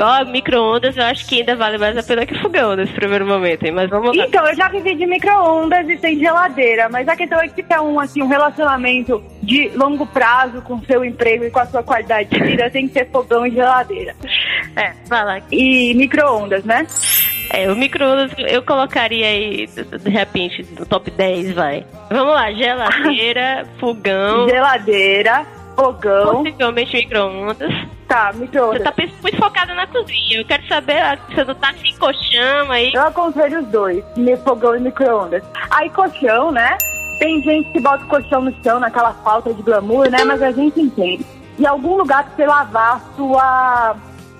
Ó, 0.00 0.24
micro-ondas 0.24 0.96
eu 0.96 1.04
acho 1.04 1.26
que 1.26 1.40
ainda 1.40 1.54
vale 1.54 1.78
mais 1.78 1.96
a 1.96 2.02
pena 2.02 2.26
que 2.26 2.36
fogão 2.40 2.74
nesse 2.74 2.92
primeiro 2.92 3.26
momento, 3.26 3.64
hein? 3.64 3.72
Mas 3.72 3.88
vamos 3.88 4.16
lá. 4.16 4.24
Então, 4.26 4.46
eu 4.46 4.54
já 4.56 4.68
vivi 4.68 4.94
de 4.96 5.06
micro-ondas 5.06 5.88
e 5.88 5.96
sem 5.98 6.18
geladeira, 6.18 6.88
mas 6.88 7.06
a 7.06 7.16
questão 7.16 7.40
é 7.40 7.48
que 7.48 7.64
é 7.68 7.80
um, 7.80 8.00
assim, 8.00 8.22
um 8.22 8.26
relacionamento 8.26 9.22
de 9.42 9.68
longo 9.74 10.04
prazo 10.06 10.60
com 10.62 10.74
o 10.74 10.84
seu 10.84 11.04
emprego 11.04 11.44
e 11.44 11.50
com 11.50 11.60
a 11.60 11.66
sua 11.66 11.82
qualidade 11.82 12.30
de 12.30 12.42
vida, 12.42 12.68
tem 12.70 12.88
que 12.88 12.94
ter 12.94 13.08
fogão 13.10 13.46
e 13.46 13.50
geladeira. 13.50 14.16
É, 14.76 14.92
vai 15.06 15.24
lá. 15.24 15.40
E 15.52 15.94
micro-ondas, 15.94 16.64
né? 16.64 16.86
É, 17.52 17.70
o 17.70 17.76
micro-ondas 17.76 18.32
eu 18.38 18.62
colocaria 18.62 19.26
aí, 19.26 19.66
de 19.66 20.10
repente, 20.10 20.66
no 20.76 20.84
top 20.84 21.10
10, 21.10 21.52
vai. 21.52 21.86
Vamos 22.10 22.34
lá, 22.34 22.50
geladeira, 22.52 23.64
fogão, 23.78 24.48
Geladeira, 24.48 25.46
fogão, 25.76 26.42
possivelmente 26.42 26.96
micro-ondas. 26.96 27.72
Tá, 28.04 28.32
Você 28.32 28.38
micro-ondas. 28.38 28.82
tá 28.82 28.92
muito 29.22 29.36
focada 29.36 29.74
na 29.74 29.86
cozinha. 29.86 30.40
Eu 30.40 30.44
quero 30.44 30.66
saber, 30.68 30.98
ah, 30.98 31.18
você 31.28 31.44
não 31.44 31.54
tá 31.54 31.74
sem 31.80 31.96
colchão 31.96 32.70
aí. 32.70 32.92
Eu 32.94 33.02
aconselho 33.02 33.60
os 33.60 33.66
dois, 33.68 34.04
fogão 34.44 34.76
e 34.76 34.80
micro-ondas. 34.80 35.42
Aí, 35.70 35.90
colchão, 35.90 36.52
né? 36.52 36.76
Tem 37.18 37.40
gente 37.42 37.70
que 37.70 37.80
bota 37.80 38.04
o 38.04 38.08
colchão 38.08 38.42
no 38.42 38.54
chão, 38.62 38.80
naquela 38.80 39.12
falta 39.14 39.52
de 39.52 39.62
glamour, 39.62 40.10
né? 40.10 40.24
Mas 40.24 40.42
a 40.42 40.50
gente 40.50 40.80
entende. 40.80 41.24
E 41.58 41.66
algum 41.66 41.96
lugar 41.96 42.24
pra 42.24 42.36
você 42.36 42.46
lavar 42.46 42.96
a 42.96 43.00
sua. 43.16 43.96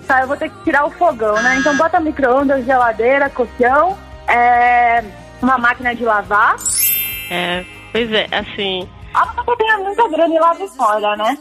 Tá, 0.07 0.21
eu 0.21 0.27
vou 0.27 0.37
ter 0.37 0.49
que 0.49 0.63
tirar 0.63 0.85
o 0.85 0.91
fogão, 0.91 1.41
né? 1.41 1.57
Então 1.57 1.75
bota 1.77 1.99
micro-ondas, 1.99 2.65
geladeira, 2.65 3.29
colchão, 3.29 3.97
é... 4.27 5.03
uma 5.41 5.57
máquina 5.57 5.95
de 5.95 6.03
lavar. 6.03 6.57
É, 7.31 7.65
pois 7.91 8.11
é, 8.11 8.27
assim. 8.31 8.87
A 9.13 9.25
pessoa 9.27 9.57
tem 9.57 9.77
muita 9.77 10.07
grana 10.09 10.35
e 10.35 10.39
lava 10.39 10.67
fora, 10.67 11.15
né? 11.15 11.37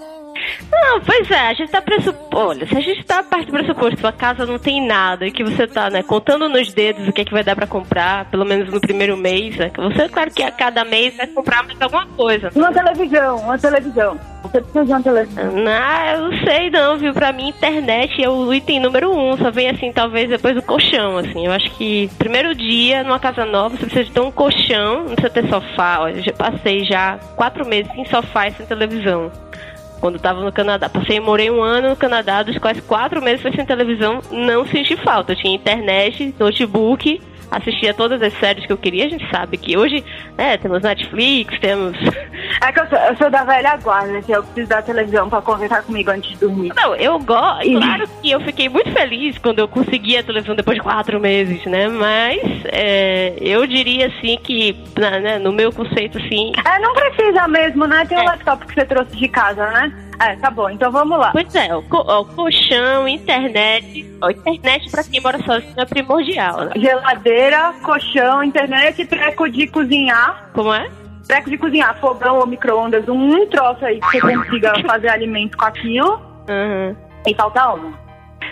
Não, 0.82 1.00
pois 1.00 1.30
é, 1.30 1.48
a 1.48 1.54
gente 1.54 1.70
tá 1.70 1.80
pressuposto. 1.80 2.36
Olha, 2.36 2.66
se 2.66 2.76
a 2.76 2.80
gente 2.80 3.04
tá 3.04 3.22
parte 3.22 3.46
do 3.46 3.52
pressuposto 3.52 4.00
sua 4.00 4.12
casa 4.12 4.44
não 4.44 4.58
tem 4.58 4.84
nada 4.84 5.26
e 5.26 5.30
que 5.30 5.44
você 5.44 5.66
tá, 5.66 5.88
né, 5.88 6.02
contando 6.02 6.48
nos 6.48 6.72
dedos 6.72 7.06
o 7.08 7.12
que 7.12 7.20
é 7.20 7.24
que 7.24 7.32
vai 7.32 7.44
dar 7.44 7.54
pra 7.54 7.66
comprar, 7.66 8.24
pelo 8.26 8.44
menos 8.44 8.72
no 8.72 8.80
primeiro 8.80 9.16
mês, 9.16 9.56
né? 9.56 9.70
Você, 9.76 10.08
claro 10.08 10.30
que 10.30 10.42
a 10.42 10.50
cada 10.50 10.84
mês 10.84 11.16
vai 11.16 11.26
comprar 11.28 11.62
mais 11.62 11.80
alguma 11.80 12.06
coisa. 12.06 12.50
Uma 12.54 12.72
televisão, 12.72 13.36
uma 13.38 13.58
televisão. 13.58 14.18
Você 14.42 14.60
precisa 14.60 14.84
de 14.84 14.92
uma 14.92 15.02
televisão. 15.02 15.52
Não, 15.52 16.06
eu 16.12 16.30
não 16.30 16.44
sei 16.44 16.70
não, 16.70 16.98
viu? 16.98 17.14
Pra 17.14 17.32
mim, 17.32 17.48
internet 17.48 18.22
é 18.22 18.28
o 18.28 18.52
item 18.52 18.80
número 18.80 19.10
um. 19.10 19.36
Só 19.38 19.50
vem 19.50 19.70
assim, 19.70 19.90
talvez 19.92 20.28
depois 20.28 20.54
do 20.54 20.62
colchão, 20.62 21.16
assim. 21.16 21.46
Eu 21.46 21.52
acho 21.52 21.70
que 21.76 22.10
primeiro 22.18 22.54
dia, 22.54 23.02
numa 23.02 23.18
casa 23.18 23.44
nova, 23.46 23.76
você 23.76 23.86
precisa 23.86 24.04
de 24.04 24.10
ter 24.10 24.20
um 24.20 24.30
colchão, 24.30 25.04
não 25.04 25.14
precisa 25.14 25.30
ter 25.30 25.48
sofá. 25.48 26.00
Olha, 26.00 26.16
eu 26.16 26.22
já 26.22 26.32
passei 26.32 26.84
já 26.84 27.18
quatro 27.36 27.66
meses 27.66 27.90
sem 27.92 28.04
sofá 28.04 28.48
e 28.48 28.52
sem 28.52 28.66
televisão. 28.66 29.32
Quando 30.04 30.18
tava 30.18 30.42
no 30.42 30.52
Canadá. 30.52 30.86
Passei, 30.86 31.18
morei 31.18 31.50
um 31.50 31.62
ano 31.62 31.88
no 31.88 31.96
Canadá, 31.96 32.42
dos 32.42 32.58
quais 32.58 32.78
quatro 32.80 33.22
meses 33.22 33.40
foi 33.40 33.52
sem 33.52 33.64
televisão, 33.64 34.20
não 34.30 34.66
senti 34.66 34.98
falta. 34.98 35.32
Eu 35.32 35.36
tinha 35.36 35.54
internet, 35.54 36.34
notebook, 36.38 37.22
assistia 37.50 37.94
todas 37.94 38.20
as 38.20 38.38
séries 38.38 38.66
que 38.66 38.72
eu 38.74 38.76
queria. 38.76 39.06
A 39.06 39.08
gente 39.08 39.26
sabe 39.30 39.56
que 39.56 39.78
hoje, 39.78 40.04
né, 40.36 40.58
temos 40.58 40.82
Netflix, 40.82 41.58
temos 41.58 41.96
É 42.66 42.72
que 42.72 42.80
eu 42.80 42.86
sou, 42.88 42.98
eu 42.98 43.16
sou 43.16 43.30
da 43.30 43.44
velha 43.44 43.76
guarda, 43.76 44.22
que 44.22 44.32
eu 44.32 44.42
preciso 44.42 44.68
da 44.70 44.80
televisão 44.80 45.28
pra 45.28 45.42
conversar 45.42 45.82
comigo 45.82 46.10
antes 46.10 46.30
de 46.30 46.36
dormir. 46.38 46.72
Não, 46.74 46.94
eu 46.96 47.18
gosto. 47.18 47.70
Claro 47.70 48.08
que 48.22 48.30
eu 48.30 48.40
fiquei 48.40 48.68
muito 48.70 48.90
feliz 48.92 49.36
quando 49.38 49.58
eu 49.58 49.68
consegui 49.68 50.16
a 50.16 50.22
televisão 50.22 50.54
depois 50.56 50.76
de 50.78 50.82
quatro 50.82 51.20
meses, 51.20 51.62
né? 51.66 51.88
Mas 51.88 52.40
é, 52.66 53.34
eu 53.40 53.66
diria 53.66 54.06
assim 54.06 54.38
que, 54.42 54.74
na- 54.98 55.20
né, 55.20 55.38
no 55.38 55.52
meu 55.52 55.70
conceito, 55.72 56.16
assim. 56.18 56.52
É, 56.66 56.78
não 56.78 56.94
precisa 56.94 57.46
mesmo, 57.48 57.86
né? 57.86 58.06
Tem 58.06 58.16
o 58.16 58.22
É. 58.22 58.24
laptop 58.24 58.66
que 58.66 58.74
você 58.74 58.86
trouxe 58.86 59.14
de 59.16 59.28
casa, 59.28 59.66
né? 59.70 59.92
É, 60.20 60.36
tá 60.36 60.48
bom, 60.50 60.70
então 60.70 60.90
vamos 60.92 61.18
lá. 61.18 61.32
Pois 61.32 61.52
é, 61.56 61.74
o, 61.74 61.82
co- 61.82 61.98
o 62.00 62.24
colchão, 62.24 63.06
internet. 63.08 64.06
Ó, 64.22 64.30
internet 64.30 64.90
pra 64.90 65.02
quem 65.04 65.20
mora 65.20 65.38
sozinho 65.44 65.74
é 65.76 65.84
primordial, 65.84 66.64
né? 66.66 66.72
Geladeira, 66.76 67.74
colchão, 67.82 68.42
internet, 68.42 69.04
treco 69.06 69.50
de 69.50 69.66
cozinhar. 69.66 70.48
Como 70.54 70.72
é? 70.72 70.88
Treco 71.26 71.50
de 71.50 71.58
cozinhar, 71.58 71.98
fogão 72.00 72.38
ou 72.38 72.46
micro-ondas, 72.46 73.08
um 73.08 73.46
troço 73.46 73.84
aí 73.84 74.00
que 74.00 74.20
você 74.20 74.36
consiga 74.36 74.72
fazer 74.86 75.08
alimento 75.08 75.56
com 75.56 75.64
aquilo. 75.64 76.20
Uhum. 76.48 76.96
E 77.26 77.34
falta 77.34 77.74
um. 77.74 77.92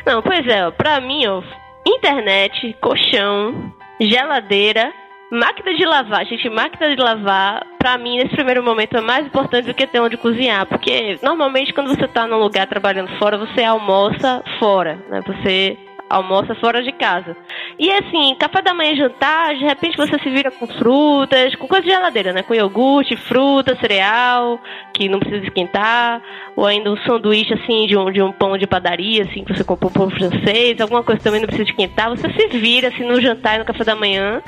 Não, 0.06 0.22
pois 0.22 0.46
é, 0.46 0.66
ó, 0.66 0.70
pra 0.70 1.00
mim, 1.00 1.26
ó, 1.26 1.42
internet, 1.86 2.74
colchão, 2.80 3.72
geladeira, 4.00 4.92
máquina 5.30 5.74
de 5.74 5.84
lavar. 5.84 6.24
Gente, 6.26 6.48
máquina 6.48 6.94
de 6.94 7.00
lavar, 7.00 7.62
pra 7.78 7.98
mim, 7.98 8.18
nesse 8.18 8.34
primeiro 8.34 8.62
momento, 8.62 8.96
é 8.96 9.00
mais 9.00 9.26
importante 9.26 9.66
do 9.66 9.74
que 9.74 9.86
ter 9.86 10.00
onde 10.00 10.16
cozinhar. 10.16 10.66
Porque, 10.66 11.18
normalmente, 11.22 11.72
quando 11.72 11.88
você 11.88 12.08
tá 12.08 12.26
num 12.26 12.38
lugar 12.38 12.66
trabalhando 12.66 13.16
fora, 13.18 13.38
você 13.38 13.62
almoça 13.62 14.42
fora, 14.58 14.98
né? 15.08 15.22
Você 15.26 15.76
almoça 16.12 16.54
fora 16.56 16.82
de 16.82 16.92
casa. 16.92 17.34
E 17.78 17.90
assim, 17.90 18.36
café 18.38 18.60
da 18.60 18.74
manhã 18.74 18.92
e 18.92 18.96
jantar, 18.96 19.54
de 19.54 19.64
repente 19.64 19.96
você 19.96 20.18
se 20.18 20.28
vira 20.28 20.50
com 20.50 20.66
frutas, 20.66 21.54
com 21.54 21.66
coisa 21.66 21.84
de 21.84 21.90
geladeira, 21.90 22.34
né? 22.34 22.42
Com 22.42 22.54
iogurte, 22.54 23.16
fruta, 23.16 23.74
cereal, 23.76 24.60
que 24.92 25.08
não 25.08 25.18
precisa 25.18 25.46
esquentar, 25.46 26.20
ou 26.54 26.66
ainda 26.66 26.92
um 26.92 26.96
sanduíche 26.98 27.54
assim 27.54 27.86
de 27.86 27.96
um, 27.96 28.12
de 28.12 28.20
um 28.20 28.30
pão 28.30 28.58
de 28.58 28.66
padaria, 28.66 29.24
assim, 29.24 29.42
que 29.42 29.56
você 29.56 29.64
comprou 29.64 29.90
um 29.90 29.94
pão 29.94 30.10
francês, 30.10 30.78
alguma 30.80 31.02
coisa 31.02 31.22
também 31.22 31.40
não 31.40 31.46
precisa 31.46 31.70
esquentar, 31.70 32.10
você 32.10 32.30
se 32.30 32.46
vira 32.58 32.88
assim 32.88 33.04
no 33.04 33.18
jantar 33.18 33.56
e 33.56 33.58
no 33.60 33.64
café 33.64 33.82
da 33.82 33.96
manhã. 33.96 34.42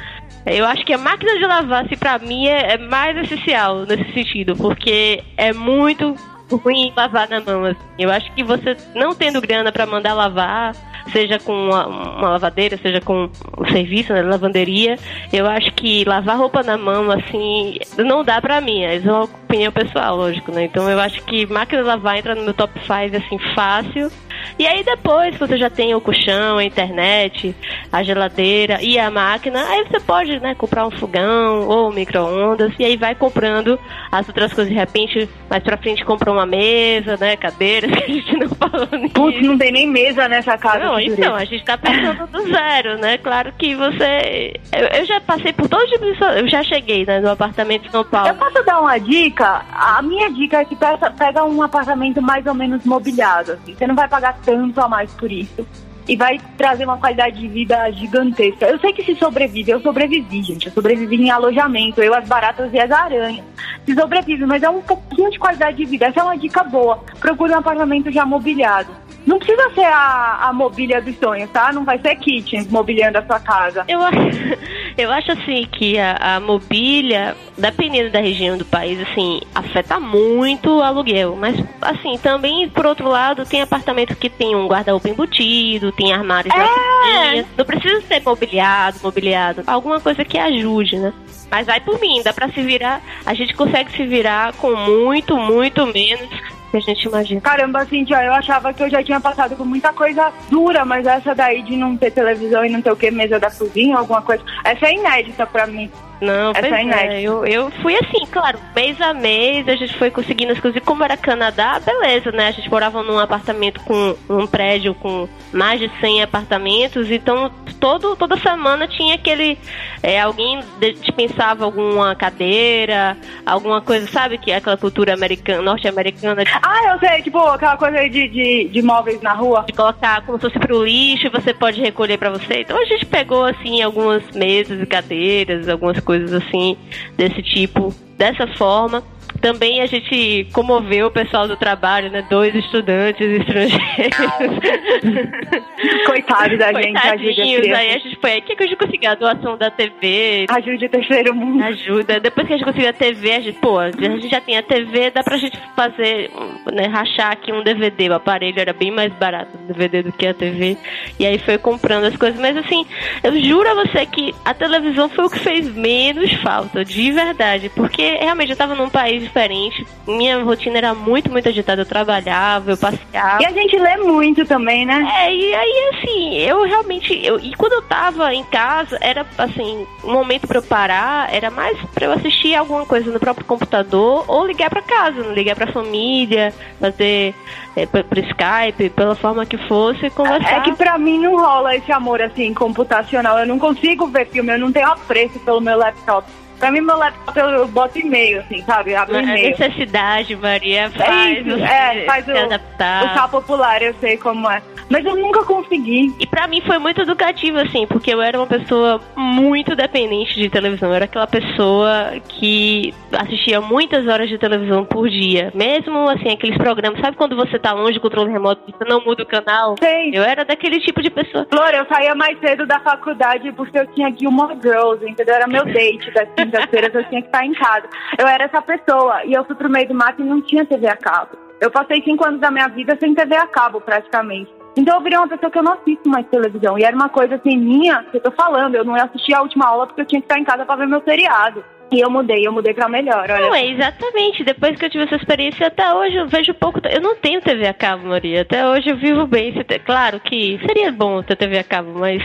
Eu 0.44 0.66
acho 0.66 0.85
que 0.85 0.92
a 0.92 0.98
máquina 0.98 1.38
de 1.38 1.46
lavar, 1.46 1.87
assim, 1.87 1.96
pra 1.96 2.18
mim, 2.18 2.46
é, 2.46 2.74
é 2.74 2.79
mais 2.79 3.16
essencial 3.16 3.87
nesse 3.87 4.12
sentido, 4.12 4.55
porque 4.55 5.22
é 5.38 5.55
muito 5.55 6.14
ruim 6.50 6.92
lavar 6.94 7.29
na 7.29 7.40
mão. 7.40 7.64
Assim. 7.64 7.81
Eu 7.98 8.11
acho 8.11 8.31
que 8.33 8.44
você 8.44 8.77
não 8.94 9.14
tendo 9.14 9.40
grana 9.40 9.72
pra 9.72 9.87
mandar 9.87 10.12
lavar, 10.12 10.74
seja 11.12 11.38
com 11.38 11.53
uma, 11.53 11.87
uma 11.87 12.31
lavadeira, 12.31 12.77
seja 12.77 13.01
com 13.01 13.29
um 13.59 13.67
serviço, 13.71 14.12
né, 14.12 14.23
lavanderia, 14.23 14.97
eu 15.33 15.47
acho 15.47 15.73
que 15.73 16.05
lavar 16.05 16.38
roupa 16.38 16.62
na 16.62 16.77
mão, 16.77 17.11
assim, 17.11 17.79
não 17.99 18.25
dá 18.25 18.40
pra 18.40 18.61
mim. 18.61 18.85
Isso 18.85 19.09
é 19.09 19.12
uma 19.12 19.25
opinião 19.25 19.73
pessoal, 19.73 20.17
lógico, 20.17 20.53
né? 20.53 20.64
Então 20.64 20.90
eu 20.90 20.99
acho 21.01 21.23
que 21.25 21.47
máquina 21.47 21.83
de 21.83 21.88
lavar 21.88 22.19
entra 22.19 22.35
no 22.35 22.43
meu 22.43 22.55
top 22.55 22.73
5, 22.81 23.17
assim, 23.17 23.38
fácil. 23.55 24.11
E 24.59 24.67
aí 24.67 24.83
depois 24.85 25.37
você 25.37 25.57
já 25.57 25.71
tem 25.71 25.95
o 25.95 26.01
colchão, 26.01 26.59
a 26.59 26.65
internet, 26.65 27.55
a 27.93 28.03
geladeira 28.03 28.79
e 28.83 28.99
a 28.99 29.11
máquina, 29.11 29.65
aí 29.69 29.85
você 29.85 30.01
pode, 30.01 30.39
né, 30.41 30.55
comprar 30.55 30.87
um 30.87 30.91
fogão 30.91 31.67
ou 31.69 31.89
um 31.91 31.93
micro-ondas 31.93 32.73
e 32.79 32.85
aí 32.85 32.97
vai 32.97 33.15
comprando 33.15 33.79
as 34.11 34.27
outras 34.29 34.53
coisas. 34.53 34.73
De 34.73 34.79
repente, 34.79 35.29
mais 35.49 35.63
pra 35.63 35.77
frente 35.77 36.05
compra 36.05 36.31
uma 36.31 36.47
mesa, 36.47 37.17
né, 37.17 37.37
cadeiras, 37.37 37.91
que 37.95 38.03
a 38.05 38.07
gente 38.15 38.37
não 38.37 38.49
falou 38.51 38.89
nisso. 38.93 39.15
Putz, 39.15 39.41
não 39.43 39.59
tem 39.59 39.73
nem 39.73 39.87
mesa 39.89 40.29
nessa 40.29 40.57
casa. 40.59 40.85
Não, 40.85 40.99
então, 41.01 41.17
dureza. 41.17 41.35
a 41.35 41.45
gente 41.45 41.65
tá 41.65 41.79
pensando 41.79 42.27
do 42.27 42.43
zero, 42.51 42.99
né? 42.99 43.19
Claro 43.19 43.53
que 43.59 43.75
você. 43.75 44.55
Eu, 44.73 44.87
eu 45.01 45.05
já 45.07 45.21
passei 45.21 45.53
por 45.53 45.69
todo 45.69 45.87
tipo 45.87 46.05
de. 46.05 46.17
so- 46.19 46.25
Eu 46.25 46.49
já 46.49 46.63
cheguei, 46.63 47.05
né, 47.05 47.21
no 47.21 47.31
apartamento 47.31 47.87
em 47.87 47.91
São 47.91 48.01
Eu 48.01 48.05
Paulo. 48.07 48.35
posso 48.35 48.63
dar 48.65 48.81
uma 48.81 48.99
dica? 48.99 49.63
A 49.73 50.03
minha 50.03 50.31
dica 50.31 50.59
é 50.61 50.65
que 50.65 50.77
pega 51.17 51.45
um 51.45 51.63
apartamento 51.63 52.21
mais 52.23 52.47
ou 52.47 52.55
menos 52.55 52.85
mobiliado. 52.85 53.53
Assim. 53.53 53.75
Você 53.75 53.87
não 53.87 53.95
vai 53.95 54.09
pagar 54.09 54.34
tanto 54.45 54.81
a 54.81 54.89
mais 54.89 55.13
por 55.13 55.31
isso. 55.31 55.67
E 56.09 56.17
vai 56.17 56.38
trazer 56.57 56.85
uma 56.85 56.98
qualidade 56.98 57.38
de 57.38 57.48
vida 57.48 57.90
gigantesca. 57.92 58.67
Eu 58.67 58.79
sei 58.79 58.92
que 58.92 59.02
se 59.05 59.15
sobrevive, 59.17 59.71
eu 59.71 59.81
sobrevivi, 59.81 60.42
gente. 60.42 60.67
Eu 60.67 60.73
sobrevivi 60.73 61.17
em 61.17 61.31
alojamento, 61.31 62.02
eu, 62.02 62.15
as 62.15 62.27
baratas 62.29 62.73
e 62.73 62.79
as 62.79 62.90
aranhas. 62.90 63.44
Se 63.87 63.94
sobrevive, 63.94 64.44
mas 64.46 64.63
é 64.63 64.69
um 64.69 64.83
pouquinho 64.83 65.31
de 65.31 65.38
qualidade 65.38 65.77
de 65.77 65.85
vida. 65.85 66.07
Essa 66.07 66.21
é 66.21 66.23
uma 66.23 66.37
dica 66.37 66.63
boa. 66.65 67.02
Procure 67.21 67.52
um 67.52 67.59
apartamento 67.59 68.11
já 68.11 68.25
mobiliado. 68.27 68.90
Não 69.27 69.38
precisa 69.38 69.71
ser 69.75 69.85
a, 69.87 70.48
a 70.48 70.52
mobília 70.52 71.00
dos 71.00 71.17
sonhos, 71.17 71.48
tá? 71.50 71.73
Não 71.73 71.83
vai 71.83 71.98
ser 71.98 72.15
kitchen 72.17 72.67
mobiliando 72.71 73.17
a 73.17 73.25
sua 73.25 73.40
casa. 73.40 73.83
Eu, 73.88 74.02
a- 74.02 74.11
eu 74.98 75.11
acho 75.11 75.33
assim 75.33 75.67
que 75.73 75.98
a, 75.98 76.37
a 76.37 76.40
mobília, 76.40 77.35
dependendo 77.57 78.11
da 78.11 78.21
região 78.21 78.59
do 78.59 78.67
país, 78.67 79.00
assim, 79.00 79.40
afeta 79.55 79.98
muito 79.98 80.69
o 80.77 80.83
aluguel. 80.83 81.37
Mas, 81.40 81.57
assim, 81.81 82.19
também, 82.19 82.69
por 82.69 82.85
outro 82.85 83.09
lado, 83.09 83.46
tem 83.46 83.63
apartamento 83.63 84.15
que 84.15 84.29
tem 84.29 84.55
um 84.55 84.67
guarda-roupa 84.67 85.09
embutido, 85.09 85.90
tem 85.97 86.13
armários 86.13 86.55
na 86.55 86.69
cozinha. 86.69 87.47
Não 87.57 87.65
precisa 87.65 88.01
ser 88.03 88.23
mobiliado, 88.23 88.99
mobiliado. 89.03 89.63
Alguma 89.67 90.01
coisa 90.01 90.25
que 90.25 90.38
ajude, 90.38 90.99
né? 90.99 91.13
Mas 91.51 91.67
vai 91.67 91.81
por 91.81 92.01
mim, 92.01 92.23
dá 92.23 92.33
pra 92.33 92.49
se 92.49 92.63
virar. 92.63 93.01
A 93.25 93.35
gente 93.35 93.55
consegue 93.55 93.90
se 93.92 94.05
virar 94.07 94.53
com 94.55 94.75
muito, 94.75 95.37
muito 95.37 95.87
menos 95.87 96.29
que 96.71 96.77
a 96.77 96.81
gente 96.81 97.07
imagina. 97.07 97.40
Caramba, 97.40 97.87
Cintia, 97.87 98.25
eu 98.25 98.33
achava 98.33 98.73
que 98.73 98.83
eu 98.83 98.90
já 98.90 99.03
tinha 99.03 99.21
passado 99.21 99.55
por 99.55 99.65
muita 99.65 99.92
coisa 99.92 100.33
dura, 100.51 100.85
mas 100.85 101.07
essa 101.07 101.35
daí 101.35 101.63
de 101.63 101.77
não 101.77 101.97
ter 101.97 102.11
televisão 102.11 102.65
e 102.65 102.69
não 102.69 102.83
ter 102.83 102.90
o 102.90 102.97
que, 102.97 103.11
mesa 103.11 103.38
da 103.38 103.51
cozinha, 103.51 103.97
alguma 103.97 104.23
coisa, 104.23 104.42
essa 104.65 104.87
é 104.87 104.95
inédita 104.95 105.47
pra 105.47 105.67
mim. 105.67 105.90
Não, 106.25 106.50
Essa 106.50 106.60
pois 106.60 106.72
é 106.72 107.18
é, 107.18 107.22
eu, 107.22 107.44
eu 107.44 107.70
fui 107.83 107.94
assim, 107.96 108.25
claro, 108.31 108.58
mês 108.75 109.00
a 109.00 109.12
mês 109.12 109.68
a 109.68 109.77
gente 109.77 109.96
foi 109.98 110.10
conseguindo 110.10 110.52
as 110.52 110.60
coisas. 110.60 110.81
E 110.81 110.85
como 110.85 111.04
era 111.04 111.16
Canadá, 111.16 111.81
beleza, 111.81 112.33
né? 112.33 112.48
A 112.48 112.52
gente 112.52 112.70
morava 112.70 113.02
num 113.02 113.18
apartamento 113.18 113.81
com 113.81 114.16
um 114.29 114.46
prédio 114.46 114.94
com 114.94 115.29
mais 115.52 115.81
de 115.81 115.90
100 116.00 116.22
apartamentos, 116.22 117.10
então 117.10 117.50
todo, 117.79 118.16
toda 118.16 118.37
semana 118.38 118.87
tinha 118.88 119.14
aquele. 119.14 119.58
é, 120.02 120.20
alguém 120.20 120.60
dispensava 121.00 121.64
alguma 121.64 122.14
cadeira, 122.14 123.16
alguma 123.44 123.81
coisa, 123.81 124.06
sabe? 124.08 124.38
Que 124.38 124.50
é 124.50 124.56
aquela 124.56 124.77
cultura 124.77 125.14
americana, 125.14 125.62
norte-americana 125.62 126.44
de 126.44 126.50
Ah, 126.62 126.92
eu 126.92 126.98
sei, 126.98 127.22
tipo, 127.22 127.38
aquela 127.38 127.77
coisa 127.77 127.98
aí 127.98 128.08
de, 128.08 128.29
de, 128.29 128.68
de 128.68 128.83
móveis 128.83 129.20
na 129.20 129.33
rua. 129.33 129.64
de 129.66 129.72
colocar 129.72 130.22
como 130.22 130.38
se 130.38 130.42
fosse 130.42 130.58
pro 130.58 130.85
lixo 130.85 131.27
e 131.27 131.31
você 131.31 131.52
pode 131.52 131.81
recolher 131.81 132.18
pra 132.18 132.31
você. 132.31 132.60
Então 132.60 132.81
a 132.81 132.85
gente 132.85 133.06
pegou 133.06 133.44
assim 133.44 133.83
algumas 133.83 134.22
mesas 134.31 134.81
e 134.81 134.87
cadeiras, 134.87 135.68
algumas 135.68 135.98
coisas 136.00 136.13
assim 136.33 136.77
desse 137.17 137.42
tipo, 137.42 137.94
dessa 138.17 138.46
forma. 138.56 139.02
Também 139.40 139.81
a 139.83 139.87
gente 139.87 140.46
comoveu 140.52 141.08
o 141.08 141.10
pessoal 141.10 141.46
do 141.46 141.56
trabalho, 141.56 142.10
né? 142.10 142.25
Dois 142.31 142.54
estudantes 142.54 143.27
estrangeiros. 143.27 144.17
Coitado 146.06 146.56
da 146.56 146.73
gente, 146.73 146.96
ajude 146.96 147.73
a 147.73 147.79
aí 147.79 147.94
a 147.94 147.98
gente 147.98 148.17
foi 148.21 148.33
aí 148.33 148.40
que 148.40 148.52
a 148.52 148.67
gente 148.67 148.77
conseguiu 148.77 149.10
a 149.10 149.15
doação 149.15 149.58
da 149.58 149.71
TV, 149.71 150.46
Ajude 150.48 150.87
o 150.87 150.88
terceiro 150.88 151.35
mundo. 151.35 151.62
Ajuda. 151.62 152.21
Depois 152.21 152.46
que 152.46 152.54
a 152.54 152.56
gente 152.56 152.65
conseguiu 152.65 152.88
a 152.88 152.92
TV, 152.92 153.33
a 153.33 153.40
gente, 153.40 153.58
pô, 153.58 153.79
a 153.79 153.90
gente 153.90 154.29
já 154.29 154.40
tem 154.40 154.56
a 154.56 154.62
TV, 154.62 155.10
dá 155.10 155.23
pra 155.23 155.37
gente 155.37 155.58
fazer, 155.77 156.31
né, 156.73 156.87
rachar 156.87 157.33
aqui 157.33 157.52
um 157.52 157.62
DVD. 157.62 158.08
O 158.10 158.15
aparelho 158.15 158.58
era 158.58 158.73
bem 158.73 158.90
mais 158.90 159.12
barato 159.15 159.56
o 159.56 159.67
DVD 159.67 160.02
do 160.04 160.12
que 160.12 160.27
a 160.27 160.35
TV. 160.35 160.77
E 161.19 161.27
aí 161.27 161.38
foi 161.38 161.58
comprando 161.58 162.04
as 162.04 162.17
coisas. 162.17 162.40
Mas 162.40 162.56
assim, 162.56 162.87
eu 163.23 163.38
juro 163.42 163.69
a 163.69 163.75
você 163.75 164.06
que 164.06 164.35
a 164.44 164.54
televisão 164.54 165.08
foi 165.08 165.25
o 165.25 165.31
que 165.31 165.38
fez 165.38 165.69
menos 165.75 166.33
falta, 166.35 166.85
de 166.85 167.12
verdade. 167.12 167.69
Porque 167.69 168.04
realmente 168.21 168.50
eu 168.50 168.57
tava 168.57 168.75
num 168.75 168.88
país 168.88 169.23
diferente. 169.23 169.87
Minha 170.07 170.42
rotina 170.42 170.79
era 170.79 170.94
muito, 170.94 171.31
muito 171.31 171.48
agitada. 171.48 171.83
Eu 171.83 171.87
trabalhava, 171.87 172.73
eu 172.73 172.77
passeava. 172.77 173.42
E 173.42 173.46
a 173.46 173.50
gente 173.50 173.77
lê 173.77 173.96
muito 173.98 174.44
também, 174.44 174.85
né? 174.85 175.07
É, 175.21 175.35
e 175.35 175.55
aí 175.55 175.90
assim, 175.92 176.35
eu 176.38 176.63
realmente. 176.65 177.25
Eu, 177.25 177.38
e 177.38 177.55
quando 177.55 177.75
eu 177.75 177.83
tava 177.83 178.35
em 178.35 178.44
casa, 178.44 178.98
era 179.00 179.27
assim, 179.38 179.87
um 180.02 180.13
momento 180.13 180.46
pra 180.46 180.59
eu 180.59 180.63
parar, 180.63 181.33
era 181.33 181.50
mais 181.50 181.79
pra 181.92 182.07
eu 182.07 182.13
assistir 182.13 182.55
alguma 182.55 182.87
coisa 182.87 183.11
no 183.11 183.21
próprio 183.21 183.46
computador 183.46 184.25
ou 184.29 184.46
ligar 184.46 184.71
pra 184.71 184.83
casa, 184.83 185.23
ligar 185.33 185.55
pra 185.55 185.73
família, 185.73 186.52
fazer 186.81 187.35
é, 187.77 187.87
por 187.87 188.19
Skype, 188.19 188.90
pela 188.90 189.15
forma 189.15 189.44
que 189.44 189.57
fosse, 189.67 190.11
conversar. 190.11 190.59
É 190.59 190.61
que 190.61 190.73
pra 190.73 190.98
mim 190.98 191.19
não 191.19 191.37
rola 191.37 191.75
esse 191.77 191.90
amor 191.92 192.23
assim 192.23 192.55
computacional. 192.55 193.38
Eu 193.38 193.46
não 193.46 193.59
consigo 193.59 194.07
ver 194.07 194.27
filme, 194.27 194.52
eu 194.52 194.59
não 194.59 194.73
tenho 194.73 194.88
apreço 194.88 195.38
pelo 195.40 195.61
meu 195.61 195.77
laptop. 195.77 196.27
Pra 196.65 196.71
mim, 196.73 196.81
meu 196.81 196.96
laptop 196.96 197.38
eu 197.38 197.69
boto 197.69 197.98
e-mail, 197.98 198.40
assim, 198.40 198.62
sabe? 198.62 198.94
Abro 198.94 199.19
a 199.19 199.23
e-mail. 199.23 199.50
necessidade, 199.50 200.35
Maria, 200.35 200.88
faz 200.92 201.38
isso, 201.38 201.50
você 201.58 201.62
é, 201.62 202.04
faz 202.06 202.25
se 202.25 202.33
o- 202.33 202.38
adaptar. 202.38 203.04
O 203.04 203.08
chá 203.15 203.29
popular, 203.29 203.83
eu 203.83 203.92
sei 204.00 204.17
como 204.17 204.50
é. 204.50 204.62
Mas 204.88 205.04
eu 205.04 205.17
nunca 205.17 205.42
consegui. 205.44 206.15
E 206.21 206.27
pra 206.27 206.46
mim 206.46 206.60
foi 206.60 206.79
muito 206.79 207.00
educativo, 207.00 207.58
assim, 207.58 207.87
porque 207.87 208.12
eu 208.12 208.21
era 208.21 208.38
uma 208.38 208.46
pessoa 208.46 209.00
muito 209.17 209.75
dependente 209.75 210.35
de 210.35 210.48
televisão. 210.50 210.90
Eu 210.90 210.94
era 210.94 211.04
aquela 211.06 211.27
pessoa 211.27 212.12
que 212.29 212.92
assistia 213.12 213.62
muitas 213.62 214.06
horas 214.06 214.29
de 214.29 214.37
televisão 214.37 214.85
por 214.85 215.08
dia. 215.08 215.50
Mesmo, 215.54 216.06
assim, 216.10 216.31
aqueles 216.31 216.56
programas. 216.58 217.00
Sabe 217.00 217.17
quando 217.17 217.35
você 217.35 217.58
tá 217.58 217.73
longe 217.73 217.94
do 217.94 218.00
controle 218.00 218.31
remoto 218.31 218.60
e 218.69 218.73
você 218.73 218.85
não 218.85 219.02
muda 219.02 219.23
o 219.23 219.27
canal? 219.27 219.75
Sei. 219.83 220.10
Eu 220.12 220.23
era 220.23 220.44
daquele 220.44 220.79
tipo 220.81 221.00
de 221.02 221.08
pessoa. 221.10 221.46
Flor, 221.50 221.73
eu 221.75 221.87
saía 221.87 222.15
mais 222.15 222.38
cedo 222.38 222.67
da 222.67 222.79
faculdade 222.81 223.52
porque 223.52 223.79
eu 223.79 223.87
tinha 223.88 224.15
Gilmore 224.15 224.54
Girls, 224.62 225.02
entendeu? 225.08 225.35
Era 225.35 225.46
meu 225.46 225.65
date 225.73 226.10
das 226.55 226.65
quintas-feiras, 226.65 226.94
eu 226.94 227.09
tinha 227.09 227.21
que 227.21 227.29
estar 227.29 227.44
em 227.44 227.52
casa. 227.52 227.88
Eu 228.19 228.27
era 228.27 228.44
essa 228.44 228.63
pessoa. 228.63 229.25
E 229.25 229.33
eu 229.33 229.44
fui 229.44 229.57
pro 229.57 229.69
meio 229.69 229.88
do 229.88 229.94
mato 229.94 230.23
e 230.23 230.25
não 230.25 230.40
tinha 230.40 230.65
TV 230.65 230.87
a 230.87 230.96
cabo. 230.96 231.37
Eu 231.61 231.71
passei 231.71 232.02
cinco 232.02 232.25
anos 232.27 232.40
da 232.40 232.50
minha 232.50 232.69
vida 232.69 232.96
sem 233.00 233.15
TV 233.15 233.37
a 233.37 233.46
cabo, 233.46 233.81
praticamente. 233.81 234.52
Então 234.77 234.96
eu 234.96 235.02
virei 235.02 235.19
uma 235.19 235.29
pessoa 235.29 235.50
que 235.50 235.59
eu 235.59 235.63
não 235.63 235.73
assisto 235.73 236.09
mais 236.09 236.27
televisão. 236.27 236.79
E 236.79 236.85
era 236.85 236.94
uma 236.94 237.09
coisa 237.09 237.37
assim, 237.37 237.57
minha, 237.57 238.02
que 238.11 238.17
eu 238.17 238.21
tô 238.21 238.31
falando. 238.33 238.75
Eu 238.75 238.85
não 238.85 238.96
ia 238.96 239.05
assistir 239.05 239.35
a 239.35 239.42
última 239.42 239.67
aula 239.67 239.87
porque 239.87 240.02
eu 240.02 240.07
tinha 240.07 240.21
que 240.21 240.27
estar 240.27 240.38
em 240.38 240.44
casa 240.44 240.65
pra 240.65 240.77
ver 240.77 240.87
meu 240.87 241.02
seriado. 241.02 241.65
E 241.92 242.00
eu 242.00 242.11
mudei, 242.11 242.44
eu 242.44 242.50
mudei 242.50 242.75
pra 242.75 242.88
melhor, 242.88 243.31
olha. 243.31 243.40
Não, 243.40 243.55
é 243.55 243.67
exatamente. 243.67 244.42
Depois 244.42 244.77
que 244.77 244.85
eu 244.85 244.90
tive 244.90 245.05
essa 245.05 245.17
experiência, 245.17 245.67
até 245.67 245.94
hoje 245.94 246.17
eu 246.17 246.27
vejo 246.27 246.52
pouco. 246.55 246.81
Eu 246.88 247.00
não 247.00 247.15
tenho 247.15 247.40
TV 247.40 247.69
a 247.69 247.75
cabo, 247.75 248.09
Maria. 248.09 248.42
Até 248.42 248.67
hoje 248.67 248.90
eu 248.90 248.96
vivo 248.96 249.27
bem. 249.27 249.55
Claro 249.85 250.19
que 250.19 250.59
seria 250.67 250.90
bom 250.90 251.23
ter 251.23 251.37
TV 251.37 251.59
a 251.59 251.65
cabo, 251.65 251.92
mas 251.96 252.21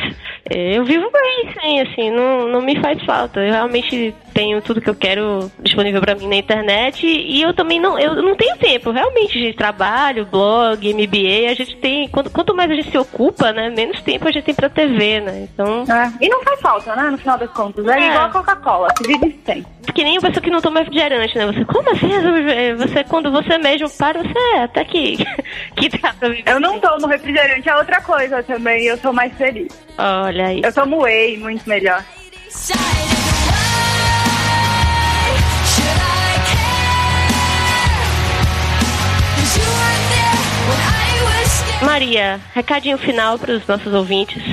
eu 0.50 0.84
vivo 0.86 1.10
bem, 1.12 1.54
sim, 1.62 1.80
assim, 1.82 2.12
não, 2.12 2.48
não 2.48 2.62
me 2.62 2.80
faz 2.82 3.04
falta. 3.04 3.40
Eu 3.40 3.52
realmente 3.52 4.14
tenho 4.34 4.62
tudo 4.62 4.82
que 4.82 4.90
eu 4.90 4.96
quero 4.96 5.52
disponível 5.60 6.02
pra 6.02 6.16
mim 6.16 6.28
na 6.28 6.36
internet 6.38 7.06
e 7.06 7.42
eu 7.42 7.54
também 7.54 7.80
não, 7.80 8.00
eu 8.00 8.22
não 8.22 8.36
tenho 8.36 8.58
tempo, 8.58 8.92
realmente, 8.92 9.38
de 9.40 9.54
trabalho, 9.54 10.26
blog, 10.26 10.94
MBA, 10.94 11.50
a 11.52 11.54
gente 11.54 11.76
tem, 11.78 12.08
quanto, 12.08 12.30
quanto 12.30 12.56
mais 12.56 12.70
a 12.72 12.76
gente 12.76 12.90
se 12.92 12.98
ocupa, 12.98 13.52
né, 13.52 13.70
menos 13.70 14.02
tempo 14.02 14.28
a 14.28 14.32
gente 14.32 14.44
tem 14.46 14.56
pra 14.56 14.70
TV, 14.70 15.20
né, 15.22 15.48
então... 15.52 15.84
É. 15.84 16.12
E 16.22 16.30
não 16.30 16.44
faz 16.44 16.62
falta, 16.62 16.96
né? 16.96 17.10
No 17.10 17.18
final 17.18 17.38
das 17.38 17.50
contas. 17.52 17.86
É, 17.88 18.00
É. 18.00 18.08
igual 18.10 18.26
a 18.26 18.30
Coca-Cola, 18.30 18.88
se 18.98 19.08
vive 19.08 19.40
sem. 19.46 19.66
Que 19.94 20.04
nem 20.04 20.20
pessoa 20.20 20.42
que 20.42 20.52
não 20.52 20.62
toma 20.62 20.80
refrigerante, 20.80 21.38
né? 21.38 21.46
Você, 21.48 21.66
como 21.66 21.90
assim? 21.92 22.10
Você, 22.78 23.04
quando 23.06 23.32
você 23.32 23.58
mesmo 23.58 23.90
para, 23.90 24.22
você 24.22 24.40
é 24.56 24.64
até 24.64 24.84
que, 24.84 25.18
que 25.76 25.90
dá 25.98 26.14
pra 26.14 26.30
viver. 26.30 26.44
Eu 26.46 26.60
não 26.60 26.80
tomo 26.80 27.08
refrigerante, 27.08 27.68
é 27.68 27.76
outra 27.76 28.02
coisa 28.02 28.44
também. 28.44 28.86
Eu 28.86 28.98
sou 28.98 29.14
mais 29.14 29.34
feliz. 29.36 29.68
Olha 29.98 30.48
aí. 30.48 30.62
Eu 30.64 30.74
tomo 30.74 31.04
whey, 31.04 31.38
muito 31.38 31.68
melhor. 31.68 32.04
Maria, 41.82 42.40
recadinho 42.54 42.98
final 42.98 43.40
para 43.40 43.54
os 43.54 43.66
nossos 43.66 43.94
ouvintes. 43.94 44.44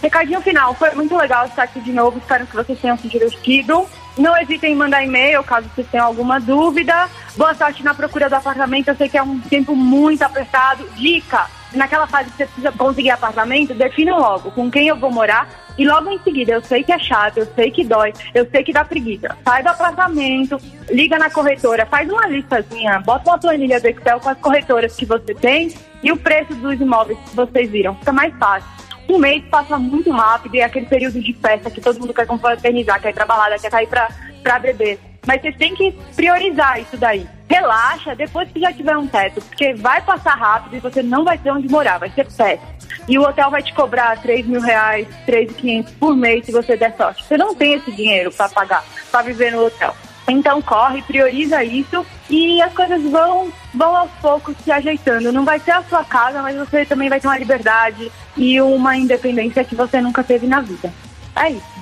Recadinho 0.00 0.40
final, 0.40 0.72
foi 0.74 0.90
muito 0.92 1.16
legal 1.16 1.46
estar 1.46 1.64
aqui 1.64 1.80
de 1.80 1.92
novo. 1.92 2.18
Espero 2.18 2.46
que 2.46 2.54
vocês 2.54 2.78
tenham 2.78 2.96
se 2.96 3.08
divertido. 3.08 3.86
Não 4.16 4.36
hesitem 4.36 4.72
em 4.72 4.76
mandar 4.76 5.04
e-mail 5.04 5.44
caso 5.44 5.68
vocês 5.74 5.86
tenham 5.88 6.06
alguma 6.06 6.40
dúvida. 6.40 7.08
Boa 7.36 7.54
sorte 7.54 7.84
na 7.84 7.92
procura 7.92 8.30
do 8.30 8.34
apartamento. 8.34 8.88
Eu 8.88 8.96
sei 8.96 9.08
que 9.08 9.18
é 9.18 9.22
um 9.22 9.38
tempo 9.40 9.76
muito 9.76 10.22
apertado. 10.22 10.88
Dica: 10.96 11.46
naquela 11.74 12.06
fase 12.06 12.30
que 12.30 12.36
você 12.36 12.46
precisa 12.46 12.72
conseguir 12.72 13.10
apartamento, 13.10 13.74
defina 13.74 14.16
logo 14.16 14.50
com 14.52 14.70
quem 14.70 14.88
eu 14.88 14.96
vou 14.96 15.12
morar. 15.12 15.48
E 15.78 15.86
logo 15.86 16.10
em 16.10 16.18
seguida, 16.20 16.52
eu 16.52 16.62
sei 16.62 16.82
que 16.82 16.90
é 16.90 16.98
chato, 16.98 17.36
eu 17.36 17.46
sei 17.54 17.70
que 17.70 17.84
dói, 17.84 18.10
eu 18.34 18.48
sei 18.50 18.64
que 18.64 18.72
dá 18.72 18.82
preguiça. 18.82 19.36
Sai 19.44 19.62
do 19.62 19.68
apartamento, 19.68 20.58
liga 20.88 21.18
na 21.18 21.28
corretora, 21.28 21.84
faz 21.84 22.08
uma 22.08 22.26
listazinha, 22.26 23.00
bota 23.00 23.28
uma 23.28 23.38
planilha 23.38 23.78
do 23.78 23.86
Excel 23.86 24.18
com 24.18 24.30
as 24.30 24.38
corretoras 24.38 24.96
que 24.96 25.04
você 25.04 25.34
tem 25.34 25.74
e 26.02 26.10
o 26.10 26.16
preço 26.16 26.54
dos 26.54 26.80
imóveis 26.80 27.18
que 27.18 27.36
vocês 27.36 27.70
viram. 27.70 27.94
Fica 27.96 28.12
mais 28.12 28.34
fácil. 28.38 28.70
Um 29.08 29.18
mês 29.18 29.44
passa 29.50 29.78
muito 29.78 30.10
rápido 30.10 30.54
e 30.56 30.60
é 30.60 30.64
aquele 30.64 30.86
período 30.86 31.20
de 31.20 31.32
festa 31.34 31.70
que 31.70 31.80
todo 31.80 32.00
mundo 32.00 32.12
quer 32.12 32.26
confraternizar, 32.26 33.00
quer 33.00 33.14
balada, 33.24 33.58
quer 33.58 33.70
sair 33.70 33.86
pra, 33.86 34.08
pra 34.42 34.58
beber. 34.58 34.98
Mas 35.26 35.40
vocês 35.40 35.56
têm 35.56 35.74
que 35.74 35.92
priorizar 36.14 36.80
isso 36.80 36.96
daí. 36.96 37.26
Relaxa 37.48 38.14
depois 38.14 38.50
que 38.50 38.60
já 38.60 38.72
tiver 38.72 38.96
um 38.96 39.06
teto, 39.06 39.40
porque 39.40 39.74
vai 39.74 40.00
passar 40.02 40.34
rápido 40.34 40.76
e 40.76 40.80
você 40.80 41.02
não 41.02 41.24
vai 41.24 41.38
ter 41.38 41.50
onde 41.50 41.68
morar, 41.68 41.98
vai 41.98 42.10
ser 42.10 42.24
péssimo. 42.24 42.76
E 43.08 43.18
o 43.18 43.22
hotel 43.22 43.50
vai 43.50 43.62
te 43.62 43.72
cobrar 43.72 44.20
3 44.20 44.46
mil 44.46 44.60
reais, 44.60 45.06
3.500 45.26 45.92
por 45.98 46.16
mês 46.16 46.44
se 46.44 46.52
você 46.52 46.76
der 46.76 46.96
sorte. 46.96 47.24
Você 47.24 47.36
não 47.36 47.54
tem 47.54 47.74
esse 47.74 47.92
dinheiro 47.92 48.32
pra 48.32 48.48
pagar, 48.48 48.84
pra 49.10 49.22
viver 49.22 49.52
no 49.52 49.64
hotel. 49.64 49.94
Então 50.28 50.60
corre, 50.60 51.02
prioriza 51.02 51.62
isso 51.62 52.04
e 52.28 52.60
as 52.60 52.72
coisas 52.72 53.02
vão, 53.02 53.52
vão 53.72 53.96
aos 53.96 54.10
poucos 54.20 54.56
se 54.64 54.72
ajeitando. 54.72 55.32
Não 55.32 55.44
vai 55.44 55.60
ser 55.60 55.70
a 55.72 55.82
sua 55.84 56.04
casa, 56.04 56.42
mas 56.42 56.56
você 56.56 56.84
também 56.84 57.08
vai 57.08 57.20
ter 57.20 57.28
uma 57.28 57.38
liberdade 57.38 58.10
e 58.36 58.60
uma 58.60 58.96
independência 58.96 59.64
que 59.64 59.76
você 59.76 60.00
nunca 60.00 60.24
teve 60.24 60.46
na 60.46 60.60
vida. 60.60 60.92
É 61.36 61.50
isso. 61.50 61.76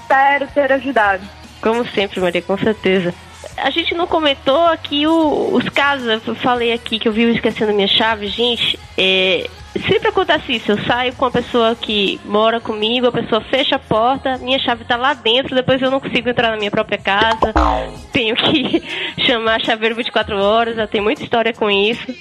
Espero 0.00 0.46
ter 0.48 0.72
ajudado. 0.72 1.22
Como 1.60 1.86
sempre, 1.88 2.20
Maria, 2.20 2.40
com 2.40 2.56
certeza. 2.56 3.14
A 3.56 3.70
gente 3.70 3.94
não 3.94 4.06
comentou 4.06 4.66
aqui 4.66 5.06
o, 5.06 5.50
os 5.52 5.68
casos, 5.68 6.26
eu 6.26 6.34
falei 6.34 6.72
aqui 6.72 6.98
que 6.98 7.06
eu 7.06 7.12
vi 7.12 7.30
esquecendo 7.34 7.74
minha 7.74 7.88
chave, 7.88 8.26
gente. 8.28 8.78
É, 8.96 9.48
sempre 9.78 10.08
acontece 10.08 10.52
isso, 10.52 10.72
eu 10.72 10.84
saio 10.84 11.14
com 11.14 11.24
a 11.24 11.30
pessoa 11.30 11.74
que 11.76 12.20
mora 12.24 12.60
comigo, 12.60 13.06
a 13.06 13.12
pessoa 13.12 13.40
fecha 13.40 13.76
a 13.76 13.78
porta, 13.78 14.38
minha 14.38 14.58
chave 14.58 14.84
tá 14.84 14.96
lá 14.96 15.14
dentro, 15.14 15.54
depois 15.54 15.80
eu 15.80 15.90
não 15.90 16.00
consigo 16.00 16.28
entrar 16.28 16.50
na 16.50 16.56
minha 16.56 16.70
própria 16.70 16.98
casa, 16.98 17.52
tenho 18.12 18.34
que 18.34 18.82
chamar 19.26 19.60
chaveiro 19.60 19.94
24 19.94 20.36
horas, 20.36 20.76
já 20.76 20.86
tem 20.86 21.00
muita 21.00 21.22
história 21.22 21.52
com 21.52 21.70
isso. 21.70 22.14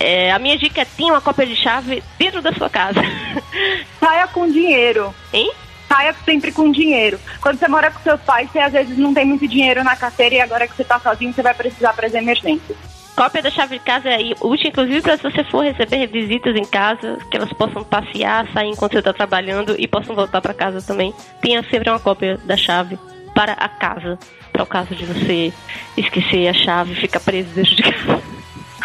É, 0.00 0.32
a 0.32 0.38
minha 0.38 0.56
dica 0.56 0.80
é 0.80 0.84
tenha 0.84 1.12
uma 1.12 1.20
cópia 1.20 1.46
de 1.46 1.56
chave 1.56 2.02
dentro 2.18 2.40
da 2.40 2.52
sua 2.52 2.70
casa. 2.70 3.00
Saia 4.00 4.26
com 4.28 4.50
dinheiro. 4.50 5.14
Hein? 5.32 5.50
saia 5.88 6.14
sempre 6.24 6.52
com 6.52 6.70
dinheiro. 6.70 7.18
Quando 7.40 7.58
você 7.58 7.68
mora 7.68 7.90
com 7.90 8.00
seus 8.00 8.20
pais, 8.22 8.50
você 8.50 8.58
às 8.58 8.72
vezes 8.72 8.98
não 8.98 9.14
tem 9.14 9.24
muito 9.24 9.46
dinheiro 9.46 9.84
na 9.84 9.96
carteira 9.96 10.34
e 10.34 10.40
agora 10.40 10.66
que 10.66 10.74
você 10.74 10.82
está 10.82 10.98
sozinho, 10.98 11.32
você 11.32 11.42
vai 11.42 11.54
precisar 11.54 11.92
para 11.92 12.06
as 12.06 12.14
emergências. 12.14 12.76
Cópia 13.16 13.42
da 13.42 13.50
chave 13.50 13.78
de 13.78 13.84
casa 13.84 14.10
é 14.10 14.34
útil, 14.42 14.68
inclusive, 14.68 15.00
para 15.00 15.16
se 15.16 15.22
você 15.22 15.42
for 15.44 15.64
receber 15.64 16.06
visitas 16.06 16.54
em 16.54 16.66
casa, 16.66 17.16
que 17.30 17.36
elas 17.38 17.50
possam 17.54 17.82
passear, 17.82 18.46
sair 18.52 18.68
enquanto 18.68 18.92
você 18.92 18.98
está 18.98 19.12
trabalhando 19.14 19.74
e 19.78 19.88
possam 19.88 20.14
voltar 20.14 20.42
para 20.42 20.52
casa 20.52 20.82
também. 20.82 21.14
Tenha 21.40 21.62
sempre 21.70 21.88
uma 21.88 21.98
cópia 21.98 22.38
da 22.44 22.58
chave 22.58 22.98
para 23.34 23.54
a 23.54 23.70
casa, 23.70 24.18
para 24.52 24.62
o 24.62 24.66
caso 24.66 24.94
de 24.94 25.06
você 25.06 25.50
esquecer 25.96 26.46
a 26.48 26.52
chave 26.52 26.92
e 26.92 26.96
ficar 26.96 27.20
preso 27.20 27.48
dentro 27.54 27.74
de 27.74 27.82
casa. 27.82 28.22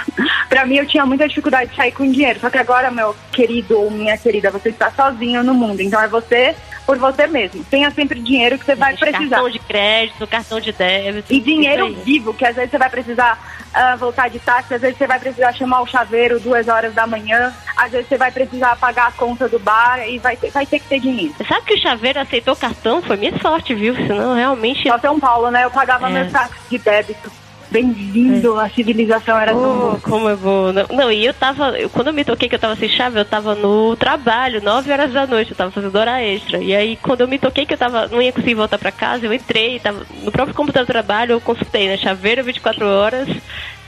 Pra 0.47 0.65
mim, 0.65 0.75
eu 0.75 0.85
tinha 0.85 1.05
muita 1.05 1.27
dificuldade 1.27 1.69
de 1.69 1.75
sair 1.75 1.91
com 1.91 2.09
dinheiro. 2.09 2.39
Só 2.39 2.49
que 2.49 2.57
agora, 2.57 2.89
meu 2.89 3.15
querido 3.31 3.79
ou 3.79 3.91
minha 3.91 4.17
querida, 4.17 4.49
você 4.49 4.69
está 4.69 4.91
sozinho 4.91 5.43
no 5.43 5.53
mundo. 5.53 5.81
Então 5.81 6.01
é 6.01 6.07
você 6.07 6.55
por 6.85 6.97
você 6.97 7.27
mesmo. 7.27 7.63
Tenha 7.65 7.89
sempre 7.91 8.19
dinheiro 8.19 8.57
que 8.57 8.65
você 8.65 8.75
vai 8.75 8.95
precisar. 8.95 9.29
Cartão 9.29 9.49
de 9.49 9.59
crédito, 9.59 10.27
cartão 10.27 10.59
de 10.59 10.71
débito. 10.71 11.33
E 11.33 11.39
dinheiro 11.39 11.93
vivo, 12.03 12.33
que 12.33 12.45
às 12.45 12.55
vezes 12.55 12.71
você 12.71 12.77
vai 12.77 12.89
precisar 12.89 13.39
uh, 13.75 13.97
voltar 13.97 14.29
de 14.29 14.39
táxi, 14.39 14.73
às 14.73 14.81
vezes 14.81 14.97
você 14.97 15.07
vai 15.07 15.19
precisar 15.19 15.53
chamar 15.53 15.81
o 15.81 15.87
chaveiro 15.87 16.39
duas 16.39 16.67
horas 16.67 16.93
da 16.93 17.07
manhã, 17.07 17.53
às 17.75 17.91
vezes 17.91 18.07
você 18.07 18.17
vai 18.17 18.31
precisar 18.31 18.75
pagar 18.77 19.07
a 19.07 19.11
conta 19.11 19.47
do 19.47 19.59
bar 19.59 20.07
e 20.07 20.19
vai 20.19 20.35
ter, 20.35 20.51
vai 20.51 20.65
ter 20.65 20.79
que 20.79 20.87
ter 20.87 20.99
dinheiro. 20.99 21.33
Sabe 21.47 21.65
que 21.65 21.73
o 21.73 21.81
chaveiro 21.81 22.19
aceitou 22.19 22.55
cartão? 22.55 23.01
Foi 23.01 23.17
minha 23.17 23.37
sorte, 23.39 23.73
viu? 23.73 23.95
Senão 23.95 24.35
realmente. 24.35 24.87
Só 24.87 24.99
São 24.99 25.19
Paulo, 25.19 25.49
né? 25.49 25.63
Eu 25.63 25.71
pagava 25.71 26.09
é. 26.09 26.11
meu 26.11 26.31
táxi 26.31 26.55
de 26.69 26.77
débito. 26.77 27.40
Bem-vindo, 27.71 28.59
é. 28.59 28.65
a 28.65 28.69
civilização 28.69 29.39
era 29.39 29.55
oh, 29.55 29.97
Como 30.01 30.27
é 30.27 30.35
bom. 30.35 30.73
Não, 30.73 30.85
não, 30.91 31.11
e 31.11 31.25
eu 31.25 31.33
tava. 31.33 31.73
Quando 31.93 32.07
eu 32.07 32.13
me 32.13 32.25
toquei 32.25 32.49
que 32.49 32.55
eu 32.55 32.59
tava 32.59 32.75
sem 32.75 32.89
chave, 32.89 33.17
eu 33.17 33.23
tava 33.23 33.55
no 33.55 33.95
trabalho, 33.95 34.61
9 34.61 34.91
horas 34.91 35.13
da 35.13 35.25
noite, 35.25 35.51
eu 35.51 35.57
tava 35.57 35.71
fazendo 35.71 35.95
hora 35.95 36.21
extra. 36.21 36.57
E 36.57 36.75
aí, 36.75 36.97
quando 37.01 37.21
eu 37.21 37.29
me 37.29 37.39
toquei 37.39 37.65
que 37.65 37.73
eu 37.73 37.77
tava. 37.77 38.09
Não 38.09 38.21
ia 38.21 38.33
conseguir 38.33 38.55
voltar 38.55 38.77
pra 38.77 38.91
casa, 38.91 39.25
eu 39.25 39.33
entrei, 39.33 39.79
tava 39.79 40.05
no 40.21 40.31
próprio 40.31 40.53
computador 40.53 40.85
do 40.85 40.91
trabalho, 40.91 41.31
eu 41.31 41.41
consultei, 41.41 41.87
né? 41.87 41.95
Chaveiro 41.95 42.43
24 42.43 42.85
horas 42.85 43.29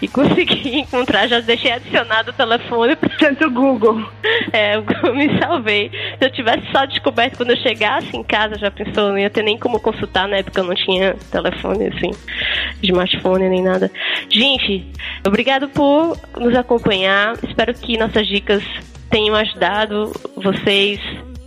e 0.04 0.08
consegui 0.10 0.80
encontrar, 0.84 1.28
já 1.28 1.40
deixei 1.40 1.72
adicionado 1.72 2.32
o 2.32 2.34
telefone 2.34 2.94
para 2.98 3.10
tanto 3.18 3.50
Google. 3.50 4.06
É, 4.52 4.76
eu 4.76 5.16
me 5.16 5.40
salvei. 5.40 5.90
Se 6.20 6.26
eu 6.26 6.30
tivesse 6.30 6.70
só 6.72 6.86
descoberto 6.86 7.38
quando 7.38 7.52
eu 7.52 7.58
chegasse 7.58 8.16
em 8.16 8.24
casa, 8.24 8.58
já 8.58 8.70
pensou, 8.70 9.10
não 9.10 9.18
ia 9.18 9.30
ter 9.30 9.44
nem 9.44 9.58
como 9.58 9.80
consultar, 9.80 10.28
na 10.28 10.38
época 10.38 10.60
eu 10.60 10.66
não 10.66 10.76
tinha 10.76 11.16
telefone 11.32 11.88
assim, 11.88 12.12
smartphone 12.82 13.48
nem 13.48 13.64
nada. 13.64 13.90
Gente, 14.30 14.86
obrigado 15.26 15.70
por 15.70 16.18
nos 16.38 16.54
acompanhar. 16.54 17.38
Espero 17.42 17.74
que 17.74 17.98
nossas 17.98 18.28
dicas 18.28 18.62
tenham 19.10 19.36
ajudado 19.36 20.12
vocês 20.36 21.00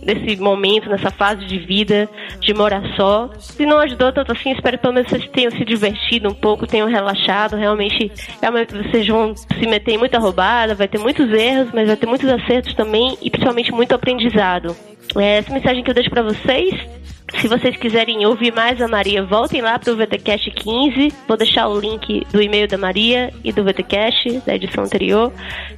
nesse 0.07 0.41
momento, 0.41 0.89
nessa 0.89 1.11
fase 1.11 1.45
de 1.45 1.59
vida, 1.59 2.09
de 2.39 2.53
morar 2.53 2.81
só. 2.95 3.29
Se 3.37 3.65
não 3.65 3.77
ajudou 3.79 4.13
tanto 4.13 4.31
assim, 4.31 4.51
espero 4.53 4.77
que 4.77 4.81
pelo 4.81 4.93
menos 4.93 5.09
vocês 5.09 5.27
tenham 5.33 5.51
se 5.51 5.65
divertido 5.65 6.29
um 6.29 6.33
pouco, 6.33 6.65
tenham 6.65 6.87
relaxado. 6.87 7.57
Realmente, 7.57 8.09
realmente 8.41 8.73
vocês 8.73 9.05
vão 9.05 9.35
se 9.35 9.67
meter 9.67 9.95
em 9.95 9.97
muita 9.97 10.17
roubada, 10.17 10.73
vai 10.73 10.87
ter 10.87 10.97
muitos 10.97 11.29
erros, 11.31 11.69
mas 11.73 11.87
vai 11.87 11.97
ter 11.97 12.07
muitos 12.07 12.29
acertos 12.29 12.73
também 12.73 13.17
e 13.21 13.29
principalmente 13.29 13.71
muito 13.73 13.93
aprendizado. 13.93 14.73
É, 15.15 15.37
essa 15.37 15.53
mensagem 15.53 15.83
que 15.83 15.89
eu 15.89 15.95
deixo 15.95 16.09
para 16.09 16.21
vocês 16.21 16.97
se 17.39 17.47
vocês 17.47 17.75
quiserem 17.75 18.25
ouvir 18.25 18.53
mais 18.53 18.81
a 18.81 18.87
Maria, 18.87 19.23
voltem 19.23 19.61
lá 19.61 19.77
para 19.77 19.91
o 19.91 19.97
VTCast 19.97 20.49
15. 20.49 21.13
Vou 21.27 21.37
deixar 21.37 21.67
o 21.67 21.79
link 21.79 22.25
do 22.31 22.41
e-mail 22.41 22.67
da 22.67 22.77
Maria 22.77 23.33
e 23.43 23.51
do 23.51 23.63
VTCast, 23.63 24.41
da 24.45 24.55
edição 24.55 24.85
anterior. 24.85 25.31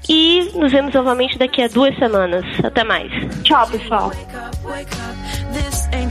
E 0.07 0.47
nos 0.55 0.71
vemos 0.71 0.93
novamente 0.93 1.37
daqui 1.37 1.61
a 1.63 1.67
duas 1.67 1.97
semanas. 1.97 2.45
Até 2.63 2.83
mais. 2.83 3.11
Tchau, 3.43 3.67
pessoal. 3.67 4.11
This 5.51 5.89
ain't 5.91 6.09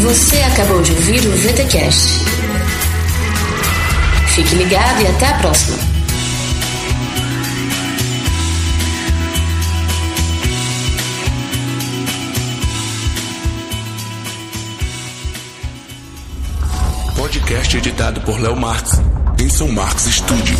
Você 0.00 0.36
acabou 0.42 0.82
de 0.82 0.92
ouvir 0.92 1.24
o 1.26 1.30
VTCast. 1.36 2.08
Fique 4.34 4.54
ligado 4.56 5.02
e 5.02 5.06
até 5.06 5.28
a 5.28 5.38
próxima. 5.38 5.78
Podcast 17.16 17.76
editado 17.76 18.20
por 18.22 18.40
Léo 18.40 18.56
Marx, 18.56 19.00
em 19.40 19.48
São 19.48 19.68
Marcos 19.68 20.04
Studio. 20.04 20.58